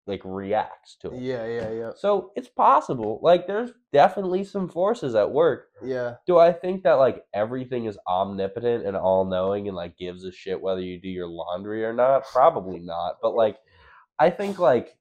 like 0.08 0.22
reacts 0.24 0.96
to 1.02 1.14
it 1.14 1.22
Yeah, 1.22 1.46
yeah, 1.46 1.70
yeah, 1.70 1.92
so 1.98 2.32
it's 2.38 2.48
possible 2.48 3.20
like 3.22 3.46
there's 3.46 3.72
definitely 3.92 4.46
some 4.46 4.70
forces 4.70 5.16
at 5.16 5.30
work 5.32 5.66
yeah. 5.84 6.16
do 6.26 6.38
I 6.38 6.54
think 6.54 6.84
that 6.84 6.94
like 6.94 7.24
everything 7.34 7.86
is 7.86 7.98
omnipotent 8.08 8.88
and 8.88 8.96
all 8.96 9.26
knowing 9.26 9.68
and 9.68 9.76
like 9.76 9.98
gives 9.98 10.24
a 10.24 10.32
shit 10.32 10.62
whether 10.62 10.80
you 10.82 11.00
do 11.00 11.10
your 11.10 11.28
laundry 11.28 11.84
or 11.84 11.94
not? 11.94 12.24
Probably 12.32 12.80
not. 12.80 13.18
But 13.22 13.36
like 13.36 13.58
I 14.18 14.30
think 14.30 14.60
like 14.60 14.98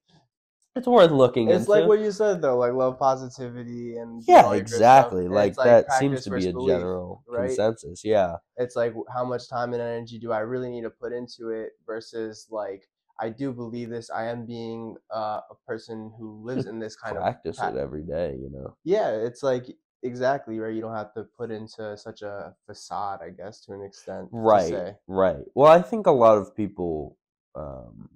it's 0.77 0.87
worth 0.87 1.11
looking 1.11 1.43
into. 1.43 1.55
It's 1.55 1.61
into. 1.63 1.71
like 1.71 1.87
what 1.87 1.99
you 1.99 2.11
said 2.11 2.41
though, 2.41 2.57
like 2.57 2.73
love 2.73 2.97
positivity 2.99 3.97
and 3.97 4.23
yeah, 4.27 4.41
all 4.43 4.51
that 4.51 4.59
good 4.59 4.69
stuff. 4.69 4.77
exactly. 4.77 5.25
And 5.25 5.33
Like, 5.33 5.55
that 5.55 5.91
seems 5.93 6.23
to 6.23 6.29
be 6.31 6.47
a 6.47 6.53
belief, 6.53 6.69
general 6.77 7.23
right? 7.27 7.47
consensus. 7.47 8.01
Yeah. 8.03 8.35
It's 8.57 8.75
like 8.75 8.93
how 9.13 9.25
much 9.25 9.47
time 9.49 9.73
and 9.73 9.81
energy 9.81 10.19
do 10.19 10.31
I 10.31 10.39
really 10.39 10.69
need 10.69 10.83
to 10.83 10.89
put 10.89 11.13
into 11.13 11.49
it 11.49 11.71
versus 11.85 12.47
like 12.51 12.87
I 13.19 13.29
do 13.29 13.51
believe 13.51 13.89
this. 13.89 14.09
I 14.11 14.25
am 14.25 14.45
being 14.45 14.95
uh, 15.13 15.41
a 15.49 15.55
person 15.65 16.11
who 16.19 16.41
lives 16.43 16.65
in 16.67 16.77
this 16.79 16.95
kind 16.95 17.17
Practice 17.17 17.57
of 17.57 17.61
practice 17.61 17.79
it 17.79 17.83
every 17.83 18.03
day, 18.03 18.35
you 18.39 18.49
know. 18.51 18.75
yeah. 18.83 19.09
It's 19.09 19.41
like 19.41 19.65
exactly 20.03 20.59
right. 20.59 20.73
You 20.75 20.81
don't 20.81 20.93
have 20.95 21.13
to 21.15 21.23
put 21.37 21.49
into 21.49 21.97
such 21.97 22.21
a 22.21 22.53
facade, 22.67 23.19
I 23.23 23.31
guess, 23.31 23.61
to 23.61 23.73
an 23.73 23.81
extent. 23.83 24.29
to 24.29 24.35
Right. 24.37 24.95
Right. 25.07 25.43
Well, 25.55 25.71
I 25.71 25.81
think 25.81 26.05
a 26.05 26.11
lot 26.11 26.37
of 26.37 26.55
people 26.55 27.17
um 27.55 28.09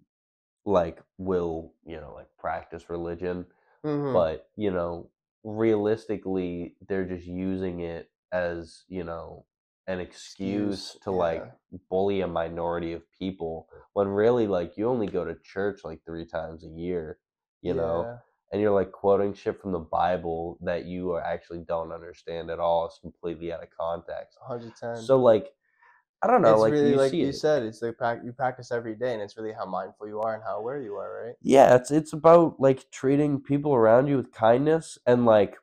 like 0.65 1.01
will, 1.17 1.73
you 1.85 1.99
know, 1.99 2.13
like 2.13 2.27
practice 2.39 2.89
religion 2.89 3.45
Mhm. 3.83 4.13
but 4.13 4.49
you 4.55 4.71
know 4.71 5.09
realistically 5.43 6.75
they're 6.87 7.05
just 7.05 7.25
using 7.27 7.79
it 7.81 8.11
as 8.31 8.83
you 8.87 9.03
know 9.03 9.45
an 9.87 9.99
excuse, 9.99 10.95
to 11.03 11.11
like 11.11 11.43
bully 11.89 12.21
a 12.21 12.27
minority 12.27 12.93
of 12.93 13.03
people 13.11 13.67
when 13.93 14.07
really 14.07 14.47
like 14.47 14.77
you 14.77 14.87
only 14.87 15.07
go 15.07 15.25
to 15.25 15.35
church 15.43 15.81
like 15.83 15.99
three 16.05 16.25
times 16.25 16.63
a 16.63 16.67
year 16.67 17.17
you 17.61 17.73
know 17.73 18.19
and 18.51 18.61
you're 18.61 18.71
like 18.71 18.91
quoting 18.91 19.33
shit 19.33 19.59
from 19.59 19.71
the 19.71 19.79
bible 19.79 20.57
that 20.61 20.85
you 20.85 21.11
are 21.11 21.21
actually 21.23 21.59
don't 21.59 21.91
understand 21.91 22.49
at 22.51 22.59
all 22.59 22.85
it's 22.85 22.99
completely 22.99 23.51
out 23.51 23.63
of 23.63 23.69
context 23.77 24.37
110. 24.47 24.95
so 25.03 25.17
like 25.17 25.53
i 26.23 26.27
don't 26.27 26.41
know 26.41 26.53
it's 26.53 26.61
like 26.61 26.73
really 26.73 26.91
you 26.91 26.97
like 26.97 27.13
you 27.13 27.27
it. 27.29 27.35
said. 27.35 27.63
It's 27.63 27.81
like 27.81 27.95
you 28.23 28.33
practice 28.33 28.71
every 28.71 28.95
day, 28.95 29.13
and 29.13 29.21
it's 29.21 29.37
really 29.37 29.53
how 29.53 29.65
mindful 29.65 30.07
you 30.07 30.19
are 30.21 30.33
and 30.35 30.43
how 30.43 30.57
aware 30.57 30.81
you 30.81 30.95
are, 30.95 31.25
right? 31.25 31.35
yeah 31.41 31.75
it's 31.75 31.91
it's 31.91 32.13
about 32.13 32.59
like 32.59 32.89
treating 32.91 33.39
people 33.41 33.73
around 33.73 34.07
you 34.07 34.17
with 34.17 34.31
kindness 34.31 34.97
and 35.05 35.25
like 35.25 35.55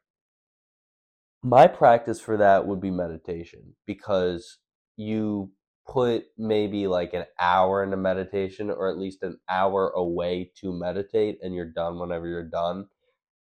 my 1.43 1.67
practice 1.67 2.21
for 2.21 2.37
that 2.37 2.67
would 2.67 2.81
be 2.81 2.91
meditation 2.91 3.75
because 3.87 4.59
you 4.97 5.53
put 5.89 6.25
maybe 6.37 6.87
like 6.87 7.15
an 7.15 7.25
hour 7.41 7.83
into 7.83 7.97
meditation 7.97 8.71
or 8.71 8.91
at 8.91 8.99
least 8.99 9.23
an 9.23 9.39
hour 9.49 9.91
away 9.91 10.51
to 10.61 10.73
meditate 10.73 11.39
and 11.43 11.55
you're 11.55 11.73
done 11.73 11.99
whenever 11.99 12.27
you're 12.27 12.45
done 12.49 12.87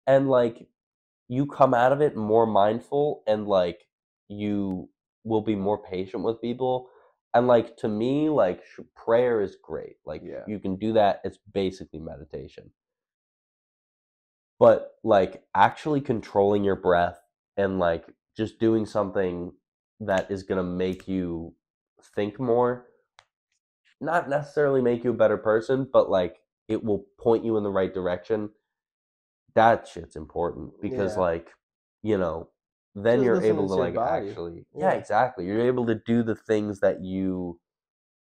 and 0.07 0.28
like 0.31 0.68
you 1.28 1.46
come 1.46 1.74
out 1.74 1.92
of 1.92 2.00
it 2.00 2.16
more 2.16 2.46
mindful 2.46 3.22
and 3.26 3.46
like 3.46 3.87
you 4.28 4.88
will 5.24 5.42
be 5.42 5.57
more 5.57 5.83
patient 5.83 6.22
with 6.22 6.40
people 6.40 6.88
and 7.35 7.47
like 7.47 7.77
to 7.77 7.88
me 7.88 8.29
like 8.29 8.62
sh- 8.64 8.81
prayer 8.97 9.41
is 9.43 9.57
great 9.62 9.97
like 10.07 10.23
Yeah. 10.25 10.45
you 10.47 10.59
can 10.59 10.77
do 10.77 10.93
that 10.95 11.21
it's 11.25 11.38
basically 11.53 12.01
meditation 12.01 12.71
but 14.59 14.93
like 15.05 15.43
actually 15.55 16.01
controlling 16.01 16.64
your 16.64 16.77
breath 16.77 17.21
and 17.57 17.79
like 17.79 18.07
just 18.37 18.59
doing 18.59 18.87
something 18.87 19.53
that 20.01 20.31
is 20.31 20.43
going 20.43 20.59
to 20.59 20.64
make 20.64 21.09
you 21.09 21.55
think 22.14 22.38
more 22.38 22.87
not 24.01 24.29
necessarily 24.29 24.81
make 24.81 25.05
you 25.05 25.11
a 25.11 25.14
better 25.14 25.37
person 25.37 25.87
but 25.93 26.09
like 26.09 26.37
it 26.69 26.85
will 26.85 27.07
point 27.19 27.45
you 27.45 27.57
in 27.57 27.62
the 27.62 27.71
right 27.71 27.93
direction 27.93 28.51
that 29.55 29.88
shit's 29.88 30.17
important 30.17 30.73
because 30.81 31.14
Yeah. 31.17 31.23
like 31.23 31.49
you 32.03 32.17
know 32.17 32.49
then 33.05 33.19
Just 33.19 33.25
you're 33.25 33.43
able 33.43 33.67
to 33.69 33.75
to 33.75 33.75
like 33.75 33.95
body. 33.95 34.29
actually 34.29 34.67
yeah 34.77 34.91
Yeah. 34.91 34.93
exactly 34.93 35.47
you're 35.47 35.61
able 35.61 35.87
to 35.87 35.95
do 35.95 36.23
the 36.23 36.35
things 36.35 36.81
that 36.81 37.03
you 37.03 37.59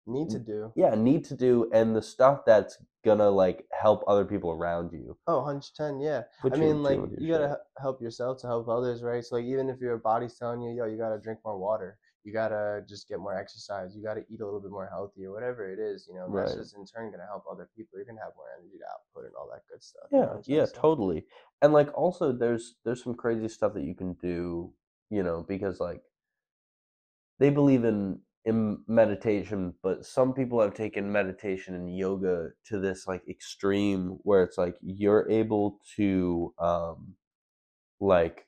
Need 0.07 0.31
to 0.31 0.39
do. 0.39 0.73
yeah 0.77 0.95
need 0.95 1.25
to 1.25 1.37
do 1.37 1.71
and 1.73 1.95
the 1.95 2.03
stuff 2.03 2.45
that's 2.47 2.79
gonna 3.05 3.29
like 3.31 3.67
help 3.73 4.03
other 4.07 4.25
people 4.25 4.51
around 4.51 4.93
you 4.93 5.17
Oh, 5.27 5.39
110, 5.39 6.01
yeah. 6.01 6.23
Put 6.41 6.53
I 6.53 6.57
mean, 6.57 6.83
like 6.83 6.99
you 7.19 7.33
gotta 7.33 7.59
help 7.79 8.01
yourself 8.03 8.41
to 8.43 8.47
help 8.47 8.69
others, 8.69 9.03
right? 9.03 9.25
So 9.25 9.37
like 9.37 9.45
even 9.47 9.69
if 9.71 9.81
your 9.81 9.97
body's 9.99 10.39
telling 10.39 10.61
you, 10.63 10.73
yo, 10.75 10.85
you 10.87 10.97
gotta 10.99 11.19
drink 11.19 11.41
more 11.45 11.59
water, 11.59 11.99
you 12.25 12.33
gotta 12.33 12.83
just 12.89 13.09
get 13.09 13.19
more 13.21 13.37
exercise, 13.37 13.95
you 13.95 14.03
gotta 14.03 14.23
eat 14.31 14.41
a 14.41 14.45
little 14.45 14.61
bit 14.61 14.71
more 14.71 14.89
healthy 14.91 15.25
or 15.27 15.33
whatever 15.33 15.71
it 15.71 15.79
is, 15.79 16.07
you 16.09 16.15
know, 16.15 16.29
that's 16.35 16.53
Right. 16.53 16.63
just 16.63 16.77
in 16.77 16.87
turn 16.87 17.11
gonna 17.11 17.27
help 17.27 17.45
other 17.51 17.69
people. 17.77 17.99
You're 17.99 18.07
gonna 18.07 18.21
have 18.25 18.33
more 18.37 18.47
energy 18.59 18.79
to 18.79 18.85
output 18.93 19.27
and 19.27 19.35
all 19.37 19.49
that 19.53 19.63
good 19.71 19.83
stuff. 19.83 20.09
you 20.11 20.19
know 20.21 20.43
yeah 20.47 20.61
yeah 20.61 20.67
totally 20.75 21.25
and 21.63 21.73
like 21.73 21.93
also 21.97 22.33
there's 22.33 22.77
there's 22.85 23.03
some 23.03 23.15
crazy 23.15 23.49
stuff 23.49 23.75
that 23.75 23.85
you 23.85 23.95
can 23.95 24.15
do 24.15 24.73
you 25.11 25.23
know 25.23 25.45
because 25.49 25.81
like 25.81 26.03
they 27.39 27.51
believe 27.51 27.85
in 27.85 28.21
in 28.45 28.79
meditation 28.87 29.73
but 29.83 30.05
some 30.05 30.35
people 30.35 30.61
have 30.61 30.75
taken 30.75 31.11
meditation 31.11 31.75
and 31.75 31.97
yoga 31.97 32.51
to 32.67 32.79
this 32.79 33.07
like 33.07 33.23
extreme 33.29 34.19
where 34.23 34.43
it's 34.43 34.59
like 34.59 34.77
you're 34.83 35.27
able 35.31 35.81
to 35.97 36.53
um 36.59 37.15
like 38.01 38.47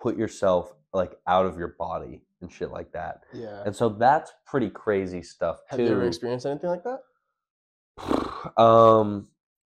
put 0.00 0.16
yourself 0.16 0.74
like 0.94 1.12
out 1.26 1.46
of 1.46 1.58
your 1.58 1.74
body 1.78 2.22
and 2.46 2.52
shit 2.54 2.70
like 2.70 2.92
that 2.92 3.22
Yeah. 3.34 3.62
and 3.66 3.74
so 3.74 3.88
that's 3.88 4.32
pretty 4.46 4.70
crazy 4.70 5.22
stuff 5.22 5.58
Have 5.68 5.78
too 5.78 5.84
you 5.86 5.92
ever 5.92 6.04
experienced 6.06 6.46
anything 6.46 6.70
like 6.70 6.84
that? 6.84 7.00
um 8.56 9.28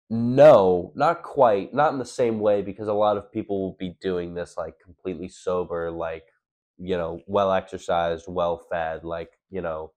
no 0.10 0.92
not 0.96 1.24
quite 1.24 1.74
not 1.74 1.94
in 1.94 2.00
the 2.00 2.06
same 2.06 2.40
way 2.40 2.62
because 2.62 2.88
a 2.88 2.94
lot 2.94 3.18
of 3.18 3.32
people 3.32 3.62
will 3.62 3.78
be 3.80 3.96
doing 4.02 4.34
this 4.34 4.56
like 4.58 4.80
completely 4.80 5.28
sober 5.28 5.90
like 5.90 6.26
you 6.78 6.96
know 6.98 7.22
well 7.28 7.52
exercised 7.52 8.26
well 8.28 8.58
fed 8.70 9.04
like 9.04 9.32
you 9.50 9.62
know 9.62 9.92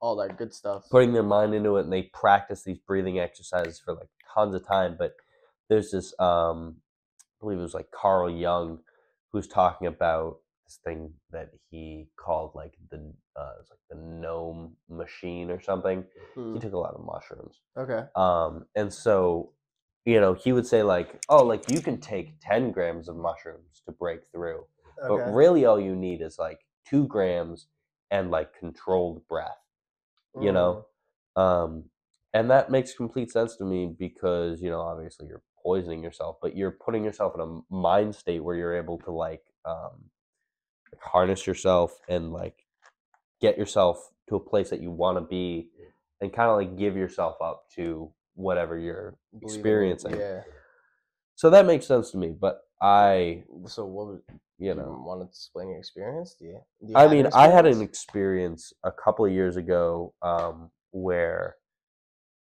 All 0.00 0.16
that 0.16 0.36
good 0.36 0.52
stuff. 0.52 0.84
putting 0.90 1.12
their 1.12 1.22
mind 1.22 1.54
into 1.54 1.76
it 1.76 1.84
and 1.84 1.92
they 1.92 2.02
practice 2.02 2.62
these 2.64 2.78
breathing 2.78 3.18
exercises 3.18 3.80
for 3.80 3.94
like 3.94 4.08
tons 4.34 4.54
of 4.54 4.66
time 4.66 4.96
but 4.98 5.12
there's 5.68 5.90
this 5.90 6.12
um 6.18 6.76
i 7.22 7.36
believe 7.40 7.58
it 7.58 7.62
was 7.62 7.74
like 7.74 7.90
carl 7.92 8.28
jung 8.28 8.80
who's 9.32 9.48
talking 9.48 9.86
about 9.86 10.38
this 10.70 10.78
thing 10.84 11.12
that 11.32 11.50
he 11.70 12.06
called 12.16 12.52
like 12.54 12.74
the 12.90 12.96
uh 12.96 13.50
it 13.56 13.58
was 13.58 13.70
like 13.70 13.80
the 13.90 13.96
gnome 13.96 14.76
machine 14.88 15.50
or 15.50 15.60
something. 15.60 16.04
He 16.54 16.60
took 16.60 16.72
a 16.72 16.78
lot 16.78 16.94
of 16.94 17.04
mushrooms. 17.04 17.60
Okay. 17.76 18.04
um, 18.14 18.66
and 18.76 18.92
so, 18.92 19.52
you 20.04 20.20
know, 20.20 20.34
he 20.34 20.52
would 20.52 20.66
say 20.66 20.82
like, 20.82 21.20
"Oh, 21.28 21.44
like 21.44 21.68
you 21.70 21.80
can 21.80 22.00
take 22.00 22.34
ten 22.40 22.70
grams 22.70 23.08
of 23.08 23.16
mushrooms 23.16 23.82
to 23.86 23.92
break 23.92 24.20
through, 24.32 24.64
but 25.08 25.32
really 25.34 25.64
all 25.64 25.80
you 25.80 25.96
need 25.96 26.20
is 26.20 26.38
like 26.38 26.60
two 26.86 27.06
grams 27.06 27.66
and 28.10 28.30
like 28.30 28.58
controlled 28.58 29.26
breath." 29.28 29.58
You 30.40 30.52
know, 30.52 30.86
um, 31.36 31.84
and 32.32 32.50
that 32.50 32.70
makes 32.70 32.94
complete 32.94 33.30
sense 33.32 33.56
to 33.56 33.64
me 33.64 33.94
because 33.98 34.62
you 34.62 34.70
know, 34.70 34.80
obviously 34.80 35.26
you're 35.26 35.42
poisoning 35.62 36.02
yourself, 36.02 36.36
but 36.40 36.56
you're 36.56 36.70
putting 36.70 37.04
yourself 37.04 37.34
in 37.34 37.40
a 37.40 37.74
mind 37.74 38.14
state 38.14 38.42
where 38.42 38.56
you're 38.56 38.76
able 38.76 38.98
to 38.98 39.10
like 39.10 39.42
um, 39.64 40.10
harness 41.00 41.46
yourself 41.46 41.98
and 42.08 42.32
like 42.32 42.66
get 43.40 43.58
yourself 43.58 44.10
to 44.28 44.36
a 44.36 44.40
place 44.40 44.70
that 44.70 44.80
you 44.80 44.90
want 44.90 45.18
to 45.18 45.22
be 45.22 45.68
and 46.20 46.32
kind 46.32 46.50
of 46.50 46.56
like 46.56 46.78
give 46.78 46.96
yourself 46.96 47.36
up 47.42 47.64
to 47.76 48.10
whatever 48.34 48.78
you're 48.78 49.16
believe 49.32 49.42
in 49.42 49.48
it, 49.48 49.54
experiencing. 49.54 50.16
Yeah. 50.18 50.40
So 51.36 51.50
that 51.50 51.66
makes 51.66 51.86
sense 51.86 52.10
to 52.10 52.18
me, 52.18 52.34
but 52.38 52.60
I, 52.82 53.44
So 53.66 53.84
what 53.86 54.06
was 54.06 54.20
you 54.60 54.74
know, 54.74 55.02
want 55.04 55.22
to 55.22 55.26
explain 55.26 55.70
your 55.70 55.78
experience? 55.78 56.36
Do 56.38 56.44
you? 56.44 56.60
do 56.86 56.92
you 56.92 56.96
I 56.96 57.08
mean, 57.08 57.26
I 57.32 57.48
had 57.48 57.64
an 57.64 57.80
experience? 57.80 57.90
experience 57.90 58.72
a 58.84 58.92
couple 58.92 59.24
of 59.24 59.32
years 59.32 59.56
ago 59.56 60.12
um, 60.20 60.70
where 60.90 61.56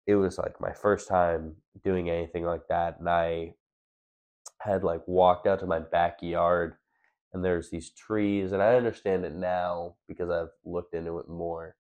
it 0.06 0.14
was 0.14 0.38
like 0.38 0.58
my 0.60 0.72
first 0.72 1.08
time 1.08 1.56
doing 1.84 2.08
anything 2.08 2.44
like 2.44 2.62
that, 2.70 2.98
and 2.98 3.08
I 3.08 3.52
had 4.60 4.82
like 4.82 5.02
walked 5.06 5.46
out 5.46 5.60
to 5.60 5.66
my 5.66 5.78
backyard, 5.78 6.76
and 7.36 7.44
there's 7.44 7.68
these 7.68 7.90
trees, 7.90 8.52
and 8.52 8.62
I 8.62 8.76
understand 8.76 9.26
it 9.26 9.34
now 9.34 9.96
because 10.08 10.30
I've 10.30 10.54
looked 10.64 10.94
into 10.94 11.18
it 11.18 11.28
more. 11.28 11.76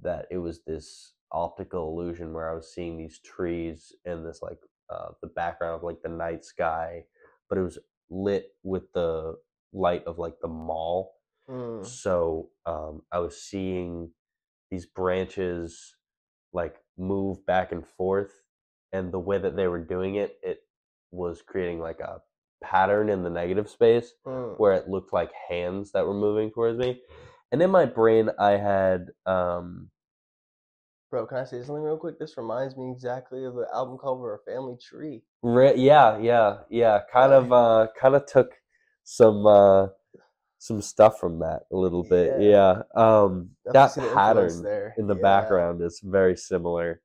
That 0.00 0.26
it 0.30 0.38
was 0.38 0.60
this 0.64 1.14
optical 1.32 1.88
illusion 1.88 2.32
where 2.32 2.48
I 2.48 2.54
was 2.54 2.72
seeing 2.72 2.96
these 2.96 3.18
trees 3.18 3.92
and 4.04 4.24
this 4.24 4.40
like 4.40 4.60
uh, 4.88 5.08
the 5.20 5.26
background 5.26 5.74
of 5.74 5.82
like 5.82 6.00
the 6.00 6.08
night 6.08 6.44
sky, 6.44 7.02
but 7.48 7.58
it 7.58 7.62
was 7.62 7.78
lit 8.08 8.52
with 8.62 8.92
the 8.92 9.34
light 9.72 10.04
of 10.06 10.18
like 10.20 10.36
the 10.40 10.48
mall. 10.48 11.14
Mm. 11.50 11.84
So 11.84 12.50
um, 12.64 13.02
I 13.10 13.18
was 13.18 13.42
seeing 13.42 14.12
these 14.70 14.86
branches 14.86 15.96
like 16.52 16.76
move 16.96 17.44
back 17.44 17.72
and 17.72 17.84
forth, 17.84 18.44
and 18.92 19.10
the 19.10 19.18
way 19.18 19.38
that 19.38 19.56
they 19.56 19.66
were 19.66 19.82
doing 19.82 20.14
it, 20.14 20.38
it 20.44 20.60
was 21.10 21.42
creating 21.42 21.80
like 21.80 21.98
a 21.98 22.20
pattern 22.62 23.08
in 23.08 23.22
the 23.22 23.30
negative 23.30 23.68
space 23.68 24.12
Mm. 24.26 24.58
where 24.58 24.72
it 24.72 24.88
looked 24.88 25.12
like 25.12 25.30
hands 25.48 25.92
that 25.92 26.06
were 26.06 26.14
moving 26.14 26.50
towards 26.50 26.78
me. 26.78 27.00
And 27.52 27.62
in 27.62 27.70
my 27.70 27.86
brain, 27.86 28.30
I 28.38 28.52
had 28.52 29.10
um, 29.26 29.90
Bro, 31.10 31.26
can 31.28 31.38
I 31.38 31.44
say 31.44 31.62
something 31.62 31.82
real 31.82 31.96
quick? 31.96 32.18
This 32.18 32.36
reminds 32.36 32.76
me 32.76 32.90
exactly 32.92 33.44
of 33.46 33.54
the 33.54 33.66
album 33.72 33.96
cover 33.96 34.34
of 34.34 34.44
Family 34.44 34.76
Tree. 34.76 35.22
Re- 35.42 35.74
yeah, 35.76 36.18
yeah, 36.18 36.58
yeah. 36.68 37.00
Kind 37.10 37.32
of, 37.32 37.50
uh, 37.50 37.86
kind 37.98 38.14
of 38.14 38.26
took 38.26 38.50
some, 39.04 39.46
uh, 39.46 39.86
some 40.58 40.82
stuff 40.82 41.18
from 41.18 41.38
that 41.38 41.62
a 41.72 41.76
little 41.76 42.02
bit. 42.02 42.42
Yeah. 42.42 42.82
Yeah. 42.94 43.22
Um, 43.22 43.50
that 43.72 43.88
see 43.92 44.02
the 44.02 44.08
influence 44.08 44.56
pattern 44.56 44.62
there. 44.64 44.94
in 44.98 45.06
the 45.06 45.16
Yeah. 45.16 45.22
background 45.22 45.80
is 45.80 46.00
very 46.04 46.36
similar 46.36 47.00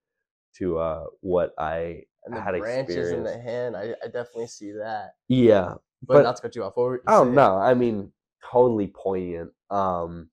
to 0.57 0.79
uh 0.79 1.05
what 1.21 1.53
I. 1.57 2.03
and 2.26 2.36
the 2.36 2.41
had 2.41 2.57
branches 2.59 3.11
in 3.11 3.24
the 3.24 3.38
hand. 3.38 3.76
I, 3.76 3.93
I 4.03 4.07
definitely 4.07 4.47
see 4.47 4.71
that. 4.74 5.15
Yeah. 5.28 5.76
But, 6.05 6.13
But- 6.15 6.24
not 6.24 6.36
to 6.38 6.41
cut 6.41 6.55
you 6.55 6.63
off. 6.63 6.76
What 6.78 6.99
Oh 7.07 7.24
no, 7.24 7.57
I 7.57 7.74
mean 7.74 8.11
totally 8.51 8.88
poignant. 8.88 9.51
Um, 9.69 10.30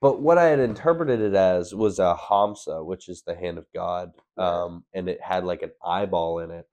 but 0.00 0.20
what 0.20 0.36
I 0.36 0.44
had 0.46 0.58
interpreted 0.58 1.20
it 1.20 1.34
as 1.34 1.74
was 1.74 1.98
a 1.98 2.16
hamsa, 2.28 2.84
which 2.84 3.08
is 3.08 3.22
the 3.22 3.34
hand 3.36 3.56
of 3.56 3.66
God, 3.74 4.12
um, 4.36 4.84
and 4.92 5.08
it 5.08 5.20
had 5.22 5.44
like 5.44 5.62
an 5.62 5.70
eyeball 5.84 6.40
in 6.40 6.50
it. 6.50 6.66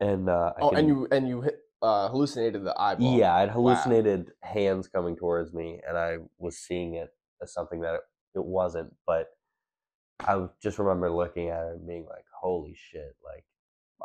And 0.00 0.28
uh, 0.30 0.52
I 0.56 0.60
Oh, 0.62 0.68
can- 0.70 0.78
and 0.78 0.88
you 0.88 1.08
and 1.12 1.28
you 1.28 1.44
uh, 1.82 2.08
hallucinated 2.08 2.64
the 2.64 2.74
eyeball. 2.80 3.16
Yeah, 3.18 3.34
I'd 3.34 3.48
Wow. 3.48 3.54
hallucinated 3.54 4.32
hands 4.42 4.88
coming 4.88 5.16
towards 5.16 5.52
me, 5.52 5.80
and 5.86 5.98
I 5.98 6.16
was 6.38 6.56
seeing 6.56 6.94
it 6.94 7.10
as 7.42 7.52
something 7.52 7.80
that 7.82 7.94
it, 7.96 8.00
it 8.36 8.44
wasn't. 8.44 8.94
But 9.06 9.28
I 10.20 10.46
just 10.62 10.78
remember 10.78 11.10
looking 11.10 11.48
at 11.50 11.66
it 11.66 11.76
and 11.76 11.86
being 11.86 12.06
like, 12.06 12.24
"Holy 12.40 12.74
shit!" 12.74 13.16
Like, 13.24 13.44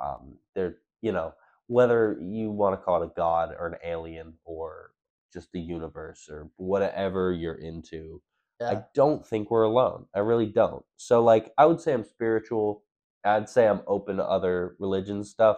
um, 0.02 0.38
they're 0.56 0.78
you 1.02 1.12
know 1.12 1.34
whether 1.68 2.18
you 2.20 2.50
want 2.50 2.74
to 2.80 2.84
call 2.84 3.02
it 3.04 3.06
a 3.06 3.12
god 3.16 3.56
or 3.58 3.68
an 3.68 3.76
alien 3.84 4.34
or 4.44 4.92
just 5.32 5.52
the 5.52 5.60
universe 5.60 6.28
or 6.30 6.50
whatever 6.58 7.32
you're 7.32 7.56
into. 7.56 8.22
Yeah. 8.60 8.72
I 8.72 8.84
don't 8.96 9.26
think 9.26 9.52
we're 9.52 9.64
alone. 9.64 10.08
I 10.16 10.20
really 10.20 10.48
don't. 10.48 10.84
So 10.98 11.24
like 11.24 11.54
I 11.58 11.66
would 11.66 11.80
say 11.80 11.94
I'm 11.94 12.04
spiritual. 12.04 12.84
I'd 13.24 13.50
say 13.50 13.68
I'm 13.68 13.82
open 13.88 14.18
to 14.18 14.24
other 14.26 14.76
religions 14.80 15.30
stuff. 15.30 15.58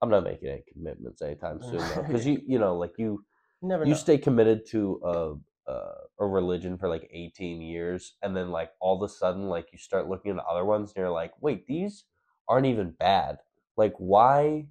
I'm 0.00 0.10
not 0.10 0.24
making 0.24 0.48
any 0.48 0.64
commitments 0.72 1.22
anytime 1.22 1.60
soon 1.62 1.78
though, 1.78 2.02
because 2.02 2.26
you 2.26 2.40
you 2.46 2.58
know 2.58 2.76
like 2.76 2.94
you 2.98 3.24
You 3.62 3.68
never 3.68 3.84
you 3.84 3.90
know. 3.90 3.96
stay 3.96 4.16
committed 4.18 4.66
to 4.70 5.00
a, 5.04 5.34
a 5.66 5.92
a 6.18 6.26
religion 6.26 6.78
for 6.78 6.88
like 6.88 7.08
18 7.12 7.60
years, 7.60 8.16
and 8.22 8.36
then 8.36 8.50
like 8.50 8.72
all 8.80 8.96
of 9.02 9.08
a 9.08 9.12
sudden 9.12 9.48
like 9.48 9.72
you 9.72 9.78
start 9.78 10.08
looking 10.08 10.32
at 10.38 10.44
other 10.44 10.64
ones, 10.64 10.90
and 10.90 10.96
you're 11.02 11.10
like, 11.10 11.32
wait, 11.40 11.66
these 11.66 12.04
aren't 12.48 12.66
even 12.66 12.90
bad. 12.90 13.38
Like 13.76 13.94
why? 13.98 14.66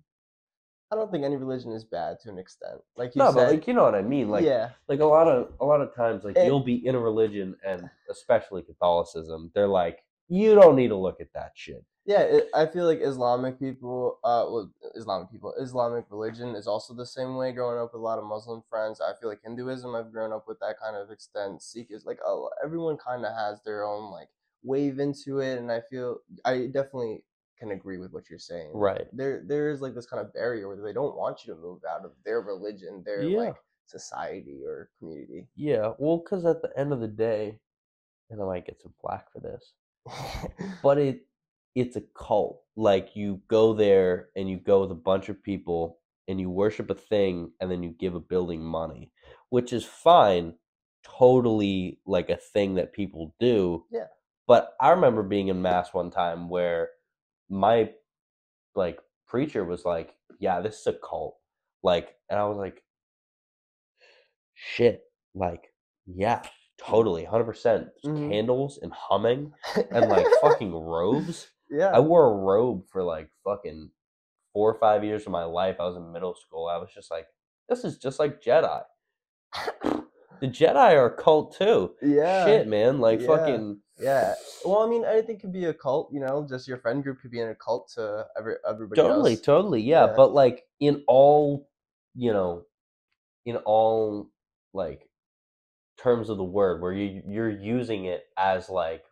I 0.91 0.96
don't 0.96 1.10
think 1.12 1.26
any 1.26 1.38
religion 1.38 1.72
is 1.72 1.84
bad 1.84 2.20
to 2.22 2.30
an 2.30 2.38
extent. 2.38 2.80
Like 2.96 3.16
you 3.16 3.20
No, 3.24 3.32
said, 3.32 3.36
but 3.36 3.48
like 3.54 3.68
you 3.68 3.74
know 3.74 3.84
what 3.84 3.96
I 3.96 4.04
mean. 4.04 4.30
Like 4.30 4.46
yeah, 4.46 4.70
like 4.88 5.00
a 5.00 5.06
lot 5.06 5.28
of 5.28 5.52
a 5.60 5.66
lot 5.66 5.82
of 5.82 5.96
times 5.96 6.24
like 6.24 6.36
It- 6.38 6.46
you'll 6.46 6.64
be 6.64 6.86
in 6.86 6.94
a 6.96 7.00
religion 7.00 7.56
and 7.66 7.89
especially 8.10 8.62
catholicism 8.62 9.52
they're 9.56 9.68
like 9.68 10.04
you 10.30 10.54
don't 10.56 10.76
need 10.76 10.89
to 10.89 10.96
look 10.96 11.20
at 11.20 11.34
that 11.34 11.52
shit 11.56 11.84
yeah. 12.06 12.22
It, 12.22 12.49
I 12.54 12.66
feel 12.66 12.86
like 12.86 12.99
Islamic 13.01 13.60
people, 13.60 14.20
uh, 14.24 14.45
well, 14.49 14.72
Islamic 14.95 15.32
people, 15.32 15.54
Islamic 15.60 16.06
religion 16.10 16.56
is 16.56 16.68
also 16.68 16.93
the 16.93 17.06
same 17.06 17.36
way. 17.36 17.51
Growing 17.51 17.80
up 17.80 17.91
with 17.93 17.99
a 17.99 18.04
lot 18.04 18.20
of 18.20 18.26
Muslim 18.26 18.64
friends, 18.70 19.01
I 19.01 19.14
feel 19.20 19.30
like 19.30 19.41
Hinduism. 19.43 19.95
I've 19.95 20.12
grown 20.12 20.34
up 20.34 20.45
with 20.47 20.60
that 20.60 20.76
kind 20.84 20.95
of 20.95 21.12
extent. 21.12 21.62
Sikh 21.62 21.88
is 21.91 22.06
like 22.06 22.20
a, 22.26 22.45
everyone 22.64 22.97
kind 22.97 23.26
of 23.26 23.34
has 23.36 23.62
their 23.64 23.86
own 23.86 24.12
like 24.12 24.30
wave 24.64 24.99
into 24.99 25.39
it, 25.39 25.58
and 25.60 25.72
I 25.72 25.82
feel 25.89 26.18
I 26.45 26.68
definitely 26.68 27.24
can 27.60 27.72
agree 27.72 27.97
with 27.97 28.12
what 28.12 28.30
you're 28.30 28.39
saying. 28.39 28.72
right 28.74 29.08
there 29.14 29.43
there 29.47 29.70
is 29.70 29.80
like 29.80 29.93
this 29.95 30.06
kind 30.08 30.20
of 30.26 30.34
barrier 30.34 30.68
where 30.68 30.82
they 30.82 30.91
don't 30.91 31.16
want 31.16 31.45
you 31.45 31.54
to 31.54 31.60
move 31.62 31.80
out 31.89 32.04
of 32.04 32.12
their 32.26 32.41
religion, 32.41 33.04
their 33.06 33.22
Yeah. 33.24 33.38
like 33.38 33.56
society 33.86 34.62
or 34.66 34.89
community. 34.97 35.47
yeah 35.56 35.93
well 35.99 36.18
because 36.18 36.45
at 36.45 36.62
the 36.62 36.72
end 36.78 36.91
of 36.93 36.99
the 37.01 37.08
day 37.08 37.60
and 38.30 38.41
i 38.41 38.45
might 38.45 38.66
get 38.66 38.82
some 38.82 38.93
flack 38.99 39.32
for 39.32 39.39
this 39.39 39.74
but 40.84 40.97
it 40.97 41.26
it's 41.76 41.96
a 41.96 42.04
cult 42.16 42.62
like 42.76 43.16
you 43.16 43.42
go 43.48 43.74
there 43.74 44.30
and 44.36 44.50
you 44.50 44.58
go 44.58 44.82
with 44.82 44.92
a 44.92 44.96
bunch 44.96 45.30
of 45.30 45.42
people 45.44 46.00
and 46.28 46.40
you 46.40 46.50
worship 46.50 46.90
a 46.90 46.96
thing 46.96 47.52
and 47.60 47.70
then 47.70 47.84
you 47.84 47.90
give 47.92 48.16
a 48.16 48.20
building 48.20 48.64
money 48.64 49.12
which 49.50 49.74
is 49.74 49.84
fine 49.84 50.54
totally 51.04 52.00
like 52.06 52.30
a 52.30 52.38
thing 52.38 52.76
that 52.76 52.94
people 52.94 53.36
do 53.40 53.86
Yeah. 53.92 54.08
but 54.48 54.74
i 54.80 54.90
remember 54.92 55.24
being 55.24 55.50
in 55.50 55.62
mass 55.62 55.94
one 55.94 56.12
time 56.12 56.48
where 56.50 56.90
my 57.50 57.90
like 58.76 59.00
preacher 59.28 59.66
was 59.66 59.84
like 59.86 60.16
yeah 60.40 60.62
this 60.62 60.80
is 60.80 60.88
a 60.88 60.94
cult 60.94 61.36
like 61.84 62.16
and 62.30 62.40
i 62.40 62.46
was 62.46 62.58
like 62.58 62.82
shit 64.54 65.04
like 65.36 65.74
yeah 66.06 66.42
totally 66.78 67.26
100% 67.26 67.88
Mhm. 68.06 68.30
candles 68.30 68.80
and 68.82 68.92
humming 68.92 69.54
and 69.92 70.10
like 70.10 70.28
fucking 70.42 70.74
robes. 70.74 71.48
Yeah. 71.74 71.90
I 71.90 72.00
wore 72.00 72.26
a 72.32 72.36
robe 72.36 72.84
for 72.92 73.04
like 73.04 73.30
fucking 73.44 73.90
four 74.54 74.72
or 74.72 74.80
five 74.80 75.04
years 75.04 75.24
of 75.26 75.32
my 75.32 75.44
life. 75.46 75.78
I 75.80 75.84
was 75.86 75.98
in 75.98 76.12
middle 76.12 76.36
school. 76.36 76.68
I 76.68 76.78
was 76.78 76.90
just 76.94 77.10
like, 77.12 77.28
this 77.70 77.84
is 77.84 77.98
just 77.98 78.20
like 78.20 78.42
Jedi. 78.42 78.84
the 79.84 80.48
Jedi 80.48 80.94
are 80.94 81.08
a 81.08 81.16
cult 81.22 81.58
too. 81.58 81.92
yeah. 82.02 82.46
Shit, 82.46 82.68
man. 82.68 83.00
Like 83.00 83.22
Yeah. 83.22 83.28
fucking 83.28 83.80
Yeah. 84.00 84.34
Well, 84.66 84.80
I 84.80 84.90
mean, 84.90 85.06
anything 85.06 85.40
could 85.40 85.54
be 85.54 85.66
a 85.66 85.74
cult, 85.74 86.10
you 86.14 86.20
know, 86.20 86.46
just 86.48 86.68
your 86.68 86.78
friend 86.78 87.04
group 87.04 87.22
could 87.22 87.32
be 87.32 87.40
in 87.40 87.50
a 87.50 87.56
cult 87.56 87.90
to 87.96 88.26
every 88.38 88.56
everybody 88.68 89.02
totally, 89.02 89.32
else. 89.34 89.42
totally, 89.42 89.82
yeah. 89.82 90.08
Yeah. 90.08 90.14
But 90.16 90.34
like 90.34 90.64
in 90.80 91.04
all, 91.08 91.70
you 92.16 92.32
know, 92.34 92.64
in 93.46 93.58
all 93.58 94.30
like 94.74 95.08
terms 95.98 96.30
of 96.30 96.38
the 96.38 96.44
word, 96.44 96.82
where 96.82 96.94
you 96.94 97.22
you're 97.28 97.50
using 97.50 98.06
it 98.06 98.24
as 98.38 98.70
like 98.70 99.04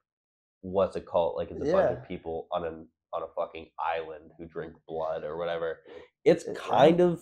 what's 0.61 0.95
a 0.95 1.01
cult? 1.01 1.35
Like 1.37 1.51
it's 1.51 1.61
a 1.61 1.65
bunch 1.71 1.91
of 1.91 2.07
people 2.07 2.47
on 2.51 2.65
an 2.65 2.87
on 3.13 3.23
a 3.23 3.27
fucking 3.35 3.67
island 3.79 4.31
who 4.37 4.45
drink 4.45 4.73
blood 4.87 5.23
or 5.23 5.37
whatever. 5.37 5.79
It's 6.25 6.45
Yeah. 6.45 6.53
kind 6.55 7.01
of 7.01 7.21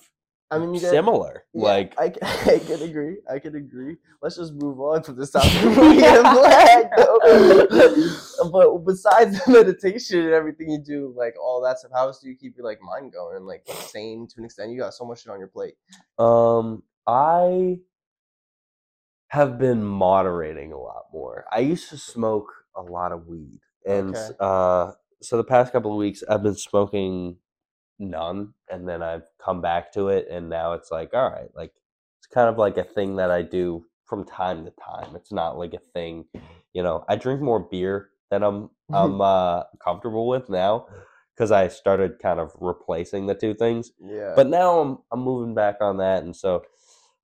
I 0.52 0.58
mean, 0.60 0.74
you 0.74 0.80
get 0.80 0.90
similar. 0.92 1.44
yeah, 1.54 1.64
Like 1.64 1.96
I 1.98 2.10
can 2.60 2.82
agree. 2.82 3.18
I 3.30 3.40
can 3.40 3.56
agree. 3.56 3.98
Let's 4.22 4.38
just 4.38 4.54
move 4.54 4.80
on 4.80 5.04
from 5.04 5.18
this 5.18 5.32
topic. 5.34 5.52
We 5.78 5.98
get 5.98 6.24
black, 6.24 6.92
but 8.52 8.78
besides 8.86 9.44
the 9.46 9.52
meditation 9.52 10.22
and 10.22 10.34
everything 10.34 10.72
you 10.72 10.80
do, 10.80 11.14
like 11.16 11.36
all 11.42 11.62
that 11.64 11.80
stuff, 11.80 11.92
how 11.94 12.08
else 12.08 12.20
do 12.20 12.30
you 12.30 12.36
keep 12.36 12.56
your 12.58 12.66
like 12.66 12.80
mind 12.82 13.14
going 13.14 13.38
and 13.38 13.46
like 13.46 13.64
sane 13.68 14.28
to 14.28 14.36
an 14.40 14.46
extent? 14.46 14.72
You 14.72 14.80
got 14.80 14.94
so 14.94 15.06
much 15.06 15.24
shit 15.24 15.32
on 15.32 15.40
your 15.40 15.50
plate. 15.50 15.76
Um, 16.18 16.84
I 17.08 17.80
have 19.30 19.60
been 19.60 19.84
moderating 19.84 20.74
a 20.74 20.80
lot 20.80 21.06
more. 21.14 21.46
I 21.52 21.60
used 21.60 21.90
to 21.90 21.98
smoke 21.98 22.59
a 22.76 22.82
lot 22.82 23.12
of 23.12 23.28
weed, 23.28 23.60
and 23.86 24.16
Okay. 24.16 24.30
uh, 24.40 24.92
so 25.22 25.38
the 25.38 25.44
past 25.44 25.72
couple 25.74 25.92
of 25.92 25.98
weeks 25.98 26.24
I've 26.30 26.44
been 26.44 26.56
smoking 26.56 27.38
none, 28.00 28.54
and 28.70 28.88
then 28.88 29.02
I've 29.04 29.24
come 29.44 29.62
back 29.62 29.92
to 29.94 30.10
it, 30.10 30.28
and 30.30 30.50
now 30.50 30.74
it's 30.74 30.92
like, 30.92 31.14
all 31.14 31.30
right, 31.30 31.50
like 31.56 31.74
it's 32.20 32.28
kind 32.28 32.50
of 32.50 32.58
like 32.58 32.78
a 32.78 32.84
thing 32.84 33.16
that 33.18 33.32
I 33.32 33.42
do 33.42 33.86
from 34.06 34.26
time 34.26 34.66
to 34.66 34.72
time. 34.72 35.16
It's 35.16 35.32
not 35.32 35.58
like 35.58 35.74
a 35.74 35.80
thing, 35.94 36.26
you 36.74 36.84
know. 36.84 37.06
I 37.10 37.16
drink 37.16 37.42
more 37.42 37.60
beer 37.60 38.10
than 38.32 38.44
I'm 38.44 38.70
I'm 38.94 39.22
uh, 39.22 39.64
comfortable 39.84 40.28
with 40.28 40.50
now 40.50 40.88
because 41.36 41.52
I 41.52 41.68
started 41.68 42.20
kind 42.20 42.40
of 42.40 42.52
replacing 42.60 43.28
the 43.28 43.36
two 43.36 43.54
things 43.54 43.92
Yeah. 44.02 44.34
but 44.36 44.48
now 44.48 44.80
I'm 44.80 44.98
I'm 45.12 45.22
moving 45.22 45.54
back 45.56 45.78
on 45.82 45.98
that, 45.98 46.24
and 46.24 46.36
so 46.36 46.64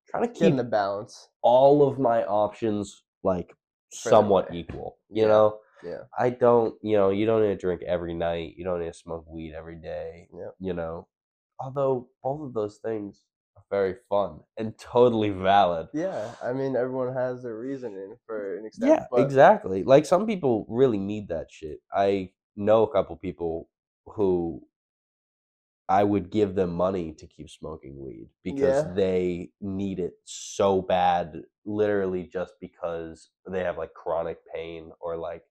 trying 0.09 0.23
to 0.31 0.39
getting 0.39 0.57
keep 0.57 0.57
the 0.57 0.63
balance. 0.63 1.29
all 1.41 1.87
of 1.87 1.99
my 1.99 2.23
options 2.25 3.03
like 3.23 3.55
somewhat 3.95 4.53
equal. 4.53 4.97
You 5.09 5.23
Yeah. 5.23 5.27
know, 5.29 5.59
Yeah. 5.83 6.03
I 6.17 6.29
don't. 6.31 6.75
You 6.81 6.97
know, 6.97 7.09
you 7.09 7.25
don't 7.25 7.41
need 7.41 7.49
to 7.49 7.55
drink 7.57 7.81
every 7.83 8.13
night. 8.13 8.55
You 8.57 8.63
don't 8.63 8.79
need 8.79 8.87
to 8.93 8.93
smoke 8.93 9.25
weed 9.27 9.53
every 9.53 9.75
day. 9.75 10.29
Yep. 10.33 10.55
You 10.59 10.73
know, 10.73 11.07
although 11.59 12.09
both 12.23 12.41
of 12.41 12.53
those 12.53 12.77
things 12.77 13.23
are 13.57 13.63
very 13.69 13.95
fun 14.09 14.39
and 14.57 14.77
totally 14.77 15.29
valid. 15.29 15.87
Yeah. 15.93 16.31
I 16.43 16.53
mean, 16.53 16.75
everyone 16.75 17.13
has 17.13 17.43
their 17.43 17.57
reasoning 17.57 18.15
for 18.25 18.57
an 18.57 18.65
extent. 18.65 18.89
Yeah, 18.89 19.05
but 19.11 19.21
exactly. 19.21 19.83
Like 19.83 20.05
some 20.05 20.25
people 20.25 20.65
really 20.69 20.97
need 20.97 21.27
that 21.29 21.51
shit. 21.51 21.79
I 21.93 22.31
know 22.55 22.83
a 22.83 22.91
couple 22.91 23.15
people 23.17 23.69
who 24.05 24.61
I 25.87 26.03
would 26.03 26.31
give 26.31 26.55
them 26.55 26.73
money 26.73 27.13
to 27.13 27.27
keep 27.27 27.49
smoking 27.49 28.03
weed 28.03 28.29
because 28.43 28.85
Yeah. 28.85 28.93
they 28.93 29.51
need 29.61 29.99
it 29.99 30.13
so 30.23 30.81
bad, 30.81 31.43
literally 31.65 32.23
just 32.23 32.53
because 32.61 33.29
they 33.47 33.63
have 33.63 33.77
like 33.77 33.93
chronic 33.93 34.37
pain 34.53 34.91
or 34.99 35.17
like 35.17 35.43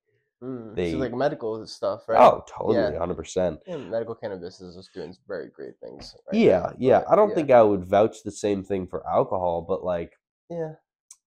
Mm. 0.43 0.75
They- 0.75 0.93
so 0.93 0.99
like 0.99 1.15
medical 1.15 1.65
stuff, 1.67 2.07
right? 2.07 2.21
Oh, 2.21 2.45
totally, 2.47 2.77
Yeah. 2.93 2.99
hundred 2.99 3.17
percent. 3.17 3.61
Yeah, 3.67 3.79
medical 3.79 4.15
cannabis 4.15 4.61
is 4.61 4.75
just 4.77 4.93
doing 4.93 5.17
very 5.27 5.49
great 5.49 5.79
things. 5.81 6.15
right 6.27 6.35
Yeah, 6.39 6.59
now, 6.59 6.73
yeah. 6.79 6.99
but 7.01 7.11
I 7.13 7.17
don't 7.17 7.31
yeah. 7.31 7.35
think 7.35 7.51
I 7.51 7.63
would 7.63 7.85
vouch 7.87 8.23
the 8.25 8.31
same 8.33 8.63
thing 8.63 8.87
for 8.87 9.07
alcohol, 9.09 9.63
but 9.63 9.85
like 9.85 10.19
Yeah, 10.51 10.75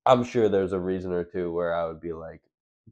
I'm 0.06 0.24
sure 0.24 0.50
there's 0.50 0.74
a 0.74 0.80
reason 0.80 1.12
or 1.14 1.24
two 1.24 1.52
where 1.52 1.74
I 1.74 1.88
would 1.88 2.00
be 2.02 2.14
like, 2.14 2.42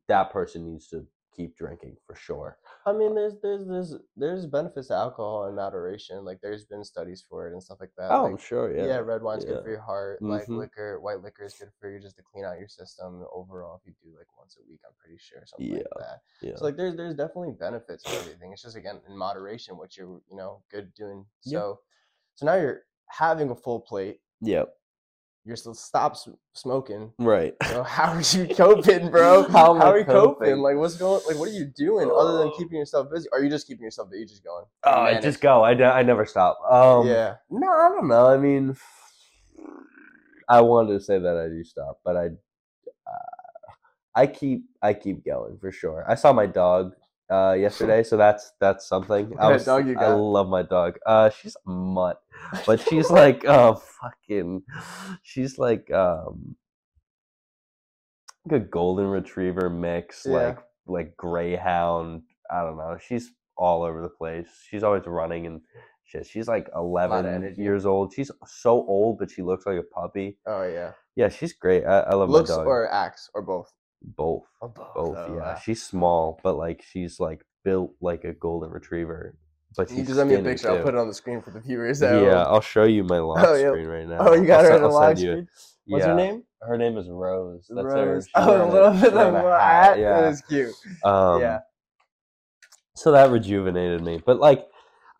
that 0.07 0.31
person 0.31 0.65
needs 0.65 0.87
to 0.89 1.05
keep 1.35 1.55
drinking 1.57 1.97
for 2.07 2.15
sure. 2.15 2.57
I 2.87 2.93
mean, 2.93 3.15
there's 3.15 3.33
there's 3.41 3.65
there's 3.65 3.95
there's 4.15 4.45
benefits 4.45 4.89
to 4.89 4.93
alcohol 4.93 5.47
in 5.47 5.55
moderation. 5.55 6.23
Like 6.23 6.39
there's 6.41 6.65
been 6.65 6.83
studies 6.83 7.25
for 7.27 7.47
it 7.47 7.53
and 7.53 7.63
stuff 7.63 7.79
like 7.79 7.93
that. 7.97 8.11
Oh, 8.11 8.27
I'm 8.27 8.37
sure. 8.37 8.75
yeah. 8.75 8.85
Yeah. 8.85 8.97
red 8.99 9.23
wine's 9.23 9.43
yeah. 9.43 9.53
good 9.53 9.63
for 9.63 9.69
your 9.71 9.81
heart. 9.81 10.21
Like 10.21 10.45
Mhm. 10.45 10.59
liquor, 10.59 10.99
white 10.99 11.21
liquor 11.21 11.45
is 11.45 11.55
good 11.55 11.71
for 11.79 11.89
you 11.89 11.99
just 11.99 12.15
to 12.17 12.23
clean 12.23 12.45
out 12.45 12.59
your 12.59 12.67
system 12.67 13.25
overall. 13.33 13.81
If 13.81 13.87
you 13.87 13.93
do 14.03 14.15
like 14.15 14.27
once 14.37 14.55
a 14.57 14.69
week, 14.69 14.81
I'm 14.85 14.93
pretty 14.99 15.17
sure 15.17 15.43
something 15.47 15.71
like 15.71 15.81
Yeah, 15.81 15.97
that. 15.97 16.21
Yeah. 16.41 16.55
So 16.57 16.65
like 16.65 16.75
there's 16.77 16.95
there's 16.95 17.15
definitely 17.15 17.53
benefits 17.53 18.03
to 18.03 18.09
everything. 18.19 18.53
It's 18.53 18.61
just 18.61 18.75
again 18.75 19.01
in 19.07 19.17
moderation 19.17 19.77
what 19.77 19.97
you're 19.97 20.21
you 20.29 20.37
know 20.37 20.63
good 20.69 20.93
doing. 20.93 21.25
Yeah. 21.43 21.59
So 21.59 21.79
so 22.35 22.45
now 22.45 22.53
you're 22.55 22.83
having 23.07 23.49
a 23.49 23.55
full 23.55 23.79
plate. 23.79 24.21
Yep. 24.41 24.71
You're 25.45 25.55
still 25.55 25.75
stop 25.75 26.17
smoking. 26.53 27.11
Right. 27.19 27.53
So 27.69 27.83
how 27.83 28.13
are 28.13 28.21
you 28.21 28.47
coping, 28.55 29.11
bro? 29.11 29.47
How 29.47 29.75
I 29.75 29.91
are 29.91 29.99
you 29.99 30.03
coping? 30.05 30.47
coping? 30.47 30.57
Like 30.57 30.75
what's 30.75 30.97
going? 30.97 31.21
Like 31.27 31.37
what 31.37 31.49
are 31.49 31.53
you 31.53 31.65
doing 31.65 32.09
other 32.09 32.39
than 32.39 32.51
keeping 32.57 32.79
yourself 32.79 33.11
busy? 33.13 33.29
Are 33.31 33.43
you 33.43 33.49
just 33.51 33.67
keeping 33.67 33.83
yourself 33.83 34.09
busy? 34.09 34.21
You 34.21 34.27
just 34.27 34.43
going? 34.43 34.65
Oh, 34.83 35.01
I 35.01 35.21
just 35.21 35.41
go. 35.41 35.63
I 35.63 36.01
never 36.01 36.25
stop. 36.25 36.59
Um, 36.67 37.07
yeah. 37.07 37.35
No, 37.51 37.69
I 37.69 37.89
don't 37.89 38.07
know. 38.07 38.27
I 38.27 38.37
mean, 38.37 38.75
I 40.49 40.61
wanted 40.61 40.93
to 40.93 40.99
say 40.99 41.19
that 41.19 41.37
I 41.37 41.47
do 41.47 41.63
stop, 41.63 41.99
but 42.03 42.17
I, 42.17 42.25
uh, 42.25 43.71
I 44.15 44.27
keep 44.27 44.65
I 44.81 44.93
keep 44.93 45.23
going 45.23 45.59
for 45.59 45.71
sure. 45.71 46.05
I 46.07 46.15
saw 46.15 46.33
my 46.33 46.47
dog 46.47 46.93
uh, 47.29 47.53
yesterday, 47.59 48.01
so 48.01 48.17
that's 48.17 48.53
that's 48.59 48.87
something. 48.87 49.33
I 49.39 49.51
was, 49.51 49.65
dog 49.65 49.87
you 49.87 49.97
I 49.97 50.07
love 50.07 50.49
my 50.49 50.63
dog. 50.63 50.97
Uh, 51.05 51.29
she's 51.29 51.55
a 51.55 51.69
mutt, 51.69 52.21
but 52.65 52.79
she's 52.79 53.09
like 53.09 53.45
uh 53.45 53.75
fucking. 53.75 54.63
She's 55.23 55.57
like 55.57 55.91
um, 55.91 56.55
like 58.45 58.61
a 58.61 58.65
golden 58.65 59.07
retriever 59.07 59.69
mix, 59.69 60.23
Yeah. 60.25 60.33
like 60.33 60.59
like 60.87 61.17
greyhound. 61.17 62.23
I 62.51 62.61
don't 62.61 62.77
know. 62.77 62.97
She's 62.99 63.31
all 63.57 63.83
over 63.83 64.01
the 64.01 64.09
place. 64.09 64.47
She's 64.69 64.83
always 64.83 65.03
running 65.07 65.47
and 65.47 65.61
shit. 66.03 66.25
She's 66.27 66.47
like 66.47 66.69
eleven 66.75 67.55
years 67.57 67.85
old. 67.85 68.13
She's 68.13 68.29
so 68.45 68.71
old, 68.85 69.17
but 69.19 69.31
she 69.31 69.41
looks 69.41 69.65
like 69.65 69.79
a 69.79 69.83
puppy. 69.83 70.37
Oh 70.45 70.63
yeah. 70.63 70.91
Yeah, 71.15 71.29
she's 71.29 71.53
great. 71.53 71.85
I, 71.85 72.01
I 72.01 72.13
love 72.15 72.29
Looks 72.29 72.49
my 72.49 72.57
dog. 72.57 72.67
or 72.67 72.91
acts 72.91 73.29
or 73.33 73.41
both. 73.41 73.71
both, 74.01 74.43
Oh, 74.61 74.67
both. 74.67 74.93
both. 74.93 75.17
oh, 75.17 75.33
yeah, 75.35 75.39
wow. 75.53 75.59
she's 75.63 75.81
small, 75.81 76.39
but 76.43 76.55
like 76.57 76.83
she's 76.87 77.19
like 77.21 77.41
built 77.63 77.93
like 78.01 78.25
a 78.25 78.33
golden 78.33 78.69
retriever. 78.69 79.35
But 79.77 79.89
You 79.89 79.97
she's 79.97 80.05
just 80.07 80.17
send 80.17 80.29
me 80.29 80.35
a 80.35 80.37
skinny, 80.39 80.53
picture. 80.53 80.69
I'll 80.71 80.83
put 80.83 80.93
it 80.93 80.97
on 80.97 81.07
the 81.07 81.13
screen 81.13 81.41
for 81.41 81.51
the 81.51 81.59
viewers. 81.59 82.01
at 82.01 82.21
Yeah, 82.21 82.43
home. 82.45 82.53
I'll 82.55 82.61
show 82.61 82.83
you 82.85 83.03
my 83.03 83.19
live 83.19 83.45
Oh, 83.45 83.55
yeah. 83.55 83.69
screen 83.69 83.87
right 83.87 84.07
now. 84.07 84.17
Oh, 84.19 84.33
you 84.33 84.45
got 84.45 84.59
I'll 84.59 84.65
her 84.65 84.69
se- 84.71 84.75
on 84.75 84.81
the 84.81 84.87
live 84.89 85.17
send 85.17 85.29
screen. 85.29 85.47
What's 85.87 86.03
yeah, 86.05 86.09
her 86.11 86.15
name? 86.15 86.43
Her 86.61 86.77
name 86.77 86.97
is 86.97 87.07
Rose. 87.09 87.67
That's. 87.69 87.85
Rose. 87.85 88.25
She's 88.25 88.31
Oh, 88.35 88.51
a 88.61 88.65
a- 88.67 88.71
little 88.71 88.91
bit 88.93 89.07
of 89.09 89.13
wearing 89.13 89.35
a 89.35 89.47
a 89.47 89.59
hat, 89.59 89.83
hat. 89.83 89.99
Yeah. 89.99 90.21
That 90.21 90.31
is 90.33 90.41
cute. 90.41 90.73
Um, 91.03 91.41
yeah. 91.41 91.59
So 92.95 93.11
that 93.11 93.29
rejuvenated 93.29 94.01
me. 94.01 94.21
But 94.25 94.39
like, 94.39 94.65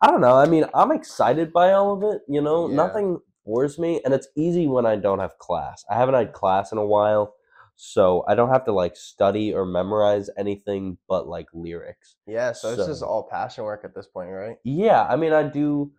I 0.00 0.08
don't 0.10 0.20
know. 0.20 0.36
I 0.36 0.46
mean, 0.46 0.64
I'm 0.74 0.92
excited 0.92 1.52
by 1.52 1.72
all 1.72 1.92
of 1.92 2.02
it. 2.14 2.22
You 2.28 2.40
know, 2.40 2.68
Yeah. 2.68 2.74
nothing 2.76 3.20
bores 3.44 3.78
me, 3.78 4.00
and 4.04 4.12
it's 4.12 4.28
easy 4.36 4.66
when 4.66 4.86
I 4.86 4.96
don't 4.96 5.20
have 5.20 5.38
class. 5.38 5.84
I 5.90 5.94
haven't 5.94 6.14
had 6.16 6.32
class 6.32 6.72
in 6.72 6.78
a 6.78 6.84
while, 6.86 7.34
so 7.76 8.24
I 8.26 8.34
don't 8.34 8.48
have 8.48 8.64
to 8.64 8.72
like 8.72 8.96
study 8.96 9.52
or 9.54 9.64
memorize 9.66 10.30
anything 10.38 10.96
but 11.08 11.28
like 11.28 11.46
lyrics. 11.52 12.16
Yeah. 12.26 12.52
So 12.52 12.70
it's 12.70 12.86
just 12.86 13.00
So- 13.00 13.06
all 13.06 13.28
passion 13.30 13.64
work 13.64 13.82
at 13.84 13.94
this 13.94 14.06
point, 14.06 14.30
right? 14.30 14.56
Yeah, 14.64 15.04
I 15.04 15.16
mean, 15.16 15.32
I 15.32 15.42
do. 15.42 15.92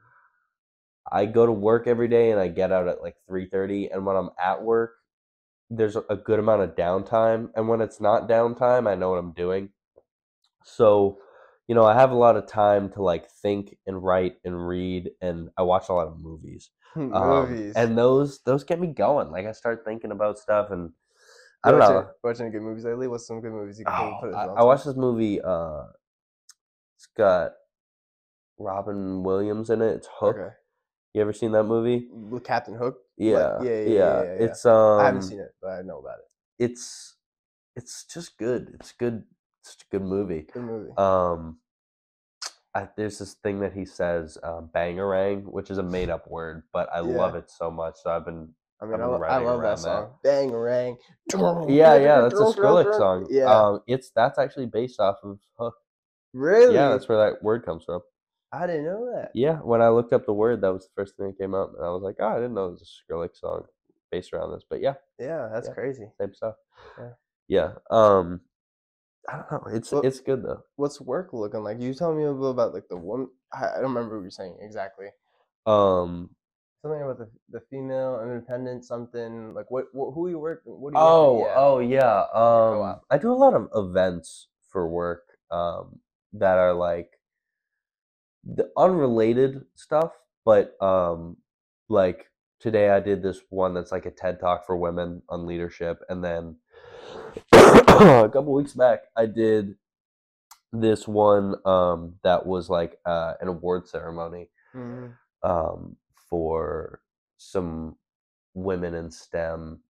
I 1.09 1.25
go 1.25 1.45
to 1.45 1.51
work 1.53 1.87
every 1.87 2.07
day 2.09 2.31
and 2.31 2.39
I 2.39 2.47
get 2.49 2.71
out 2.71 2.87
at 2.87 3.01
like 3.01 3.15
three 3.27 3.47
thirty. 3.47 3.89
And 3.89 4.05
when 4.05 4.15
I'm 4.17 4.29
at 4.43 4.61
work, 4.63 4.95
there's 5.69 5.95
a- 5.95 6.15
good 6.15 6.39
amount 6.39 6.63
of 6.63 6.75
downtime. 6.75 7.49
And 7.55 7.69
when 7.69 7.79
it's 7.81 8.01
not 8.01 8.27
downtime, 8.27 8.89
I 8.89 8.95
know 8.95 9.09
what 9.11 9.19
I'm 9.19 9.31
doing. 9.33 9.69
So, 10.63 11.19
you 11.67 11.75
know, 11.75 11.85
I 11.85 11.93
have 11.93 12.11
a 12.11 12.15
lot 12.17 12.35
of 12.37 12.47
time 12.47 12.89
to 12.93 13.01
like 13.03 13.29
think 13.29 13.77
and 13.85 14.03
write 14.03 14.37
and 14.43 14.67
read, 14.67 15.11
and 15.21 15.49
I 15.57 15.61
watch 15.61 15.89
a 15.89 15.93
lot 15.93 16.07
of 16.07 16.19
movies. 16.19 16.69
Um, 16.95 17.11
Movies. 17.51 17.75
and 17.75 17.95
those 17.95 18.41
those 18.41 18.63
get 18.63 18.79
me 18.79 18.87
going. 18.87 19.29
Like 19.29 19.45
I 19.45 19.51
start 19.51 19.83
thinking 19.85 20.11
about 20.11 20.39
stuff, 20.39 20.71
and 20.71 20.91
I 21.67 21.71
don't 21.71 21.79
watching- 21.79 21.95
know. 21.95 22.09
Watching 22.23 22.41
any 22.47 22.51
good 22.53 22.61
movies 22.61 22.85
lately? 22.85 23.07
What's 23.07 23.27
some 23.27 23.41
good 23.41 23.51
movies 23.51 23.79
you 23.79 23.85
can 23.85 23.93
Oh, 23.93 24.17
put 24.21 24.33
I, 24.33 24.45
I 24.45 24.63
watched 24.63 24.85
this 24.85 24.95
movie. 24.95 25.41
Uh, 25.41 25.83
it's 26.95 27.07
got 27.17 27.53
Robin 28.57 29.23
Williams 29.23 29.69
in 29.69 29.81
it. 29.81 29.95
It's 29.95 30.09
Hook. 30.19 30.35
Okay. 30.35 30.53
You 31.13 31.21
ever 31.21 31.33
seen 31.33 31.51
that 31.53 31.63
movie? 31.63 32.07
With 32.11 32.43
Captain 32.43 32.75
Hook. 32.75 32.97
Yeah, 33.17 33.61
yeah, 33.61 33.69
yeah, 33.69 33.71
yeah, 33.71 33.83
yeah, 33.87 34.23
yeah. 34.23 34.45
It's 34.45 34.65
um, 34.65 34.99
I 34.99 35.05
haven't 35.05 35.23
seen 35.23 35.39
it, 35.39 35.53
but 35.61 35.69
I 35.71 35.81
know 35.81 35.99
about 35.99 36.19
it. 36.19 36.63
It's 36.63 37.15
it's 37.75 38.05
just 38.05 38.37
good. 38.37 38.71
It's 38.75 38.91
good. 38.91 39.23
It's 39.63 39.75
a 39.81 39.85
good 39.91 40.03
movie. 40.03 40.47
Good 40.53 40.63
movie. 40.63 40.91
Um, 40.97 41.57
I, 42.75 42.87
there's 42.95 43.17
this 43.17 43.33
thing 43.33 43.59
that 43.61 43.73
he 43.73 43.85
says, 43.85 44.37
uh, 44.43 44.61
"bangarang," 44.61 45.43
which 45.45 45.71
is 45.71 45.79
a 45.79 45.83
made 45.83 46.09
up 46.09 46.27
word, 46.29 46.63
but 46.71 46.87
I 46.93 46.99
love 46.99 47.33
it 47.35 47.49
so 47.49 47.71
much. 47.71 47.95
So 48.03 48.11
I've 48.11 48.25
been 48.25 48.49
I 48.81 48.85
mean, 48.85 49.01
I, 49.01 49.05
I 49.05 49.37
love 49.39 49.61
that 49.61 49.69
that. 49.77 49.79
song. 49.79 50.09
Bangarang. 50.23 50.97
yeah, 51.69 51.95
yeah. 51.95 52.21
That's 52.21 52.35
a 52.39 52.43
Skrillex 52.43 52.95
song. 52.97 53.27
Yeah. 53.29 53.45
Um, 53.45 53.81
it's 53.87 54.11
that's 54.15 54.37
actually 54.37 54.67
based 54.67 54.99
off 54.99 55.17
of 55.23 55.39
Hook. 55.57 55.75
really? 56.33 56.75
Yeah, 56.75 56.89
that's 56.89 57.09
where 57.09 57.17
that 57.17 57.41
word 57.43 57.65
comes 57.65 57.83
from. 57.85 58.01
I 58.51 58.67
didn't 58.67 58.85
know 58.85 59.11
that. 59.13 59.31
Yeah, 59.33 59.55
when 59.57 59.81
I 59.81 59.89
looked 59.89 60.13
up 60.13 60.25
the 60.25 60.33
word, 60.33 60.61
that 60.61 60.71
was 60.71 60.83
the 60.85 60.91
first 60.95 61.17
thing 61.17 61.27
that 61.27 61.37
came 61.37 61.53
up, 61.53 61.73
and 61.75 61.83
I 61.85 61.89
was 61.89 62.01
like, 62.03 62.15
oh, 62.19 62.27
I 62.27 62.35
didn't 62.35 62.53
know 62.53 62.67
it 62.67 62.71
was 62.79 62.81
a 63.09 63.13
Skrillex 63.13 63.39
song 63.39 63.63
based 64.11 64.31
around 64.31 64.51
this. 64.53 64.63
But 64.69 64.79
yeah, 64.81 64.93
Yeah, 65.19 65.49
that's 65.51 65.67
Yeah. 65.67 65.73
crazy. 65.73 66.11
same 66.21 66.33
stuff. 66.33 66.55
Yeah. 66.97 67.09
Yeah. 67.49 67.71
Um, 67.89 68.41
I 69.27 69.37
don't 69.49 69.51
know. 69.51 69.73
It's 69.75 69.91
Well- 69.91 70.05
it's 70.05 70.19
good 70.21 70.43
though. 70.43 70.61
What's 70.77 71.01
work 71.01 71.33
looking 71.33 71.61
like? 71.63 71.81
You 71.81 71.93
tell 71.93 72.13
me 72.13 72.23
a 72.23 72.31
little 72.31 72.51
about 72.51 72.73
like 72.73 72.87
the 72.89 72.95
one. 72.97 73.27
I, 73.51 73.65
I 73.69 73.73
don't 73.75 73.93
remember 73.93 74.15
what 74.17 74.21
you're 74.21 74.31
saying 74.31 74.57
exactly. 74.61 75.07
Um. 75.65 76.29
Something 76.87 77.03
about 77.03 77.17
the 77.17 77.29
the 77.49 77.59
female 77.69 78.21
independent 78.23 78.85
something 78.85 79.53
like 79.53 79.69
what, 79.69 79.85
what 79.93 80.13
who 80.13 80.29
you 80.29 80.39
work 80.39 80.61
what 80.65 80.91
do 80.93 80.97
you 80.97 81.03
Oh. 81.03 81.33
work? 81.39 81.47
Yeah. 81.47 81.55
Oh 81.57 81.79
yeah. 81.79 82.19
Um. 82.33 82.81
out. 82.83 83.01
I 83.09 83.17
do 83.17 83.31
a 83.31 83.35
lot 83.35 83.53
of 83.53 83.69
events 83.75 84.47
for 84.71 84.87
work. 84.87 85.23
Um. 85.51 85.99
That 86.33 86.57
are 86.57 86.73
like 86.73 87.11
the 88.45 88.71
unrelated 88.77 89.65
stuff, 89.75 90.11
but 90.45 90.81
um, 90.81 91.37
like 91.89 92.29
today 92.59 92.89
I 92.89 92.99
did 92.99 93.21
this 93.21 93.41
one 93.49 93.73
that's 93.73 93.91
like 93.91 94.05
a 94.05 94.11
TED 94.11 94.39
talk 94.39 94.65
for 94.65 94.77
women 94.77 95.21
on 95.29 95.45
leadership, 95.45 95.99
and 96.09 96.23
then 96.23 96.55
a 97.53 98.29
couple 98.31 98.53
weeks 98.53 98.73
back 98.73 99.03
I 99.15 99.25
did 99.25 99.75
this 100.73 101.07
one 101.07 101.55
um 101.65 102.15
that 102.23 102.45
was 102.45 102.69
like 102.69 102.99
uh 103.05 103.33
an 103.41 103.47
award 103.47 103.87
ceremony 103.87 104.49
Mhm. 104.75 105.13
um 105.43 105.95
for 106.29 107.01
some 107.37 107.97
women 108.53 108.93
in 108.93 109.11
STEM. 109.11 109.81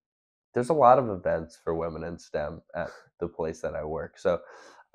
There's 0.54 0.70
a 0.70 0.74
lot 0.74 1.00
of 1.00 1.10
events 1.10 1.60
for 1.64 1.76
women 1.76 2.04
in 2.04 2.18
STEM 2.20 2.62
at 2.76 2.90
the 3.20 3.28
place 3.28 3.62
that 3.62 3.76
I 3.76 3.84
work. 3.84 4.18
So 4.18 4.40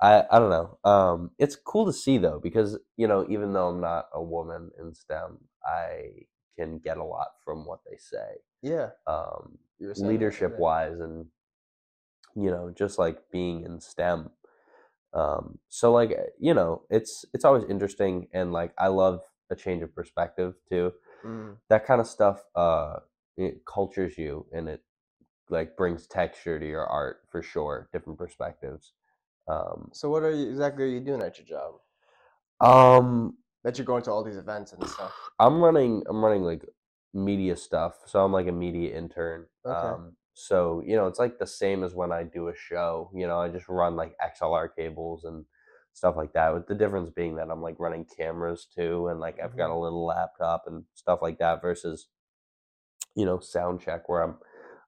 I 0.01 0.25
I 0.31 0.39
don't 0.39 0.49
know. 0.49 0.79
Um 0.89 1.31
it's 1.39 1.55
cool 1.55 1.85
to 1.85 1.93
see 1.93 2.17
though 2.17 2.39
because 2.41 2.77
you 2.97 3.07
know 3.07 3.25
even 3.29 3.53
though 3.53 3.69
I'm 3.69 3.81
not 3.81 4.07
a 4.13 4.21
woman 4.23 4.71
in 4.79 4.93
STEM, 4.93 5.39
I 5.65 6.25
can 6.57 6.79
get 6.79 6.97
a 6.97 7.03
lot 7.03 7.29
from 7.43 7.65
what 7.65 7.79
they 7.89 7.97
say. 7.97 8.37
Yeah. 8.61 8.89
Um 9.07 9.59
leadership 9.95 10.57
wise 10.57 10.99
and 10.99 11.27
you 12.35 12.49
know 12.49 12.73
just 12.75 12.97
like 12.97 13.19
being 13.31 13.63
in 13.63 13.79
stem 13.79 14.29
um 15.13 15.59
so 15.69 15.91
like 15.91 16.11
uh, 16.11 16.23
you 16.39 16.53
know 16.53 16.83
it's 16.89 17.25
it's 17.33 17.45
always 17.45 17.63
interesting 17.69 18.27
and 18.33 18.51
like 18.53 18.73
i 18.77 18.87
love 18.87 19.21
a 19.51 19.55
change 19.55 19.83
of 19.83 19.93
perspective 19.95 20.55
too 20.69 20.91
Mhm. 21.23 21.57
that 21.69 21.85
kind 21.85 22.01
of 22.01 22.07
stuff 22.07 22.43
uh 22.55 22.95
it 23.37 23.65
cultures 23.65 24.17
you 24.17 24.45
and 24.53 24.67
it 24.69 24.81
like 25.49 25.75
brings 25.77 26.07
texture 26.07 26.59
to 26.59 26.67
your 26.67 26.85
art 26.85 27.21
for 27.29 27.41
sure 27.41 27.89
different 27.93 28.17
perspectives 28.17 28.93
um 29.47 29.89
So 29.93 30.09
what 30.09 30.23
are 30.23 30.31
you 30.33 30.49
exactly 30.49 30.85
are 30.85 30.87
you 30.87 30.99
doing 30.99 31.21
at 31.21 31.37
your 31.37 31.47
job? 31.47 31.75
um 32.61 33.37
That 33.63 33.77
you're 33.77 33.85
going 33.85 34.03
to 34.03 34.11
all 34.11 34.23
these 34.23 34.37
events 34.37 34.73
and 34.73 34.87
stuff. 34.87 35.13
i'm 35.39 35.61
running 35.61 36.03
i'm 36.09 36.23
running 36.23 36.43
like 36.43 36.63
media 37.13 37.55
stuff 37.55 37.95
so 38.05 38.23
i'm 38.23 38.31
like 38.31 38.47
a 38.47 38.51
media 38.51 38.95
intern 38.95 39.45
Okay. 39.65 39.87
um 39.87 40.13
so 40.33 40.81
you 40.85 40.95
know 40.95 41.07
it's 41.07 41.19
like 41.19 41.37
the 41.37 41.47
same 41.47 41.83
as 41.83 41.93
when 41.93 42.11
i 42.11 42.23
do 42.23 42.47
a 42.47 42.55
show 42.55 43.09
you 43.13 43.27
know 43.27 43.39
i 43.39 43.47
just 43.49 43.69
run 43.69 43.95
like 43.95 44.15
xlr 44.41 44.69
cables 44.75 45.23
and 45.25 45.45
stuff 45.93 46.15
like 46.15 46.33
that 46.33 46.53
with 46.53 46.67
the 46.67 46.75
difference 46.75 47.09
being 47.09 47.35
that 47.35 47.49
i'm 47.49 47.61
like 47.61 47.75
running 47.79 48.05
cameras 48.17 48.67
too 48.75 49.07
and 49.07 49.19
like 49.19 49.39
i've 49.43 49.57
got 49.57 49.69
a 49.69 49.77
little 49.77 50.05
laptop 50.05 50.63
and 50.67 50.83
stuff 50.95 51.19
like 51.21 51.37
that 51.39 51.61
versus 51.61 52.07
you 53.15 53.25
know 53.25 53.39
sound 53.39 53.79
check 53.79 54.09
where 54.09 54.21
i'm 54.21 54.35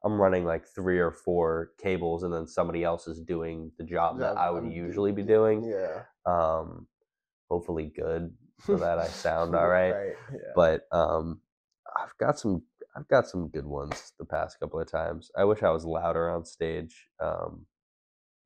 I'm 0.05 0.21
running 0.21 0.45
like 0.45 0.67
three 0.67 0.99
or 0.99 1.11
four 1.11 1.71
cables, 1.81 2.21
and 2.21 2.31
then 2.31 2.45
somebody 2.45 2.83
else 2.83 3.07
is 3.07 3.19
doing 3.19 3.71
the 3.79 3.83
job 3.83 4.19
that 4.19 4.37
I 4.37 4.51
would 4.51 4.63
I'm 4.63 4.71
usually 4.71 5.11
be 5.11 5.23
doing. 5.23 5.63
Yeah. 5.63 6.03
Um, 6.27 6.85
hopefully 7.49 7.91
good, 7.95 8.31
so 8.65 8.77
that 8.77 8.99
I 8.99 9.07
sound 9.07 9.55
all 9.55 9.67
right. 9.67 9.91
Right. 9.91 10.13
Yeah. 10.31 10.51
But 10.55 10.81
um, 10.91 11.41
I've 11.95 12.15
got 12.19 12.37
some 12.37 12.61
I've 12.95 13.07
got 13.07 13.27
some 13.27 13.47
good 13.47 13.65
ones 13.65 14.13
the 14.19 14.25
past 14.25 14.59
couple 14.59 14.79
of 14.79 14.89
times. 14.89 15.31
I 15.35 15.43
wish 15.43 15.63
I 15.63 15.71
was 15.71 15.85
louder 15.85 16.29
on 16.29 16.45
stage. 16.45 17.07
Um, 17.19 17.65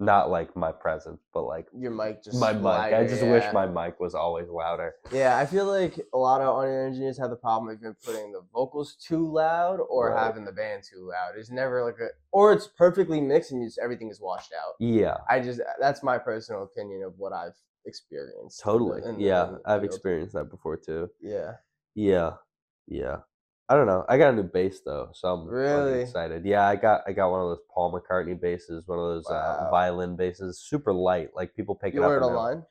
not 0.02 0.30
like 0.30 0.56
my 0.56 0.72
presence, 0.72 1.22
but 1.34 1.42
like 1.44 1.68
Your 1.74 1.92
mic 1.92 2.24
just 2.24 2.40
my 2.40 2.54
mic. 2.54 2.66
I 2.94 3.06
just 3.06 3.22
wish 3.24 3.44
my 3.54 3.66
mic 3.66 4.00
was 4.00 4.16
always 4.16 4.48
louder. 4.48 4.94
Yeah, 5.12 5.38
I 5.38 5.46
feel 5.46 5.66
like 5.66 6.00
a 6.14 6.18
lot 6.18 6.40
of 6.42 6.48
audio 6.48 6.86
engineers 6.86 7.18
have 7.18 7.30
the 7.30 7.36
problem 7.36 7.70
of 7.74 7.82
either 7.82 7.98
putting 8.06 8.32
the 8.32 8.42
vocals 8.54 8.96
too 8.96 9.30
loud 9.32 9.80
or 9.90 10.12
Right. 10.12 10.24
having 10.26 10.46
the 10.46 10.54
band 10.54 10.84
too 10.90 11.06
loud. 11.10 11.34
It's 11.38 11.52
never 11.52 11.84
like 11.84 12.00
a, 12.00 12.08
or 12.32 12.54
it's 12.54 12.68
perfectly 12.68 13.20
mixed 13.20 13.52
and 13.52 13.62
just 13.66 13.78
everything 13.78 14.10
is 14.10 14.22
washed 14.22 14.54
out. 14.54 14.76
Yeah, 14.80 15.18
I 15.30 15.42
just 15.42 15.60
that's 15.82 16.02
my 16.02 16.18
personal 16.18 16.64
opinion 16.64 17.04
of 17.04 17.14
what 17.18 17.34
I've 17.34 17.56
experienced. 17.86 18.62
in 18.66 18.72
the- 18.72 18.72
totally. 18.80 19.02
in 19.04 19.18
the- 19.18 19.24
yeah, 19.24 19.48
in 19.48 19.54
the 19.56 19.62
I've 19.66 19.82
field. 19.82 19.94
experienced 19.94 20.34
that 20.36 20.46
before 20.50 20.78
too. 20.78 21.10
Yeah, 21.20 21.56
Yeah, 21.96 22.34
yeah. 22.88 23.18
I 23.70 23.76
don't 23.76 23.86
know. 23.86 24.04
I 24.10 24.18
got 24.18 24.34
a 24.34 24.36
new 24.36 24.44
bass 24.44 24.80
though, 24.84 25.10
so 25.14 25.28
I'm 25.28 25.48
Really? 25.48 26.02
excited. 26.02 26.44
Yeah, 26.44 26.68
I 26.68 26.76
got 26.76 27.02
I 27.06 27.12
got 27.14 27.30
one 27.30 27.42
of 27.42 27.50
those 27.50 27.60
Paul 27.72 27.94
McCartney 27.94 28.40
basses, 28.40 28.88
one 28.88 28.98
of 28.98 29.06
those 29.06 29.28
uh, 29.30 29.70
violin 29.70 30.16
basses, 30.16 30.60
super 30.60 30.92
light. 30.92 31.30
Like 31.36 31.56
people 31.56 31.76
pick 31.76 31.94
you 31.94 32.02
it 32.02 32.04
up. 32.04 32.10
ordered 32.10 32.26
online? 32.26 32.64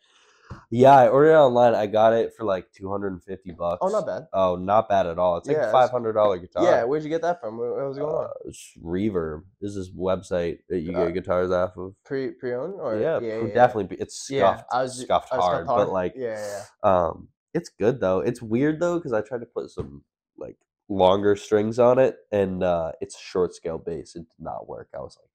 Yeah, 0.71 0.97
I 0.97 1.09
ordered 1.09 1.33
it 1.33 1.37
online. 1.37 1.75
I 1.75 1.87
got 1.87 2.13
it 2.15 2.35
for 2.37 2.45
like 2.45 2.73
250 2.73 3.53
bucks. 3.53 3.79
Oh, 3.83 3.89
not 3.89 4.07
bad. 4.07 4.27
Oh, 4.33 4.57
not 4.57 4.89
bad 4.89 5.07
at 5.07 5.19
all. 5.19 5.37
It's 5.39 5.47
like 5.49 5.57
Yeah, 5.57 5.69
a 5.69 5.73
five 5.73 5.91
hundred 5.91 6.15
dollar 6.15 6.39
guitar. 6.39 6.65
Yeah, 6.65 6.85
where'd 6.85 7.05
you 7.05 7.09
get 7.09 7.23
that 7.23 7.41
from? 7.41 7.59
What, 7.59 7.69
was 7.69 7.97
going 7.97 8.15
on? 8.15 8.25
Uh, 8.25 8.31
it's 8.47 8.73
Reverb 8.83 9.43
is 9.63 9.77
this 9.77 9.91
website 9.91 10.59
that 10.69 10.81
you 10.81 10.93
Uh, 10.93 11.07
get 11.07 11.15
guitars 11.15 11.51
off 11.51 11.77
of. 11.77 11.95
Pre 12.05 12.33
pre 12.33 12.55
owned 12.55 12.75
or 12.81 12.99
yeah, 12.99 13.21
yeah, 13.21 13.47
yeah, 13.47 13.55
definitely. 13.55 13.97
It's 13.99 14.29
Yeah, 14.29 14.57
scuffed, 14.57 14.65
I 14.73 14.83
was 14.83 14.97
scuffed 14.97 15.33
I 15.33 15.37
was 15.37 15.45
hard, 15.45 15.67
but 15.69 15.91
like, 15.93 16.15
yeah, 16.17 16.65
yeah, 16.83 16.91
um, 16.91 17.29
it's 17.55 17.69
good 17.69 18.01
though. 18.01 18.21
It's 18.21 18.43
weird 18.43 18.81
though 18.81 18.97
because 18.99 19.13
I 19.13 19.21
tried 19.21 19.41
to 19.41 19.47
put 19.47 19.71
some 19.71 20.03
like 20.37 20.57
longer 20.89 21.37
strings 21.37 21.79
on 21.79 21.99
it, 21.99 22.17
and 22.33 22.63
uh, 22.63 22.93
it's 23.01 23.17
a 23.17 23.23
short 23.23 23.55
scale 23.55 23.79
bass. 23.79 24.15
It 24.17 24.21
did 24.21 24.41
not 24.41 24.69
work. 24.69 24.89
I 24.95 24.99
was 24.99 25.19
like 25.21 25.31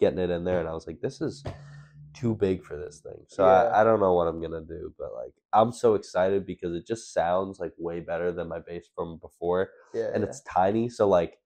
getting 0.00 0.18
it 0.18 0.30
in 0.30 0.44
there, 0.44 0.60
and 0.60 0.68
I 0.68 0.72
was 0.72 0.86
like, 0.86 1.00
this 1.00 1.20
is 1.20 1.44
too 2.14 2.34
big 2.34 2.64
for 2.64 2.76
this 2.76 3.00
thing. 3.00 3.24
So 3.26 3.44
Yeah. 3.44 3.64
I, 3.64 3.80
I 3.80 3.84
don't 3.84 4.00
know 4.00 4.14
what 4.14 4.28
I'm 4.28 4.40
gonna 4.40 4.62
do, 4.62 4.94
but 4.98 5.12
like 5.14 5.34
I'm 5.52 5.72
so 5.72 5.94
excited 5.94 6.46
because 6.46 6.74
it 6.74 6.86
just 6.86 7.12
sounds 7.12 7.58
like 7.58 7.72
way 7.76 8.00
better 8.00 8.32
than 8.32 8.48
my 8.48 8.60
bass 8.60 8.88
from 8.94 9.18
before, 9.18 9.70
yeah, 9.92 10.10
and 10.14 10.22
yeah. 10.22 10.28
it's 10.28 10.40
tiny. 10.42 10.88
So 10.88 11.08
like, 11.08 11.38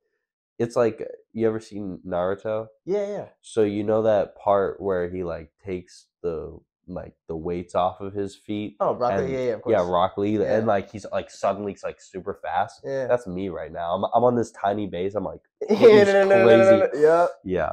it's 0.59 0.77
like 0.77 1.07
you 1.33 1.47
ever 1.49 1.61
seen 1.61 2.01
Naruto? 2.07 2.67
yeah, 2.85 3.07
yeah. 3.07 3.25
So 3.41 3.63
you 3.63 3.83
know 3.83 4.03
that 4.03 4.37
part 4.37 4.81
where 4.81 5.09
he 5.09 5.25
like 5.25 5.51
takes 5.65 6.07
the 6.23 6.59
like 6.95 7.14
the 7.28 7.36
weights 7.36 7.74
off 7.74 8.01
of 8.01 8.12
his 8.14 8.34
feet. 8.36 8.76
Oh, 8.80 8.95
Rock 8.95 9.18
Lee, 9.18 9.24
and- 9.24 9.32
yeah, 9.32 9.39
yeah, 9.39 9.53
of 9.55 9.62
course. 9.62 9.72
Yeah, 9.72 9.91
Rock 9.91 10.16
Lee, 10.18 10.39
Yeah. 10.39 10.57
and 10.59 10.66
like 10.66 10.91
he's 10.91 11.07
like 11.12 11.30
suddenly 11.30 11.72
he's 11.72 11.84
like 11.84 12.01
super 12.01 12.39
fast. 12.43 12.80
Yeah. 12.84 13.07
That's 13.07 13.26
me 13.26 13.49
right 13.49 13.72
now. 13.72 13.95
I'm 13.95 14.05
I'm 14.14 14.24
on 14.24 14.36
this 14.36 14.51
tiny 14.53 14.86
base. 14.86 15.14
I'm 15.14 15.24
like, 15.24 15.41
yeah, 15.70 16.05
no, 16.05 16.24
no, 16.24 16.47
no, 16.47 16.89
yeah. 16.95 17.26
yeah. 17.45 17.72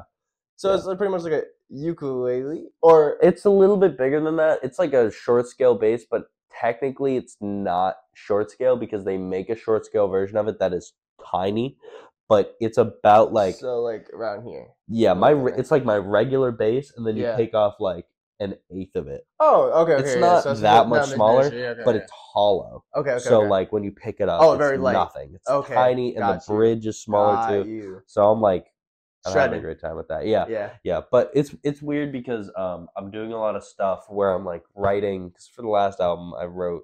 So 0.57 0.69
Yeah. 0.69 0.75
it's 0.75 0.85
pretty 0.85 1.09
much 1.11 1.21
like 1.23 1.33
a 1.33 1.43
ukulele, 1.69 2.67
or 2.81 3.17
It's 3.21 3.45
a 3.45 3.49
little 3.49 3.77
bit 3.77 3.97
bigger 3.97 4.21
than 4.21 4.35
that. 4.37 4.59
It's 4.63 4.79
like 4.79 4.93
a 4.93 5.11
short 5.11 5.47
scale 5.47 5.75
bass, 5.75 6.05
but 6.09 6.25
technically 6.59 7.17
it's 7.17 7.37
not 7.41 7.95
short 8.13 8.49
scale 8.51 8.75
because 8.77 9.03
they 9.03 9.17
make 9.17 9.49
a 9.49 9.55
short 9.55 9.85
scale 9.85 10.07
version 10.07 10.37
of 10.37 10.47
it 10.47 10.59
that 10.59 10.73
is 10.73 10.93
tiny, 11.31 11.77
but 12.29 12.55
it's 12.59 12.77
about 12.77 13.33
like 13.33 13.55
so 13.55 13.81
like 13.81 14.09
around 14.13 14.47
here. 14.47 14.67
yeah, 14.87 15.13
my 15.13 15.31
re- 15.31 15.53
it's 15.57 15.71
like 15.71 15.83
my 15.85 15.97
regular 15.97 16.51
bass, 16.51 16.93
and 16.95 17.05
then 17.05 17.17
you 17.17 17.23
Yeah. 17.23 17.35
take 17.35 17.53
off 17.53 17.75
like 17.79 18.05
an 18.39 18.55
eighth 18.71 18.95
of 18.95 19.07
it, 19.07 19.25
Oh, 19.39 19.81
okay, 19.83 19.93
okay. 19.93 20.07
It's 20.07 20.15
yeah, 20.15 20.21
not 20.21 20.43
so 20.43 20.51
it's 20.51 20.61
that 20.61 20.87
much 20.87 21.09
smaller, 21.09 21.43
yeah, 21.53 21.69
okay, 21.69 21.81
but 21.85 21.95
it's 21.95 22.11
hollow. 22.11 22.83
okay, 22.95 23.11
okay. 23.11 23.19
so 23.19 23.41
like 23.43 23.71
when 23.71 23.83
you 23.83 23.91
pick 23.91 24.19
it 24.19 24.29
up, 24.29 24.41
Oh, 24.41 24.53
it's 24.53 24.59
very 24.59 24.77
light. 24.77 24.93
nothing. 24.93 25.31
It's 25.33 25.49
Okay, 25.49 25.73
tiny, 25.73 26.15
and 26.15 26.27
the 26.27 26.41
you. 26.47 26.55
bridge 26.55 26.85
is 26.85 27.01
smaller 27.01 27.35
Got 27.35 27.47
too. 27.65 27.69
You. 27.69 28.01
So 28.07 28.29
I'm 28.31 28.41
like, 28.41 28.67
I'm 29.25 29.33
having 29.33 29.59
a 29.59 29.61
great 29.61 29.79
time 29.79 29.95
with 29.95 30.07
that. 30.09 30.25
Yeah, 30.27 30.45
Yeah. 30.47 30.71
yeah. 30.83 31.01
But 31.11 31.31
it's 31.33 31.55
it's 31.63 31.81
weird 31.81 32.11
because 32.11 32.51
um 32.57 32.87
I'm 32.95 33.09
doing 33.11 33.33
a 33.33 33.39
lot 33.39 33.55
of 33.55 33.63
stuff 33.63 34.05
where 34.09 34.31
I'm 34.31 34.45
like 34.45 34.63
writing. 34.75 35.29
Because 35.29 35.47
for 35.47 35.61
the 35.63 35.69
last 35.69 35.99
album, 35.99 36.33
I 36.33 36.45
wrote 36.45 36.83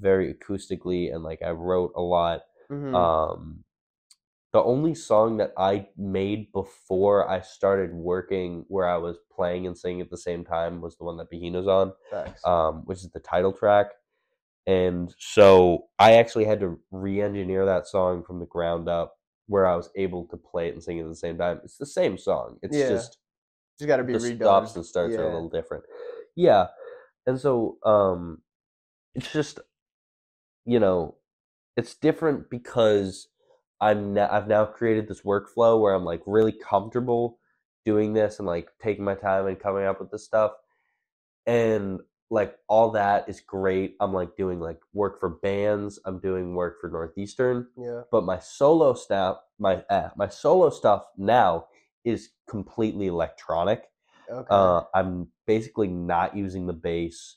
very 0.00 0.32
acoustically 0.34 1.12
and 1.14 1.22
like 1.22 1.42
I 1.42 1.50
wrote 1.50 1.92
a 1.96 2.00
lot. 2.02 2.42
Mhm. 2.70 2.94
Um, 2.94 3.64
the 4.52 4.62
only 4.62 4.94
song 4.94 5.38
that 5.38 5.52
I 5.56 5.88
made 5.96 6.52
before 6.52 7.28
I 7.28 7.40
started 7.40 7.92
working, 7.94 8.64
where 8.68 8.86
I 8.86 8.98
was 8.98 9.16
playing 9.34 9.66
and 9.66 9.76
singing 9.76 10.00
at 10.02 10.10
the 10.10 10.16
same 10.18 10.44
time, 10.44 10.80
was 10.80 10.96
the 10.98 11.04
one 11.04 11.16
that 11.16 11.30
Bahina's 11.30 11.66
on 11.66 11.92
um, 12.44 12.82
which 12.84 12.98
is 12.98 13.10
the 13.10 13.20
title 13.20 13.52
track. 13.52 13.86
And 14.66 15.12
so 15.18 15.86
I 15.98 16.14
actually 16.14 16.44
had 16.44 16.60
to 16.60 16.78
re-engineer 16.90 17.66
that 17.66 17.88
song 17.88 18.22
from 18.22 18.38
the 18.38 18.46
ground 18.46 18.88
up, 18.88 19.16
where 19.46 19.66
I 19.66 19.74
was 19.74 19.90
able 19.96 20.26
to 20.28 20.36
play 20.36 20.68
it 20.68 20.74
and 20.74 20.82
sing 20.82 20.98
it 20.98 21.02
at 21.02 21.08
the 21.08 21.16
same 21.16 21.36
time. 21.36 21.60
It's 21.64 21.78
the 21.78 21.86
same 21.86 22.16
song. 22.16 22.58
It's 22.62 22.76
Yeah. 22.76 22.88
just 22.88 23.18
Just 23.78 23.88
got 23.88 23.96
to 23.96 24.04
be 24.04 24.12
the 24.12 24.18
redone. 24.18 24.36
stops 24.38 24.76
and 24.76 24.86
starts 24.86 25.16
are 25.16 25.22
a 25.22 25.24
little 25.24 25.48
different. 25.48 25.84
Yeah, 26.36 26.68
and 27.26 27.40
so 27.40 27.78
um, 27.84 28.42
it's 29.14 29.32
just 29.32 29.58
you 30.64 30.78
know, 30.78 31.16
it's 31.76 31.94
different 31.94 32.48
because 32.48 33.28
I'm 33.82 34.14
na- 34.14 34.28
I've 34.30 34.48
now 34.48 34.64
created 34.64 35.08
this 35.08 35.22
workflow 35.22 35.80
where 35.80 35.94
I'm 35.94 36.06
like 36.06 36.22
really 36.26 36.52
comfortable 36.52 37.38
doing 37.84 38.14
this 38.14 38.38
and 38.38 38.46
like 38.48 38.70
taking 38.82 39.04
my 39.04 39.16
time 39.16 39.46
and 39.48 39.60
coming 39.60 39.84
up 39.84 40.00
with 40.00 40.10
this 40.12 40.24
stuff, 40.24 40.52
and 41.46 42.00
like 42.30 42.56
all 42.68 42.92
that 42.92 43.28
is 43.28 43.40
great. 43.40 43.96
I'm 44.00 44.12
like 44.14 44.36
doing 44.36 44.60
like 44.60 44.80
work 44.94 45.20
for 45.20 45.28
bands. 45.28 45.98
I'm 46.06 46.18
doing 46.20 46.54
work 46.54 46.80
for 46.80 46.88
Northeastern 46.90 47.68
Yeah. 47.76 48.02
but 48.10 48.24
my 48.24 48.38
solo 48.38 48.94
stuff 48.94 49.38
my 49.58 49.84
eh, 49.90 50.08
my 50.16 50.28
solo 50.28 50.70
stuff 50.70 51.04
now 51.18 51.66
is 52.04 52.30
completely 52.48 53.06
electronic 53.08 53.90
Okay. 54.30 54.46
uh 54.50 54.82
i'm 54.94 55.28
basically 55.46 55.88
not 55.88 56.36
using 56.36 56.66
the 56.66 56.72
bass 56.72 57.36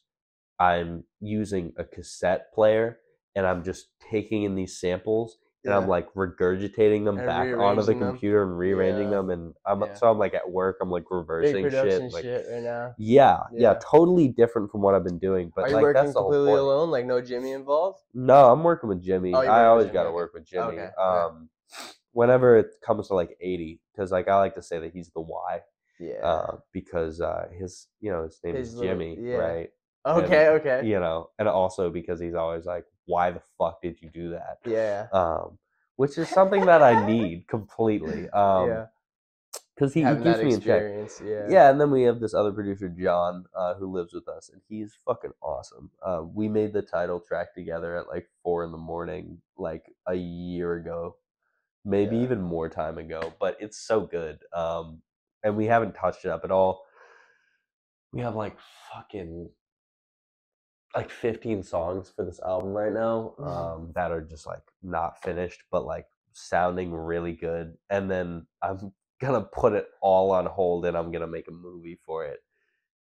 i'm 0.59 1.03
using 1.21 1.73
a 1.77 1.83
cassette 1.83 2.53
player 2.53 2.99
and 3.35 3.45
i'm 3.45 3.63
just 3.63 3.87
taking 3.99 4.43
in 4.43 4.55
these 4.55 4.79
samples 4.79 5.37
and 5.65 5.73
i'm 5.73 5.87
like 5.87 6.07
regurgitating 6.13 7.03
them 7.05 7.17
And 7.17 7.25
back 7.27 7.47
onto 7.47 7.51
the 7.51 7.57
rearranging 7.57 7.99
them. 7.99 8.09
computer 8.11 8.43
and 8.43 8.57
rearranging 8.57 9.09
Yeah. 9.09 9.15
them 9.17 9.29
and 9.31 9.53
i'm 9.65 9.81
Yeah. 9.81 9.93
so 9.95 10.09
i'm 10.09 10.17
like 10.17 10.33
at 10.33 10.49
work 10.49 10.77
i'm 10.81 10.89
like 10.91 11.05
reversing 11.11 11.69
shit 11.69 12.11
like 12.13 12.23
shit 12.23 12.45
right 12.47 12.63
yeah, 12.65 12.91
yeah 12.97 13.39
Yeah. 13.53 13.73
totally 13.81 14.27
different 14.29 14.71
from 14.71 14.81
what 14.81 14.95
i've 14.95 15.03
been 15.03 15.19
doing 15.19 15.51
but 15.55 15.65
Are 15.65 15.69
you 15.69 15.75
like 15.75 15.83
working 15.83 16.13
completely 16.13 16.51
alone? 16.53 16.91
Like 16.91 17.05
no 17.05 17.21
Jimmy 17.21 17.51
involved? 17.51 17.99
No, 18.13 18.51
I'm 18.51 18.63
working 18.63 18.89
with 18.89 19.01
Jimmy. 19.03 19.33
Oh, 19.33 19.39
I 19.39 19.65
always 19.65 19.89
got 19.91 20.03
to 20.03 20.11
work 20.11 20.33
with 20.33 20.45
Jimmy. 20.45 20.63
Okay, 20.79 20.89
yeah. 20.97 21.03
Um, 21.03 21.49
whenever 22.11 22.57
it 22.57 22.67
comes 22.85 23.07
to 23.07 23.15
like 23.15 23.35
80, 23.41 23.81
because 23.93 24.11
like 24.11 24.27
I 24.27 24.37
like 24.37 24.55
to 24.55 24.61
say 24.61 24.79
that 24.79 24.91
he's 24.93 25.09
the 25.09 25.21
Y, 25.21 25.59
Yeah. 25.99 26.21
uh, 26.23 26.57
because 26.71 27.21
uh, 27.21 27.47
his 27.57 27.87
you 28.01 28.11
know 28.11 28.23
his 28.23 28.39
name 28.43 28.55
His 28.55 28.73
is 28.73 28.79
Jimmy, 28.79 29.17
yeah. 29.19 29.35
right? 29.35 29.69
okay. 30.05 30.47
and, 30.47 30.61
Okay. 30.61 30.87
You 30.87 30.99
know, 30.99 31.29
and 31.39 31.47
also 31.47 31.89
because 31.89 32.19
he's 32.19 32.35
always 32.35 32.65
like, 32.65 32.85
"Why 33.05 33.31
the 33.31 33.41
fuck 33.57 33.81
did 33.81 34.01
you 34.01 34.09
do 34.09 34.29
that?" 34.31 34.57
Yeah. 34.65 35.07
Um, 35.11 35.57
which 35.97 36.17
is 36.17 36.27
something 36.29 36.65
that 36.65 36.81
I 36.81 37.05
need 37.13 37.47
completely. 37.47 38.29
Um, 38.29 38.67
yeah. 38.69 38.85
because 39.75 39.93
he, 39.93 40.03
he 40.03 40.15
keeps 40.15 40.39
me 40.41 40.53
in 40.53 40.61
check. 40.61 40.81
experience. 40.81 41.21
Yeah. 41.23 41.47
Yeah, 41.49 41.69
and 41.69 41.79
then 41.79 41.91
we 41.91 42.03
have 42.03 42.19
this 42.19 42.33
other 42.33 42.51
producer, 42.51 42.87
John, 42.89 43.45
uh, 43.55 43.75
who 43.75 43.91
lives 43.91 44.13
with 44.13 44.27
us, 44.27 44.49
and 44.49 44.61
he's 44.69 44.97
fucking 45.05 45.33
awesome. 45.41 45.91
Uh, 46.01 46.23
we 46.23 46.47
made 46.47 46.71
the 46.73 46.81
title 46.81 47.19
track 47.19 47.53
together 47.53 47.97
at 47.97 48.07
like 48.07 48.27
four 48.43 48.63
in 48.63 48.71
the 48.71 48.77
morning, 48.77 49.37
like 49.57 49.83
a 50.07 50.15
year 50.15 50.75
ago, 50.75 51.17
maybe 51.83 52.15
Yeah. 52.17 52.23
even 52.23 52.41
more 52.41 52.69
time 52.69 52.97
ago. 52.97 53.33
But 53.39 53.57
it's 53.59 53.77
so 53.77 54.01
good, 54.01 54.39
um, 54.53 55.01
and 55.43 55.55
we 55.57 55.65
haven't 55.65 55.93
touched 55.93 56.25
it 56.25 56.31
up 56.31 56.43
at 56.45 56.51
all. 56.51 56.83
We 58.13 58.21
have 58.21 58.35
like 58.35 58.57
fucking 58.93 59.49
like 60.95 61.11
15 61.11 61.61
songs 61.63 62.09
for 62.15 62.23
this 62.23 62.39
album 62.39 62.69
right 62.73 62.93
now 62.93 63.33
Mhm. 63.39 63.45
um, 63.47 63.91
that 63.95 64.11
are 64.11 64.21
just 64.21 64.47
like 64.47 64.61
not 64.81 65.21
finished, 65.21 65.63
but 65.71 65.85
like 65.85 66.07
sounding 66.31 66.93
really 66.93 67.33
good. 67.33 67.77
And 67.89 68.09
then 68.09 68.47
I'm 68.61 68.93
gonna 69.21 69.41
put 69.41 69.73
it 69.73 69.87
all 70.01 70.31
on 70.31 70.45
hold 70.45 70.85
and 70.85 70.97
I'm 70.97 71.11
gonna 71.11 71.27
make 71.27 71.47
a 71.47 71.51
movie 71.51 71.95
for 72.05 72.25
it. 72.25 72.39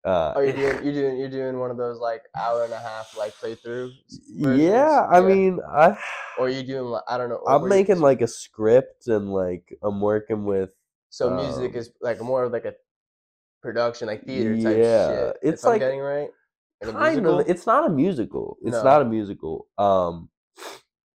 Uh, 0.05 0.33
Oh, 0.37 0.41
you're 0.41 0.53
doing 0.57 0.85
you're 0.85 0.93
doing 0.95 1.17
you're 1.19 1.29
doing 1.29 1.59
one 1.59 1.71
of 1.71 1.77
those 1.77 1.99
like 1.99 2.23
hour 2.37 2.65
and 2.65 2.73
a 2.73 2.79
half 2.79 3.17
like 3.17 3.35
playthrough. 3.35 3.91
versions? 4.41 4.63
yeah, 4.63 5.07
I 5.11 5.21
mean, 5.21 5.61
I 5.69 5.99
Or 6.39 6.49
you 6.49 6.63
doing 6.63 6.85
like 6.87 7.03
I 7.09 7.19
don't 7.19 7.29
know. 7.29 7.37
or 7.37 7.51
I'm 7.53 7.63
you- 7.63 7.69
making 7.69 8.01
like 8.01 8.23
a 8.23 8.29
script 8.29 9.07
and 9.09 9.33
like 9.33 9.77
I'm 9.83 10.01
working 10.01 10.45
with 10.45 10.71
so 11.11 11.31
music 11.31 11.73
um, 11.73 11.79
is 11.79 11.91
like 12.01 12.21
more 12.21 12.45
of 12.45 12.53
like 12.53 12.65
a 12.65 12.75
production 13.63 14.07
like 14.09 14.25
theater 14.25 14.55
type 14.61 14.77
Yeah, 14.77 15.09
shit. 15.09 15.37
it's 15.43 15.63
if 15.63 15.67
I'm 15.67 15.73
like- 15.73 15.81
getting 15.81 16.01
right. 16.01 16.31
Like 16.83 16.95
kind 16.95 17.27
of. 17.27 17.49
It's 17.49 17.67
not 17.67 17.87
a 17.87 17.91
musical. 17.91 18.57
It's 18.63 18.77
No. 18.77 18.83
not 18.85 19.03
a 19.03 19.05
musical. 19.05 19.67
Um, 19.79 20.29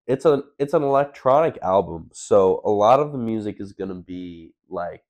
it's 0.08 0.26
a 0.26 0.44
it's 0.58 0.74
an 0.74 0.84
electronic 0.84 1.58
album, 1.62 2.10
so 2.14 2.62
a 2.66 2.72
lot 2.72 3.00
of 3.00 3.12
the 3.12 3.18
music 3.18 3.58
is 3.60 3.72
gonna 3.74 3.96
be 3.96 4.54
like 4.70 5.04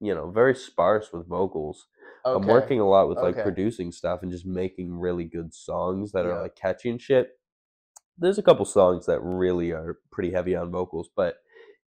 you 0.00 0.14
know 0.14 0.30
very 0.30 0.54
sparse 0.54 1.12
with 1.12 1.26
vocals. 1.26 1.86
I'm 2.26 2.46
working 2.46 2.80
a 2.80 2.88
lot 2.88 3.08
with 3.08 3.18
like 3.18 3.34
okay. 3.34 3.42
producing 3.42 3.92
stuff 3.92 4.22
and 4.22 4.30
just 4.30 4.46
making 4.46 4.98
really 4.98 5.24
good 5.24 5.52
songs 5.54 6.12
that 6.12 6.24
Yeah. 6.24 6.32
are 6.32 6.42
like 6.42 6.56
catchy 6.56 6.90
and 6.90 7.00
shit. 7.00 7.38
There's 8.16 8.38
a 8.38 8.42
couple 8.42 8.64
songs 8.64 9.06
that 9.06 9.20
really 9.20 9.72
are 9.72 9.98
pretty 10.10 10.30
heavy 10.30 10.54
on 10.54 10.70
vocals, 10.70 11.08
but 11.14 11.36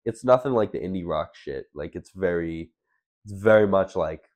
it's 0.06 0.24
nothing 0.24 0.54
like 0.54 0.72
the 0.72 0.80
indie 0.80 1.06
rock 1.08 1.36
shit. 1.36 1.68
Like 1.74 1.96
it's 1.96 2.12
very 2.12 2.72
it's 3.24 3.34
very 3.34 3.68
much 3.68 3.96
like 3.96 4.30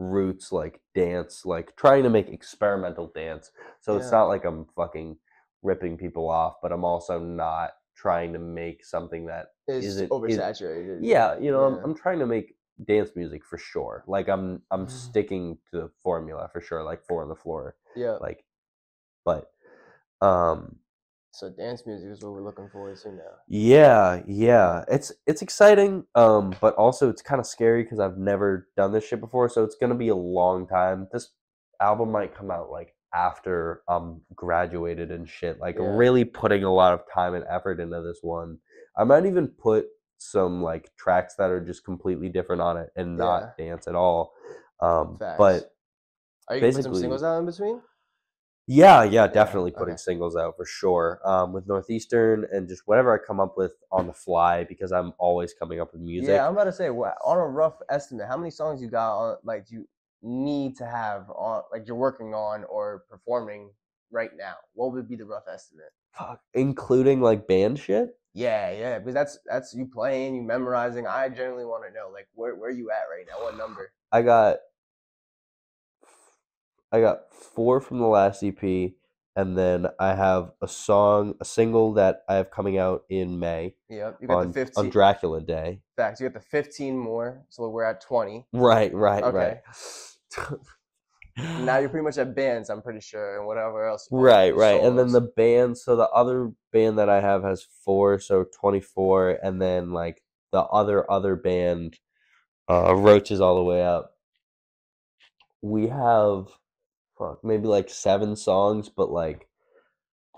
roots 0.00 0.50
like 0.50 0.80
dance, 0.94 1.44
like 1.44 1.76
trying 1.76 2.02
to 2.02 2.10
make 2.10 2.28
experimental 2.30 3.12
dance. 3.14 3.50
So 3.82 3.96
it's 3.96 4.10
not 4.10 4.24
like 4.28 4.44
I'm 4.46 4.64
fucking 4.74 5.16
ripping 5.62 5.98
people 5.98 6.28
off, 6.30 6.54
but 6.62 6.72
I'm 6.72 6.84
also 6.84 7.20
not 7.20 7.72
trying 7.94 8.32
to 8.32 8.38
make 8.38 8.82
something 8.84 9.26
that 9.26 9.48
It's 9.68 9.84
is 9.86 9.96
it- 9.98 10.04
is- 10.04 10.10
oversaturated. 10.10 11.00
yeah, 11.02 11.38
you 11.38 11.50
know, 11.52 11.68
Yeah. 11.68 11.76
I'm, 11.76 11.84
I'm 11.84 11.94
trying 11.94 12.18
to 12.20 12.26
make 12.26 12.56
dance 12.86 13.10
music 13.14 13.44
for 13.44 13.58
sure. 13.58 14.02
Like 14.06 14.28
I'm 14.28 14.62
I'm 14.70 14.86
Mhm. 14.86 14.90
sticking 14.90 15.58
to 15.70 15.80
the 15.82 15.88
formula 16.02 16.48
for 16.50 16.62
sure, 16.62 16.82
like 16.82 17.04
four 17.04 17.22
on 17.22 17.28
the 17.28 17.36
floor. 17.36 17.76
yeah. 17.94 18.16
Like 18.20 18.42
but 19.24 19.52
um 20.22 20.79
So 21.32 21.48
dance 21.48 21.86
music 21.86 22.10
is 22.10 22.22
what 22.22 22.32
we're 22.32 22.42
looking 22.42 22.68
forward 22.68 22.98
to 23.02 23.12
now. 23.12 23.22
yeah, 23.48 24.22
yeah. 24.26 24.84
It's 24.88 25.12
it's 25.26 25.42
exciting, 25.42 26.04
um, 26.14 26.54
but 26.60 26.74
also 26.74 27.08
it's 27.08 27.22
kind 27.22 27.38
of 27.40 27.46
scary 27.46 27.84
because 27.84 28.00
I've 28.00 28.18
never 28.18 28.68
done 28.76 28.92
this 28.92 29.06
shit 29.06 29.20
before, 29.20 29.48
so 29.48 29.62
it's 29.64 29.76
gonna 29.80 29.94
be 29.94 30.08
a 30.08 30.16
long 30.16 30.66
time. 30.66 31.08
This 31.12 31.28
album 31.80 32.10
might 32.10 32.34
come 32.34 32.50
out 32.50 32.70
like 32.70 32.94
after 33.14 33.82
I'm 33.88 34.20
graduated 34.34 35.10
and 35.10 35.28
shit. 35.28 35.60
Like 35.60 35.76
Yeah. 35.76 35.96
really 35.96 36.24
putting 36.24 36.64
a 36.64 36.72
lot 36.72 36.94
of 36.94 37.02
time 37.12 37.34
and 37.34 37.44
effort 37.48 37.80
into 37.80 38.00
this 38.02 38.18
one. 38.22 38.58
I 38.96 39.04
might 39.04 39.26
even 39.26 39.48
put 39.48 39.86
some 40.18 40.62
like 40.62 40.94
tracks 40.96 41.34
that 41.36 41.50
are 41.50 41.64
just 41.64 41.84
completely 41.84 42.28
different 42.28 42.60
on 42.60 42.76
it 42.76 42.90
and 42.96 43.16
not 43.16 43.56
dance 43.56 43.88
at 43.88 43.94
all. 43.94 44.34
Um, 44.80 45.16
Facts. 45.18 45.38
but 45.38 45.74
Are 46.48 46.56
you 46.56 46.60
gonna 46.60 46.72
put 46.72 46.82
some 46.82 46.94
singles 46.94 47.22
out 47.22 47.38
in 47.38 47.46
between? 47.46 47.80
Yeah, 48.70 49.02
yeah, 49.02 49.26
definitely 49.26 49.72
putting 49.72 49.94
okay. 49.94 50.00
singles 50.00 50.36
out 50.36 50.56
for 50.56 50.64
sure. 50.64 51.20
Um, 51.24 51.52
with 51.52 51.66
Northeastern 51.66 52.46
and 52.52 52.68
just 52.68 52.82
whatever 52.86 53.12
I 53.12 53.18
come 53.18 53.40
up 53.40 53.56
with 53.56 53.72
on 53.90 54.06
the 54.06 54.12
fly 54.12 54.62
because 54.62 54.92
I'm 54.92 55.12
always 55.18 55.52
coming 55.52 55.80
up 55.80 55.92
with 55.92 56.00
music. 56.00 56.28
Yeah, 56.28 56.46
I'm 56.46 56.52
about 56.52 56.64
to 56.64 56.72
say, 56.72 56.88
what 56.90 57.16
on 57.24 57.36
a 57.36 57.46
rough 57.46 57.74
estimate, 57.90 58.28
how 58.28 58.36
many 58.36 58.52
songs 58.52 58.80
you 58.80 58.88
got 58.88 59.18
on 59.18 59.36
like 59.42 59.64
you 59.70 59.88
need 60.22 60.76
to 60.76 60.86
have 60.86 61.28
on 61.30 61.62
like 61.72 61.88
you're 61.88 61.96
working 61.96 62.32
on 62.32 62.62
or 62.62 63.02
performing 63.10 63.70
right 64.12 64.30
now? 64.38 64.54
What 64.74 64.92
would 64.92 65.08
be 65.08 65.16
the 65.16 65.24
rough 65.24 65.48
estimate? 65.52 65.90
Fuck, 66.16 66.40
including 66.54 67.20
like 67.20 67.48
band 67.48 67.80
shit. 67.80 68.10
Yeah, 68.34 68.70
yeah, 68.70 68.98
because 69.00 69.14
that's 69.14 69.38
that's 69.46 69.74
you 69.74 69.86
playing, 69.92 70.36
you 70.36 70.42
memorizing. 70.42 71.08
I 71.08 71.28
generally 71.28 71.64
want 71.64 71.82
to 71.88 71.92
know 71.92 72.08
like 72.12 72.28
where 72.34 72.54
where 72.54 72.70
you 72.70 72.92
at 72.92 73.10
right 73.10 73.26
now, 73.28 73.44
what 73.44 73.58
number? 73.58 73.90
I 74.12 74.22
got, 74.22 74.58
I 76.92 77.00
got 77.00 77.32
four 77.32 77.80
from 77.80 77.98
the 77.98 78.06
last 78.06 78.42
EP, 78.42 78.92
and 79.36 79.56
then 79.56 79.86
I 79.98 80.14
have 80.14 80.50
a 80.60 80.66
song, 80.68 81.34
a 81.40 81.44
single 81.44 81.92
that 81.94 82.22
I 82.28 82.34
have 82.34 82.50
coming 82.50 82.78
out 82.78 83.04
in 83.08 83.38
May 83.38 83.74
Yep, 83.88 84.18
you 84.20 84.28
got 84.28 84.34
on, 84.36 84.46
the 84.48 84.52
15 84.64 84.84
on 84.84 84.90
Dracula 84.90 85.40
Day. 85.40 85.80
facts. 85.96 86.20
You 86.20 86.28
got 86.28 86.34
the 86.40 86.46
15 86.46 86.98
more, 86.98 87.44
so 87.48 87.68
we're 87.68 87.84
at 87.84 88.00
20. 88.00 88.46
Right, 88.52 88.92
right, 88.92 89.22
Okay. 89.22 89.60
right. 90.36 90.58
Now 91.60 91.78
you're 91.78 91.88
pretty 91.90 92.04
much 92.04 92.18
at 92.18 92.34
bands, 92.34 92.70
I'm 92.70 92.82
pretty 92.82 93.00
sure, 93.00 93.38
and 93.38 93.46
whatever 93.46 93.88
else. 93.88 94.08
Right, 94.10 94.54
right. 94.54 94.82
And 94.82 94.98
then 94.98 95.12
the 95.12 95.20
band, 95.20 95.78
so 95.78 95.94
the 95.96 96.08
other 96.10 96.50
band 96.72 96.98
that 96.98 97.08
I 97.08 97.20
have 97.20 97.44
has 97.44 97.64
four, 97.84 98.18
so 98.18 98.46
24. 98.60 99.38
And 99.42 99.62
then 99.62 99.92
like 99.92 100.22
the 100.52 100.62
other, 100.62 101.08
other 101.10 101.36
band, 101.36 101.98
uh, 102.68 102.94
Roaches 102.96 103.40
All 103.40 103.54
the 103.56 103.62
Way 103.64 103.84
Up. 103.84 104.16
We 105.62 105.88
have, 105.88 106.46
fuck, 107.20 107.44
maybe 107.44 107.66
like 107.68 107.88
seven 107.90 108.34
songs, 108.34 108.88
but 108.88 109.10
like, 109.10 109.46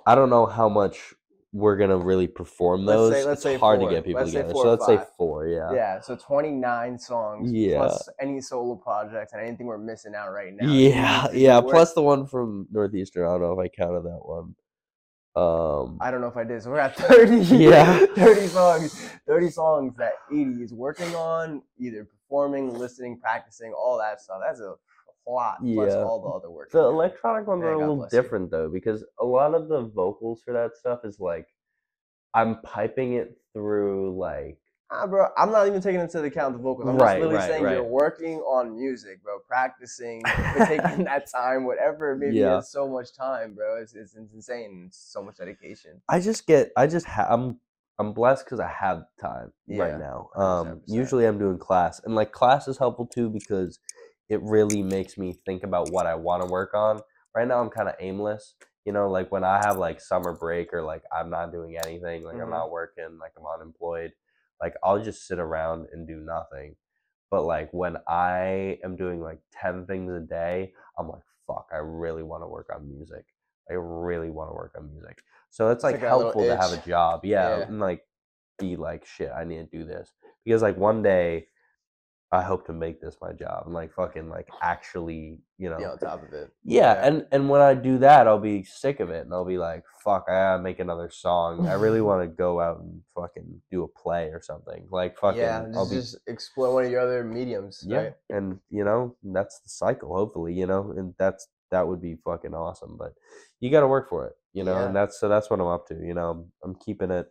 I 0.06 0.14
don't 0.16 0.30
know 0.30 0.46
how 0.46 0.68
much 0.68 1.14
we're 1.54 1.76
gonna 1.76 1.96
really 1.98 2.26
perform 2.26 2.84
Let's 2.86 2.96
those. 2.98 3.12
say- 3.12 3.24
let's 3.24 3.32
it's 3.38 3.42
say 3.42 3.56
hard 3.58 3.80
four. 3.80 3.88
to 3.90 3.94
get 3.94 4.04
people 4.04 4.20
Let's 4.22 4.32
together. 4.32 4.52
So 4.54 4.70
let's 4.70 4.86
say 4.86 4.98
four, 5.18 5.46
yeah. 5.46 5.70
Yeah, 5.72 6.00
so 6.00 6.16
29 6.16 6.98
songs 6.98 7.52
Yeah. 7.52 7.76
plus 7.78 8.08
any 8.20 8.40
solo 8.40 8.74
projects 8.74 9.32
and 9.34 9.42
anything 9.42 9.66
we're 9.66 9.78
missing 9.78 10.14
out 10.14 10.32
right 10.32 10.52
now. 10.54 10.66
Yeah, 10.72 11.28
yeah. 11.32 11.60
Plus 11.60 11.92
the 11.92 12.02
one 12.02 12.26
from 12.26 12.66
Northeastern. 12.72 13.24
I 13.26 13.32
don't 13.32 13.42
know 13.42 13.52
if 13.52 13.58
I 13.58 13.68
counted 13.68 14.02
that 14.04 14.20
one. 14.24 14.54
Um, 15.34 15.98
I 16.00 16.10
don't 16.10 16.20
know 16.20 16.26
if 16.26 16.36
I 16.36 16.44
did. 16.44 16.62
So 16.62 16.70
we're 16.70 16.78
at 16.78 16.96
30. 17.08 17.36
Yeah. 17.56 18.06
30 18.16 18.46
songs. 18.48 19.08
30 19.26 19.50
songs 19.50 19.94
that 19.96 20.12
Edie 20.30 20.62
is 20.62 20.72
working 20.74 21.14
on, 21.14 21.62
either 21.78 22.04
performing, 22.04 22.74
listening, 22.78 23.18
practicing, 23.20 23.72
all 23.72 23.98
that 23.98 24.20
stuff. 24.20 24.38
That's 24.46 24.60
a 24.60 24.74
lot. 25.26 25.58
Plus 25.74 25.94
Yeah. 25.94 26.04
all 26.04 26.20
the 26.20 26.28
other 26.28 26.50
work. 26.50 26.70
The 26.72 26.80
electronic 26.80 27.46
ones 27.46 27.62
are 27.62 27.72
a 27.72 27.78
God 27.78 27.80
little 27.80 27.96
bless 27.98 28.12
you. 28.12 28.22
different 28.22 28.50
though, 28.50 28.68
because 28.68 29.04
a 29.20 29.24
lot 29.24 29.54
of 29.54 29.68
the 29.68 29.82
vocals 29.82 30.42
for 30.44 30.52
that 30.54 30.76
stuff 30.76 31.00
is 31.04 31.18
like 31.20 31.46
I'm 32.34 32.60
piping 32.62 33.14
it 33.14 33.36
through 33.52 34.18
like 34.18 34.58
Ah, 34.90 35.06
bro, 35.06 35.28
I'm 35.38 35.50
not 35.50 35.66
even 35.66 35.80
taking 35.80 36.00
into 36.00 36.22
account 36.22 36.54
the 36.54 36.62
vocals. 36.62 36.86
I'm 36.88 36.98
Right, 36.98 37.14
just 37.16 37.20
literally 37.20 37.36
right, 37.36 37.50
saying 37.50 37.64
you're 37.70 37.82
working 37.82 38.40
on 38.40 38.76
music, 38.78 39.22
bro. 39.22 39.38
Practicing, 39.48 40.22
taking 40.68 41.02
that 41.04 41.30
time, 41.32 41.64
whatever. 41.64 42.14
Maybe 42.14 42.36
Yeah. 42.36 42.58
it's 42.58 42.70
so 42.70 42.86
much 42.88 43.14
time, 43.16 43.54
bro. 43.54 43.80
It's, 43.80 43.94
it's, 43.94 44.14
it's 44.14 44.34
insane. 44.34 44.84
It's 44.88 44.98
so 44.98 45.22
much 45.22 45.38
dedication. 45.38 46.02
I 46.08 46.20
just 46.20 46.46
get 46.46 46.72
I 46.76 46.86
just 46.86 47.06
ha- 47.06 47.28
I'm 47.30 47.58
I'm 47.98 48.12
blessed 48.12 48.44
because 48.44 48.60
I 48.60 48.68
have 48.68 49.04
time 49.20 49.52
Yeah, 49.66 49.78
right 49.78 49.98
now. 49.98 50.30
100%. 50.36 50.42
Um, 50.70 50.82
usually 50.86 51.26
I'm 51.26 51.38
doing 51.38 51.58
class, 51.58 52.00
and 52.04 52.14
like 52.14 52.32
class 52.32 52.68
is 52.68 52.78
helpful 52.78 53.06
too 53.06 53.30
because 53.30 53.78
it 54.32 54.40
really 54.42 54.82
makes 54.82 55.18
me 55.18 55.34
think 55.46 55.62
about 55.62 55.92
what 55.92 56.06
I 56.06 56.14
want 56.14 56.42
to 56.42 56.50
work 56.50 56.74
on. 56.74 57.00
Right 57.34 57.46
now 57.46 57.60
I'm 57.60 57.70
kind 57.70 57.88
of 57.88 57.96
aimless. 58.00 58.54
You 58.84 58.92
know, 58.92 59.10
like 59.10 59.30
when 59.30 59.44
I 59.44 59.58
have 59.58 59.78
like 59.78 60.00
summer 60.00 60.32
break 60.32 60.72
or 60.74 60.82
like 60.82 61.04
I'm 61.12 61.30
not 61.30 61.52
doing 61.52 61.76
anything, 61.76 62.24
like 62.24 62.34
I'm 62.40 62.48
Mhm. 62.48 62.50
not 62.50 62.70
working, 62.70 63.18
like 63.20 63.32
I'm 63.38 63.46
unemployed, 63.46 64.12
like 64.60 64.74
I'll 64.82 65.02
just 65.02 65.26
sit 65.26 65.38
around 65.38 65.88
and 65.92 66.06
do 66.06 66.16
nothing. 66.16 66.76
But 67.30 67.44
like 67.44 67.70
when 67.72 67.96
I 68.08 68.78
am 68.84 68.96
doing 68.96 69.20
like 69.20 69.40
10 69.52 69.86
things 69.86 70.12
a 70.12 70.20
day, 70.20 70.74
I'm 70.98 71.08
like, 71.08 71.22
fuck, 71.46 71.68
I 71.72 71.76
really 71.78 72.22
want 72.22 72.42
to 72.42 72.48
work 72.48 72.70
on 72.74 72.88
music. 72.88 73.26
I 73.70 73.74
really 73.74 74.30
want 74.30 74.50
to 74.50 74.54
work 74.54 74.74
on 74.76 74.90
music. 74.92 75.22
So 75.50 75.70
it's 75.70 75.84
It's 75.84 75.84
like 75.84 75.94
like 75.94 76.02
helpful 76.08 76.44
to 76.46 76.56
have 76.56 76.72
a 76.72 76.76
job. 76.78 77.24
Yeah, 77.24 77.58
Yeah. 77.58 77.64
And 77.68 77.80
like 77.80 78.06
be 78.58 78.76
like, 78.76 79.06
shit, 79.06 79.30
I 79.30 79.44
need 79.44 79.70
to 79.70 79.78
do 79.78 79.84
this. 79.84 80.10
Because 80.44 80.62
like 80.62 80.76
one 80.76 81.02
day 81.02 81.48
I 82.32 82.42
hope 82.42 82.66
to 82.66 82.72
make 82.72 82.98
this 83.00 83.16
my 83.20 83.32
job 83.32 83.64
and 83.66 83.74
like 83.74 83.92
fucking 83.92 84.30
like 84.30 84.48
actually, 84.62 85.38
you 85.58 85.68
know. 85.68 85.76
Be 85.76 85.84
on 85.84 85.98
top 85.98 86.26
of 86.26 86.32
it. 86.32 86.50
Yeah, 86.64 86.94
Yeah. 86.94 87.06
and 87.06 87.26
and 87.30 87.48
when 87.50 87.60
I 87.60 87.74
do 87.74 87.98
that, 87.98 88.26
I'll 88.26 88.38
be 88.40 88.64
sick 88.64 89.00
of 89.00 89.10
it, 89.10 89.24
and 89.26 89.34
I'll 89.34 89.44
be 89.44 89.58
like, 89.58 89.84
"Fuck, 90.02 90.24
I 90.28 90.32
gotta 90.32 90.62
make 90.62 90.78
another 90.80 91.10
song. 91.10 91.66
I 91.68 91.74
really 91.74 92.00
want 92.08 92.22
to 92.22 92.26
go 92.28 92.58
out 92.60 92.80
and 92.80 93.02
fucking 93.14 93.60
do 93.70 93.84
a 93.84 93.88
play 93.88 94.28
or 94.28 94.40
something. 94.42 94.86
Like 94.90 95.18
fucking, 95.18 95.40
yeah, 95.40 95.66
I'll 95.74 95.84
just, 95.84 95.90
be 95.90 95.96
just 95.96 96.18
explore 96.26 96.72
one 96.72 96.86
of 96.86 96.90
your 96.90 97.00
other 97.00 97.22
mediums. 97.22 97.84
yeah, 97.86 97.98
right? 97.98 98.14
and 98.30 98.58
you 98.70 98.84
know 98.84 99.14
that's 99.22 99.60
the 99.60 99.68
cycle. 99.68 100.16
Hopefully, 100.16 100.54
you 100.54 100.66
know, 100.66 100.92
and 100.96 101.14
that's 101.18 101.46
that 101.70 101.86
would 101.86 102.00
be 102.00 102.16
fucking 102.24 102.54
awesome. 102.54 102.96
But 102.98 103.12
you 103.60 103.70
got 103.70 103.80
to 103.80 103.88
work 103.88 104.08
for 104.08 104.26
it, 104.26 104.32
you 104.54 104.64
know, 104.64 104.86
and 104.86 104.96
that's 104.96 105.20
so 105.20 105.28
that's 105.28 105.50
what 105.50 105.60
I'm 105.60 105.66
up 105.66 105.86
to. 105.88 105.94
You 105.94 106.14
know, 106.14 106.30
I'm, 106.30 106.52
I'm 106.64 106.74
keeping 106.76 107.10
it 107.10 107.26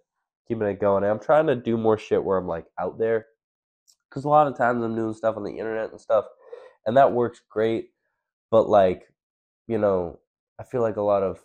keeping 0.47 0.67
it 0.67 0.79
going. 0.79 1.03
And 1.03 1.11
I'm 1.11 1.19
trying 1.19 1.47
to 1.47 1.55
do 1.55 1.77
more 1.77 1.97
shit 1.97 2.23
where 2.23 2.37
I'm 2.37 2.47
like 2.47 2.65
out 2.79 2.99
there, 2.99 3.25
because 4.12 4.26
a 4.26 4.30
lot 4.30 4.47
of 4.47 4.57
times 4.57 4.84
I'm 4.84 4.95
doing 4.95 5.14
stuff 5.14 5.38
on 5.38 5.43
the 5.43 5.57
internet 5.57 5.91
and 5.91 5.99
stuff, 6.01 6.26
and 6.86 6.97
that 6.97 7.14
works 7.14 7.41
great. 7.49 7.91
But 8.51 8.68
like, 8.70 9.03
you 9.68 9.78
know, 9.78 10.20
I 10.59 10.64
feel 10.64 10.82
like 10.82 10.97
a 10.97 11.01
lot 11.01 11.24
of 11.24 11.39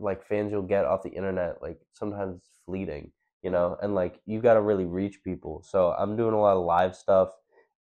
like 0.00 0.24
fans 0.26 0.50
you'll 0.50 0.62
get 0.62 0.86
off 0.86 1.02
the 1.02 1.10
internet, 1.10 1.60
like 1.60 1.78
sometimes 1.92 2.36
it's 2.36 2.48
fleeting, 2.64 3.12
you 3.42 3.50
know, 3.50 3.76
and 3.82 3.94
like 3.94 4.20
you've 4.24 4.42
got 4.42 4.54
to 4.54 4.62
really 4.62 4.86
reach 4.86 5.22
people. 5.22 5.62
So 5.62 5.94
I'm 5.98 6.16
doing 6.16 6.32
a 6.32 6.40
lot 6.40 6.56
of 6.56 6.64
live 6.64 6.96
stuff, 6.96 7.28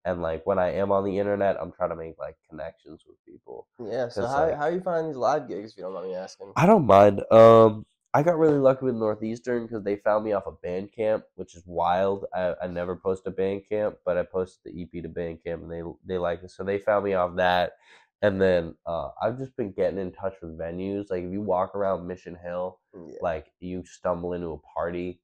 and 0.04 0.22
like 0.22 0.46
when 0.46 0.60
I 0.60 0.74
am 0.74 0.92
on 0.92 1.06
the 1.06 1.18
internet, 1.18 1.56
I'm 1.62 1.72
trying 1.72 1.92
to 1.92 1.96
make 1.96 2.20
like 2.20 2.36
connections 2.50 3.04
with 3.08 3.16
people. 3.26 3.68
Yeah. 3.80 4.10
So 4.10 4.28
how 4.28 4.48
like- 4.48 4.58
how 4.58 4.68
you 4.68 4.82
find 4.82 5.08
these 5.08 5.16
live 5.16 5.48
gigs? 5.48 5.72
If 5.72 5.78
you 5.78 5.84
don't 5.84 5.94
mind 5.94 6.08
me 6.08 6.16
asking. 6.16 6.52
I 6.58 6.66
don't 6.66 6.86
mind. 6.86 7.24
Um, 7.32 7.86
I 8.16 8.24
got 8.24 8.40
really 8.40 8.60
lucky 8.60 8.86
with 8.86 8.96
Northeastern 8.96 9.68
because 9.68 9.84
they 9.84 9.98
found 9.98 10.26
me 10.26 10.34
off 10.34 10.48
of 10.48 10.62
Bandcamp, 10.66 11.24
which 11.36 11.56
is 11.56 11.64
wild. 11.68 12.26
I, 12.34 12.56
I 12.64 12.68
never 12.68 12.96
post 12.96 13.28
a 13.28 13.32
Bandcamp, 13.32 13.98
but 14.06 14.18
I 14.18 14.24
posted 14.24 14.74
the 14.74 14.82
EP 14.84 15.04
to 15.04 15.10
Bandcamp, 15.10 15.64
and 15.64 15.72
they 15.72 15.84
they 16.06 16.18
like 16.18 16.44
it. 16.44 16.52
So 16.52 16.64
they 16.64 16.80
found 16.80 17.06
me 17.06 17.14
off 17.16 17.36
that, 17.38 17.74
and 18.22 18.42
then 18.42 18.76
uh, 18.88 19.10
I've 19.22 19.38
just 19.38 19.58
been 19.58 19.74
getting 19.74 20.00
in 20.00 20.14
touch 20.14 20.36
with 20.42 20.58
venues. 20.58 21.12
Like 21.12 21.26
if 21.26 21.32
you 21.34 21.42
walk 21.42 21.76
around 21.76 22.08
Mission 22.08 22.38
Hill, 22.42 22.80
Yeah. 22.96 23.18
like 23.22 23.48
you 23.60 23.84
stumble 23.86 24.34
into 24.34 24.54
a 24.54 24.60
party 24.60 25.22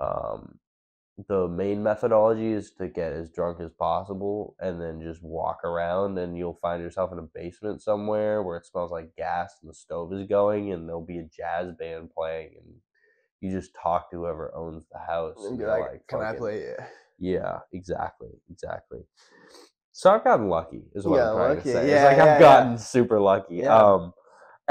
um 0.00 0.58
the 1.28 1.46
main 1.46 1.82
methodology 1.82 2.52
is 2.52 2.70
to 2.72 2.88
get 2.88 3.12
as 3.12 3.30
drunk 3.30 3.60
as 3.60 3.70
possible 3.72 4.56
and 4.60 4.80
then 4.80 5.00
just 5.02 5.22
walk 5.22 5.62
around 5.64 6.18
and 6.18 6.36
you'll 6.36 6.58
find 6.62 6.82
yourself 6.82 7.12
in 7.12 7.18
a 7.18 7.28
basement 7.34 7.82
somewhere 7.82 8.42
where 8.42 8.56
it 8.56 8.66
smells 8.66 8.90
like 8.90 9.14
gas 9.16 9.56
and 9.60 9.70
the 9.70 9.74
stove 9.74 10.12
is 10.12 10.26
going 10.26 10.72
and 10.72 10.88
there'll 10.88 11.04
be 11.04 11.18
a 11.18 11.24
jazz 11.24 11.70
band 11.78 12.10
playing 12.16 12.54
and 12.58 12.74
you 13.40 13.50
just 13.50 13.74
talk 13.74 14.10
to 14.10 14.16
whoever 14.16 14.54
owns 14.54 14.86
the 14.90 14.98
house 14.98 15.36
and 15.46 15.58
be 15.58 15.64
they're 15.64 15.78
like, 15.80 16.06
"Can 16.06 16.22
I 16.22 16.32
play 16.32 16.58
it?" 16.58 16.80
Yeah, 17.18 17.58
exactly, 17.72 18.30
exactly. 18.50 19.00
So 19.92 20.10
I've 20.10 20.24
gotten 20.24 20.48
lucky, 20.48 20.84
is 20.94 21.04
what 21.04 21.18
Yeah, 21.18 21.30
I'm 21.30 21.36
trying 21.36 21.56
lucky. 21.56 21.70
to 21.70 21.76
say. 21.76 21.88
Yeah, 21.88 21.94
it's 21.96 22.04
like 22.04 22.16
yeah, 22.16 22.34
I've 22.34 22.40
gotten 22.40 22.78
super 22.78 23.20
lucky. 23.20 23.64
Um, 23.66 24.14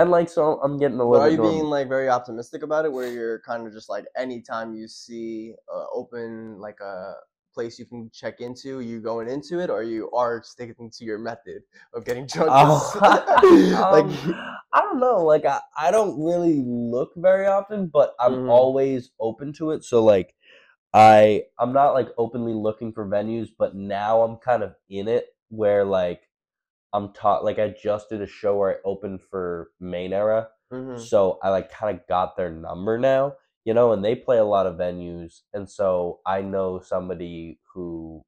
and 0.02 0.12
like 0.12 0.30
so, 0.30 0.60
I'm 0.64 0.78
getting 0.80 1.00
a 1.00 1.08
little. 1.10 1.22
are 1.22 1.30
you 1.30 1.38
norm- 1.38 1.42
being 1.52 1.66
like 1.66 1.88
very 1.90 2.10
optimistic 2.10 2.64
about 2.64 2.86
it, 2.86 2.92
where 2.92 3.12
you're 3.12 3.40
kind 3.42 3.68
of 3.68 3.74
just 3.74 3.90
like 3.90 4.06
anytime 4.18 4.74
you 4.74 4.88
see 4.88 5.54
uh, 5.74 5.86
open 5.94 6.58
like 6.60 6.80
a 6.80 7.14
place 7.54 7.78
you 7.78 7.86
can 7.86 8.10
check 8.14 8.40
into, 8.40 8.80
you 8.80 9.02
going 9.02 9.28
into 9.30 9.60
it, 9.60 9.70
or 9.70 9.84
you 9.84 10.10
are 10.12 10.42
sticking 10.44 10.90
to 10.92 11.04
your 11.04 11.18
method 11.20 11.64
of 11.94 12.06
getting 12.06 12.26
drunk? 12.28 12.56
Oh, 12.56 12.94
like 13.92 14.06
um, 14.06 14.36
I 14.74 14.82
don't 14.82 15.00
know. 15.00 15.24
Like 15.24 15.46
I, 15.46 15.60
I 15.78 15.92
don't 15.92 16.22
really 16.24 16.64
look 16.66 17.12
very 17.16 17.46
often, 17.48 17.88
but 17.88 18.16
I'm 18.20 18.34
Mhm. 18.34 18.48
always 18.48 19.12
open 19.20 19.54
to 19.54 19.72
it. 19.72 19.84
So 19.84 20.04
like 20.04 20.36
I 20.94 21.44
I'm 21.60 21.74
not 21.74 21.94
like 21.94 22.10
openly 22.18 22.54
looking 22.54 22.94
for 22.94 23.08
venues, 23.08 23.50
but 23.58 23.76
now 23.76 24.24
I'm 24.24 24.38
kind 24.38 24.64
of 24.64 24.76
in 24.90 25.08
it 25.08 25.28
where 25.50 25.86
like 25.86 26.30
I'm 26.94 27.14
taught 27.14 27.44
like 27.46 27.60
I 27.60 27.70
just 27.82 28.10
did 28.10 28.22
a 28.22 28.28
show 28.28 28.58
where 28.58 28.72
I 28.78 28.82
opened 28.86 29.22
for 29.22 29.72
Main 29.80 30.14
Era. 30.14 30.50
Mhm. 30.72 31.00
So 31.00 31.40
I 31.44 31.50
like 31.50 31.72
kind 31.72 31.98
of 31.98 32.08
got 32.08 32.36
their 32.36 32.50
number 32.52 32.98
now, 32.98 33.36
you 33.66 33.74
know, 33.74 33.92
and 33.94 34.04
they 34.04 34.16
play 34.16 34.38
a 34.38 34.44
lot 34.46 34.68
of 34.68 34.76
venues. 34.78 35.42
And 35.54 35.70
so 35.70 36.20
I 36.26 36.42
know 36.42 36.80
somebody 36.80 37.60
who 37.74 38.24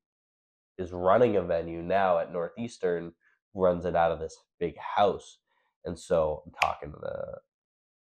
is 0.78 0.91
running 0.91 1.36
a 1.38 1.41
venue 1.41 1.82
now 1.82 2.20
at 2.20 2.32
Northeastern, 2.34 3.14
runs 3.53 3.86
it 3.86 3.95
out 3.95 4.11
of 4.11 4.20
this 4.20 4.38
big 4.59 4.76
house. 4.78 5.38
And 5.86 5.97
so 5.99 6.43
I'm 6.45 6.51
talking 6.61 6.91
to 6.91 6.99
the, 6.99 7.38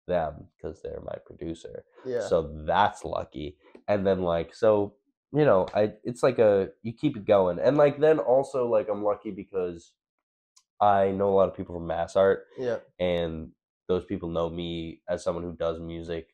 them 0.06 0.48
because 0.56 0.80
they're 0.82 1.02
my 1.04 1.16
producer. 1.26 1.84
yeah, 2.04 2.26
So 2.26 2.50
that's 2.66 3.04
lucky. 3.04 3.56
And 3.86 4.06
then 4.06 4.22
like 4.22 4.54
so, 4.54 4.94
you 5.32 5.44
know, 5.44 5.66
I 5.74 5.92
it's 6.04 6.22
like 6.22 6.38
a 6.38 6.70
you 6.82 6.92
keep 6.92 7.16
it 7.16 7.24
going. 7.26 7.58
And 7.58 7.76
like 7.76 7.98
then 8.00 8.18
also 8.18 8.66
like 8.66 8.88
I'm 8.88 9.04
lucky 9.04 9.30
because 9.30 9.92
I 10.80 11.10
know 11.10 11.28
a 11.30 11.34
lot 11.34 11.48
of 11.48 11.56
people 11.56 11.74
from 11.74 11.88
MassArt 11.88 12.38
yeah, 12.58 12.78
and 12.98 13.50
those 13.88 14.04
people 14.04 14.28
know 14.28 14.48
me 14.50 15.00
as 15.08 15.24
someone 15.24 15.44
who 15.44 15.56
does 15.56 15.80
music 15.80 16.28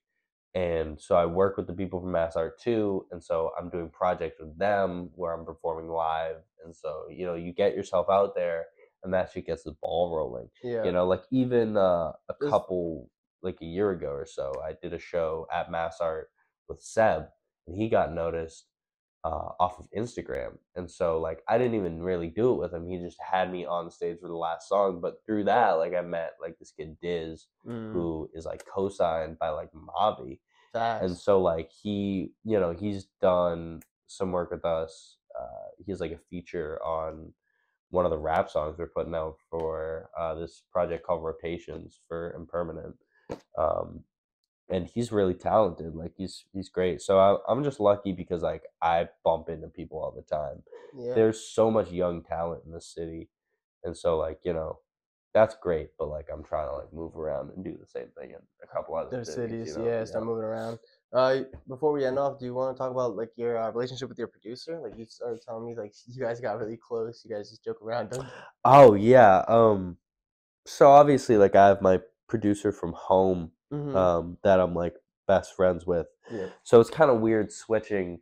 and 0.54 1.00
so 1.00 1.16
i 1.16 1.26
work 1.26 1.56
with 1.56 1.66
the 1.66 1.72
people 1.72 2.00
from 2.00 2.10
MassArt 2.12 2.52
too 2.60 3.06
and 3.10 3.22
so 3.22 3.50
i'm 3.58 3.68
doing 3.70 3.88
projects 3.90 4.38
with 4.40 4.56
them 4.58 5.10
where 5.14 5.32
i'm 5.32 5.44
performing 5.44 5.90
live 5.90 6.36
and 6.64 6.74
so 6.74 7.04
you 7.10 7.26
know 7.26 7.34
you 7.34 7.52
get 7.52 7.74
yourself 7.74 8.06
out 8.10 8.34
there 8.34 8.66
and 9.02 9.12
that 9.12 9.30
shit 9.32 9.46
gets 9.46 9.64
the 9.64 9.74
ball 9.82 10.14
rolling 10.16 10.48
yeah. 10.62 10.84
you 10.84 10.92
know 10.92 11.06
like 11.06 11.22
even 11.30 11.76
uh, 11.76 12.12
a 12.28 12.34
There's- 12.38 12.50
couple 12.52 13.10
like 13.42 13.58
a 13.60 13.66
year 13.66 13.90
ago 13.90 14.08
or 14.10 14.26
so 14.26 14.52
i 14.66 14.72
did 14.80 14.94
a 14.94 14.98
show 14.98 15.46
at 15.52 15.70
MassArt 15.70 16.24
with 16.68 16.80
seb 16.80 17.26
and 17.66 17.76
he 17.76 17.88
got 17.88 18.12
noticed 18.12 18.66
uh, 19.24 19.48
off 19.58 19.78
of 19.78 19.88
instagram 19.96 20.52
and 20.76 20.90
so 20.90 21.18
like 21.18 21.42
i 21.48 21.56
didn't 21.56 21.74
even 21.74 22.02
really 22.02 22.28
do 22.28 22.52
it 22.52 22.58
with 22.58 22.72
him 22.74 22.86
he 22.86 22.98
just 22.98 23.16
had 23.20 23.50
me 23.50 23.64
on 23.64 23.90
stage 23.90 24.18
for 24.20 24.28
the 24.28 24.36
last 24.36 24.68
song 24.68 25.00
but 25.00 25.24
through 25.24 25.44
that 25.44 25.72
like 25.72 25.94
i 25.94 26.00
met 26.02 26.32
like 26.40 26.58
this 26.58 26.72
kid 26.72 26.96
diz 27.00 27.46
Mm, 27.66 27.92
who 27.92 28.28
is 28.34 28.44
like 28.44 28.62
co-signed 28.66 29.38
by 29.38 29.48
like 29.48 29.70
mavi 29.72 30.38
and 31.00 31.16
so 31.16 31.40
like 31.40 31.70
he 31.82 32.32
you 32.44 32.60
know 32.60 32.72
he's 32.72 33.06
done 33.22 33.80
some 34.06 34.30
work 34.32 34.50
with 34.50 34.64
us 34.66 35.16
uh 35.40 35.68
he 35.82 35.90
has 35.90 36.00
like 36.00 36.12
a 36.12 36.18
feature 36.28 36.78
on 36.84 37.32
one 37.90 38.04
of 38.04 38.10
the 38.10 38.18
rap 38.18 38.50
songs 38.50 38.76
we're 38.78 38.86
putting 38.88 39.14
out 39.14 39.36
for 39.50 40.10
uh 40.18 40.34
this 40.34 40.64
project 40.70 41.06
called 41.06 41.22
rotations 41.24 42.00
for 42.08 42.34
impermanent 42.36 42.96
um 43.56 44.04
and 44.70 44.86
he's 44.86 45.12
really 45.12 45.34
talented 45.34 45.94
like 45.94 46.12
he's 46.16 46.44
he's 46.52 46.68
great 46.68 47.00
so 47.00 47.18
I, 47.18 47.52
i'm 47.52 47.62
just 47.64 47.80
lucky 47.80 48.12
because 48.12 48.42
like 48.42 48.62
i 48.82 49.08
bump 49.24 49.48
into 49.48 49.68
people 49.68 49.98
all 49.98 50.10
the 50.10 50.22
time 50.22 50.62
yeah. 50.96 51.14
there's 51.14 51.40
so 51.40 51.70
much 51.70 51.90
young 51.90 52.22
talent 52.22 52.62
in 52.64 52.72
the 52.72 52.80
city 52.80 53.28
and 53.82 53.96
so 53.96 54.16
like 54.16 54.38
you 54.44 54.52
know 54.52 54.78
that's 55.34 55.56
great 55.60 55.88
but 55.98 56.08
like 56.08 56.28
i'm 56.32 56.42
trying 56.42 56.68
to 56.68 56.74
like 56.74 56.92
move 56.92 57.16
around 57.16 57.50
and 57.54 57.64
do 57.64 57.76
the 57.78 57.86
same 57.86 58.08
thing 58.18 58.30
in 58.30 58.36
a 58.62 58.66
couple 58.66 58.94
other 58.94 59.24
cities, 59.24 59.34
cities, 59.34 59.76
you 59.76 59.82
know? 59.82 59.88
yeah, 59.88 60.04
start 60.04 60.24
moving 60.24 60.44
around. 60.44 60.78
Uh, 61.14 61.42
before 61.68 61.92
we 61.92 62.04
end 62.04 62.18
off, 62.18 62.40
do 62.40 62.44
you 62.44 62.52
want 62.52 62.74
to 62.74 62.78
talk 62.78 62.90
about 62.90 63.14
like 63.14 63.30
your 63.36 63.56
uh, 63.56 63.70
relationship 63.70 64.08
with 64.08 64.18
your 64.18 64.26
producer? 64.26 64.80
Like 64.80 64.98
you 64.98 65.06
started 65.06 65.40
telling 65.46 65.64
me, 65.64 65.76
like 65.76 65.92
you 66.08 66.20
guys 66.20 66.40
got 66.40 66.58
really 66.58 66.76
close. 66.76 67.24
You 67.24 67.36
guys 67.36 67.50
just 67.50 67.62
joke 67.64 67.80
around. 67.80 68.10
Don't 68.10 68.26
Oh 68.64 68.94
yeah. 68.94 69.44
Um 69.46 69.96
so 70.66 70.90
obviously 70.90 71.36
like 71.36 71.54
I 71.54 71.68
have 71.68 71.80
my 71.80 72.00
producer 72.28 72.72
from 72.72 72.94
home 72.94 73.52
Mhm. 73.72 73.94
um 73.96 74.38
that 74.44 74.60
I'm 74.60 74.74
like 74.74 74.96
best 75.26 75.54
friends 75.54 75.86
with. 75.86 76.06
Yeah. 76.30 76.48
So 76.64 76.80
it's 76.80 76.90
kind 76.90 77.10
of 77.10 77.20
weird 77.20 77.52
switching 77.52 78.20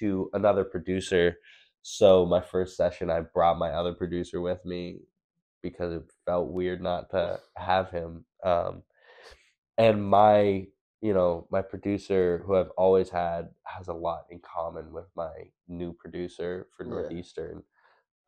to 0.00 0.30
another 0.32 0.64
producer. 0.64 1.36
So 1.82 2.26
my 2.26 2.40
first 2.40 2.76
session 2.76 3.10
I 3.10 3.20
brought 3.20 3.58
my 3.58 3.70
other 3.70 3.94
producer 3.94 4.40
with 4.40 4.64
me 4.64 5.00
because 5.62 5.92
it 5.94 6.04
felt 6.26 6.50
weird 6.50 6.80
not 6.82 7.10
to 7.10 7.40
have 7.56 7.90
him. 7.90 8.24
Um 8.44 8.82
and 9.78 10.04
my 10.04 10.66
you 11.00 11.12
know 11.14 11.46
my 11.50 11.62
producer 11.62 12.42
who 12.46 12.56
i've 12.56 12.70
always 12.76 13.10
had 13.10 13.50
has 13.66 13.88
a 13.88 13.92
lot 13.94 14.24
in 14.30 14.40
common 14.40 14.92
with 14.92 15.06
my 15.16 15.32
new 15.68 15.92
producer 15.92 16.68
for 16.76 16.84
Yeah. 16.84 16.90
northeastern 16.90 17.62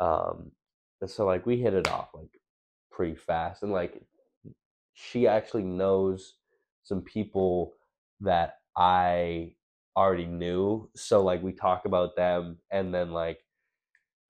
um 0.00 0.52
and 1.00 1.10
so 1.10 1.26
like 1.26 1.46
we 1.46 1.60
hit 1.60 1.74
it 1.74 1.88
off 1.88 2.10
like 2.14 2.40
pretty 2.90 3.16
fast 3.16 3.62
and 3.62 3.72
like 3.72 4.02
she 4.94 5.26
actually 5.26 5.64
knows 5.64 6.36
some 6.84 7.02
people 7.02 7.72
that 8.20 8.54
i 8.76 9.52
already 9.96 10.26
knew 10.26 10.88
so 10.94 11.22
like 11.22 11.42
we 11.42 11.52
talk 11.52 11.84
about 11.84 12.16
them 12.16 12.58
and 12.70 12.94
then 12.94 13.10
like 13.12 13.38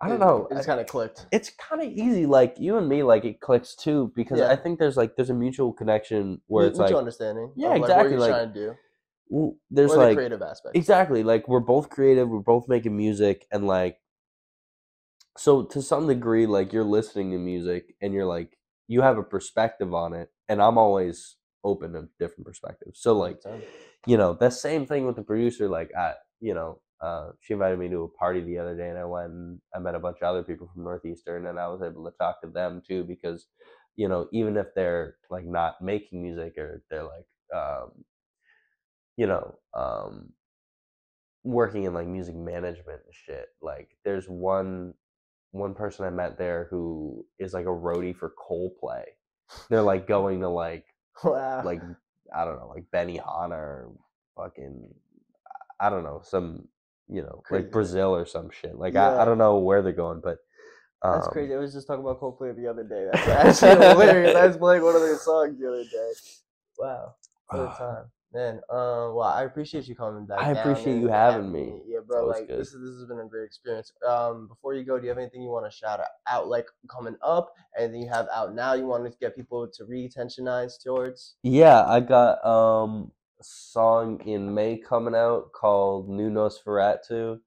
i 0.01 0.09
don't 0.09 0.17
It- 0.17 0.21
know 0.25 0.49
It's 0.51 0.67
kind 0.67 0.81
of 0.81 0.87
clicked. 0.87 1.27
it's 1.33 1.51
kind 1.51 1.83
of 1.83 1.89
easy 1.89 2.27
like 2.27 2.57
you 2.59 2.77
and 2.79 2.89
me 2.89 3.03
like 3.03 3.25
it 3.25 3.41
clicks 3.41 3.75
too 3.75 4.13
because 4.17 4.39
Yeah. 4.39 4.51
i 4.51 4.57
think 4.57 4.79
there's 4.79 4.97
like 4.97 5.17
there's 5.17 5.31
a 5.31 5.35
mutual 5.35 5.73
connection 5.73 6.41
where 6.47 6.67
it's 6.67 6.79
mutual 6.79 6.97
like 6.97 7.03
understanding. 7.03 7.53
Yeah, 7.57 7.75
exactly, 7.75 7.97
What 8.05 8.11
you're 8.11 8.21
like, 8.21 8.31
trying 8.31 8.53
to 8.53 8.77
do, 9.31 9.57
there's 9.71 9.93
or 9.93 9.99
the 9.99 10.05
like 10.05 10.17
creative 10.17 10.43
aspect. 10.43 10.77
exactly 10.77 11.23
like 11.23 11.49
we're 11.49 11.61
both 11.61 11.89
creative 11.89 12.29
we're 12.29 12.41
both 12.41 12.69
making 12.69 12.97
music 12.97 13.47
and 13.51 13.67
like 13.67 13.99
so 15.37 15.63
to 15.65 15.81
some 15.83 16.07
degree 16.07 16.47
like 16.47 16.73
you're 16.73 16.85
listening 16.85 17.31
to 17.33 17.39
music 17.39 17.95
and 18.03 18.13
you're 18.15 18.27
like 18.27 18.59
you 18.87 19.01
have 19.01 19.17
a 19.19 19.23
perspective 19.23 19.93
on 19.95 20.13
it 20.13 20.29
and 20.49 20.61
i'm 20.63 20.77
always 20.79 21.37
open 21.65 21.93
to 21.95 22.09
different 22.19 22.47
perspectives. 22.47 23.01
So 23.01 23.17
like 23.17 23.41
you 24.07 24.17
know 24.17 24.35
the 24.35 24.51
same 24.51 24.87
thing 24.87 25.07
with 25.07 25.17
the 25.17 25.23
producer 25.23 25.69
like 25.69 25.91
I, 25.97 26.15
you 26.41 26.55
know 26.55 26.81
uh, 27.01 27.31
she 27.41 27.53
invited 27.53 27.79
me 27.79 27.89
to 27.89 28.03
a 28.03 28.09
party 28.09 28.41
the 28.41 28.59
other 28.59 28.77
day 28.77 28.89
and 28.89 28.99
i 28.99 29.05
went 29.05 29.31
and 29.31 29.61
i 29.75 29.79
met 29.79 29.95
a 29.95 29.99
bunch 29.99 30.19
of 30.23 30.29
other 30.29 30.43
people 30.43 30.71
from 30.73 30.85
northeastern 30.85 31.47
and 31.47 31.59
i 31.59 31.67
was 31.69 31.83
able 31.83 32.05
to 32.05 32.17
talk 32.19 32.41
to 32.41 32.49
them 32.49 32.83
too 32.87 33.05
because 33.05 33.47
you 33.97 34.09
know 34.09 34.29
even 34.33 34.57
if 34.57 34.67
they're 34.75 35.17
like 35.31 35.45
not 35.45 35.81
making 35.83 36.23
music 36.23 36.57
or 36.59 36.83
they're 36.91 37.05
like 37.05 37.27
um, 37.55 37.91
you 39.17 39.27
know 39.27 39.59
um, 39.75 40.33
working 41.43 41.85
in 41.85 41.95
like 41.95 42.07
music 42.07 42.35
management 42.35 43.01
and 43.05 43.15
shit 43.15 43.49
like 43.61 43.91
there's 44.05 44.29
one 44.29 44.95
one 45.53 45.75
person 45.75 46.05
i 46.05 46.11
met 46.11 46.39
there 46.39 46.69
who 46.71 47.25
is 47.39 47.53
like 47.53 47.67
a 47.67 47.69
roadie 47.69 48.17
for 48.17 48.33
coldplay. 48.51 49.05
They're 49.69 49.83
like 49.83 50.07
going 50.09 50.41
to 50.41 50.49
like 50.49 50.87
wow. 51.25 51.63
like 51.65 51.83
I 52.35 52.45
don't 52.45 52.59
know, 52.59 52.69
like 52.75 52.91
Benny 52.91 53.17
Hanna 53.19 53.55
or 53.55 53.93
fucking 54.37 54.93
I 55.81 55.91
don't 55.91 56.05
know, 56.05 56.21
some 56.25 56.69
you 57.09 57.23
know, 57.23 57.43
Crazy. 57.45 57.65
like 57.65 57.73
Brazil 57.73 58.15
or 58.15 58.27
some 58.27 58.51
shit. 58.51 58.77
Like 58.77 58.97
I, 58.97 59.15
Yeah. 59.15 59.23
I 59.23 59.25
don't 59.25 59.39
know 59.39 59.59
where 59.59 59.83
they're 59.83 59.93
going, 59.93 60.21
but 60.23 60.39
um, 61.03 61.17
That's 61.21 61.29
crazy. 61.29 61.55
I 61.55 61.59
was 61.59 61.75
just 61.75 61.87
talking 61.87 62.03
about 62.03 62.19
Coldplay 62.21 62.57
the 62.57 62.67
other 62.67 62.83
day. 62.83 63.09
That's 63.13 63.63
actually 63.63 63.89
hilarious. 63.89 64.35
I 64.35 64.47
was 64.47 64.57
playing 64.57 64.83
one 64.83 64.95
of 64.97 65.03
their 65.03 65.19
songs 65.19 65.59
the 65.61 65.69
other 65.69 65.85
day. 65.85 66.13
Wow. 66.79 67.15
What 67.51 67.61
a 67.61 67.67
time. 67.79 68.05
Man, 68.35 68.57
um, 68.69 69.15
well, 69.15 69.23
I 69.23 69.45
appreciate 69.45 69.87
you 69.87 69.95
coming 69.95 70.27
back. 70.27 70.41
I 70.41 70.51
appreciate 70.51 70.99
you 70.99 71.07
having 71.07 71.53
me. 71.53 71.75
Yeah, 71.87 72.01
bro. 72.05 72.27
Like 72.27 72.49
good. 72.49 72.59
this, 72.59 72.75
is, 72.75 72.81
this 72.81 72.99
has 72.99 73.07
been 73.07 73.21
a 73.21 73.29
great 73.29 73.45
experience. 73.45 73.93
Um, 74.05 74.49
before 74.49 74.75
you 74.75 74.83
go, 74.83 74.99
do 74.99 75.05
you 75.05 75.11
have 75.11 75.19
anything 75.19 75.41
you 75.41 75.51
want 75.51 75.71
to 75.71 75.77
shout 75.77 76.01
out, 76.27 76.49
like 76.49 76.67
coming 76.91 77.15
up? 77.23 77.55
Anything 77.79 78.03
you 78.03 78.09
have 78.09 78.27
out 78.35 78.53
now? 78.53 78.73
You 78.73 78.87
want 78.87 79.05
to 79.05 79.17
get 79.21 79.37
people 79.37 79.69
to 79.69 79.85
re-tensionize 79.85 80.83
towards? 80.83 81.37
yeah, 81.45 81.87
I 81.87 82.01
got 82.01 82.45
um 82.45 83.13
a 83.39 83.45
song 83.45 84.21
in 84.27 84.53
May 84.53 84.79
coming 84.79 85.15
out 85.15 85.53
called 85.53 86.09
New 86.09 86.29
Nosferatu. 86.29 87.39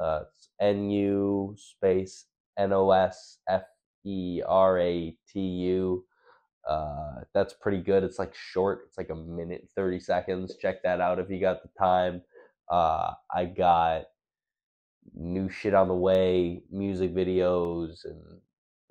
Uh, 0.00 0.22
N 0.60 0.90
U 0.90 1.54
space 1.56 2.26
N 2.58 2.72
O 2.72 2.90
S 2.90 3.38
F 3.48 3.62
E 4.04 4.42
R 4.44 4.80
A 4.80 5.16
T 5.32 5.40
U. 5.40 6.04
Uh, 6.68 7.22
that's 7.34 7.54
pretty 7.54 7.78
good. 7.80 8.04
It's 8.04 8.18
like 8.18 8.34
short. 8.34 8.82
It's 8.86 8.98
like 8.98 9.10
a 9.10 9.14
minute 9.16 9.68
thirty 9.74 10.00
seconds. 10.00 10.56
Check 10.60 10.82
that 10.84 11.00
out 11.00 11.18
if 11.18 11.28
you 11.30 11.40
got 11.40 11.62
the 11.62 11.70
time. 11.78 12.22
Uh, 12.70 13.12
I 13.34 13.46
got 13.46 14.04
new 15.14 15.48
shit 15.50 15.74
on 15.74 15.88
the 15.88 15.94
way, 15.94 16.62
music 16.70 17.14
videos, 17.14 18.04
and 18.04 18.40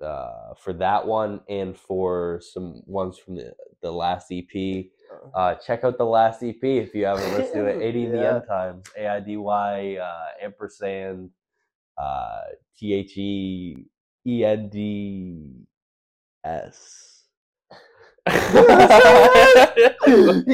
uh, 0.06 0.54
for 0.62 0.72
that 0.74 1.06
one, 1.06 1.40
and 1.48 1.76
for 1.76 2.40
some 2.42 2.82
ones 2.86 3.18
from 3.18 3.36
the 3.36 3.54
the 3.82 3.90
last 3.92 4.30
EP. 4.32 4.86
Uh, 5.34 5.54
check 5.56 5.84
out 5.84 5.98
the 5.98 6.04
last 6.04 6.42
EP 6.42 6.62
if 6.62 6.94
you 6.94 7.04
haven't 7.04 7.30
listened 7.32 7.54
to 7.54 7.66
it. 7.66 7.78
ADVN 7.94 8.14
Yeah. 8.22 8.40
times 8.40 8.86
A 8.96 9.06
I 9.08 9.20
D 9.20 9.36
Y 9.36 9.96
uh, 9.96 10.44
ampersand 10.44 11.30
uh, 11.98 12.40
T 12.78 12.94
H 12.94 13.16
E 13.16 13.86
E 14.26 14.44
N 14.44 14.68
D 14.68 15.66
S. 16.44 17.11
you 18.30 18.32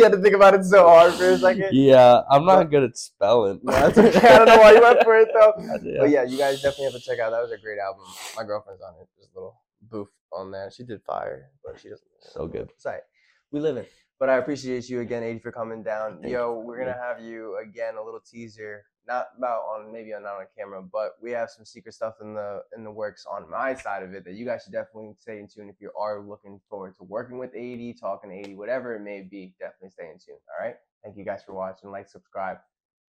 had 0.02 0.12
to 0.12 0.20
think 0.22 0.34
about 0.34 0.54
it 0.54 0.64
so 0.64 0.88
hard 0.88 1.12
for 1.12 1.30
a 1.30 1.38
second. 1.38 1.68
Yeah, 1.72 2.22
I'm 2.30 2.46
not 2.46 2.70
good 2.70 2.82
at 2.82 2.96
spelling. 2.96 3.60
No, 3.62 3.72
that's 3.72 3.98
okay. 3.98 4.26
I 4.26 4.38
don't 4.38 4.46
know 4.46 4.56
why 4.58 4.72
you 4.72 4.80
went 4.80 5.02
for 5.02 5.18
it 5.18 5.28
though. 5.34 5.52
Yeah. 5.82 6.00
But 6.00 6.10
yeah, 6.10 6.22
you 6.22 6.38
guys 6.38 6.62
definitely 6.62 6.84
have 6.84 6.94
to 6.94 7.00
check 7.00 7.18
out. 7.18 7.30
That 7.30 7.42
was 7.42 7.52
a 7.52 7.58
great 7.58 7.78
album. 7.78 8.04
My 8.36 8.44
girlfriend's 8.44 8.80
on 8.82 8.94
it. 9.00 9.08
There's 9.18 9.28
a 9.34 9.38
little 9.38 9.60
boof 9.82 10.08
on 10.32 10.50
there. 10.50 10.70
She 10.70 10.82
did 10.82 11.02
fire, 11.02 11.50
but 11.62 11.78
she 11.78 11.90
doesn't. 11.90 12.08
So 12.20 12.46
good. 12.46 12.70
It's 12.74 12.86
right. 12.86 13.02
We 13.50 13.60
live 13.60 13.76
in. 13.76 13.84
But 14.18 14.30
I 14.30 14.36
appreciate 14.38 14.88
you 14.88 15.00
again, 15.00 15.22
80, 15.22 15.40
for 15.40 15.52
coming 15.52 15.82
down. 15.82 16.22
Yo, 16.26 16.62
we're 16.64 16.78
gonna 16.78 16.96
have 16.98 17.20
you 17.20 17.58
again 17.58 17.94
a 18.00 18.02
little 18.02 18.20
teaser. 18.20 18.84
Not 19.08 19.28
about 19.38 19.62
on 19.62 19.90
maybe 19.90 20.10
not 20.10 20.24
on 20.24 20.44
camera, 20.56 20.82
but 20.82 21.12
we 21.22 21.30
have 21.30 21.48
some 21.48 21.64
secret 21.64 21.94
stuff 21.94 22.14
in 22.20 22.34
the 22.34 22.60
in 22.76 22.84
the 22.84 22.90
works 22.90 23.24
on 23.24 23.50
my 23.50 23.74
side 23.74 24.02
of 24.02 24.12
it 24.12 24.24
that 24.26 24.34
you 24.34 24.44
guys 24.44 24.64
should 24.64 24.72
definitely 24.72 25.14
stay 25.18 25.38
in 25.38 25.48
tune 25.48 25.70
if 25.70 25.76
you 25.80 25.90
are 25.98 26.20
looking 26.20 26.60
forward 26.68 26.94
to 26.98 27.04
working 27.04 27.38
with 27.38 27.50
80, 27.54 27.94
talking 27.94 28.30
to 28.30 28.36
80, 28.36 28.54
whatever 28.56 28.94
it 28.94 29.00
may 29.00 29.22
be. 29.22 29.54
Definitely 29.58 29.90
stay 29.90 30.10
in 30.12 30.18
tune. 30.18 30.36
All 30.52 30.64
right. 30.64 30.76
Thank 31.02 31.16
you 31.16 31.24
guys 31.24 31.42
for 31.42 31.54
watching. 31.54 31.90
Like, 31.90 32.08
subscribe. 32.08 32.58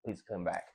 Please 0.04 0.24
come 0.28 0.44
back. 0.44 0.74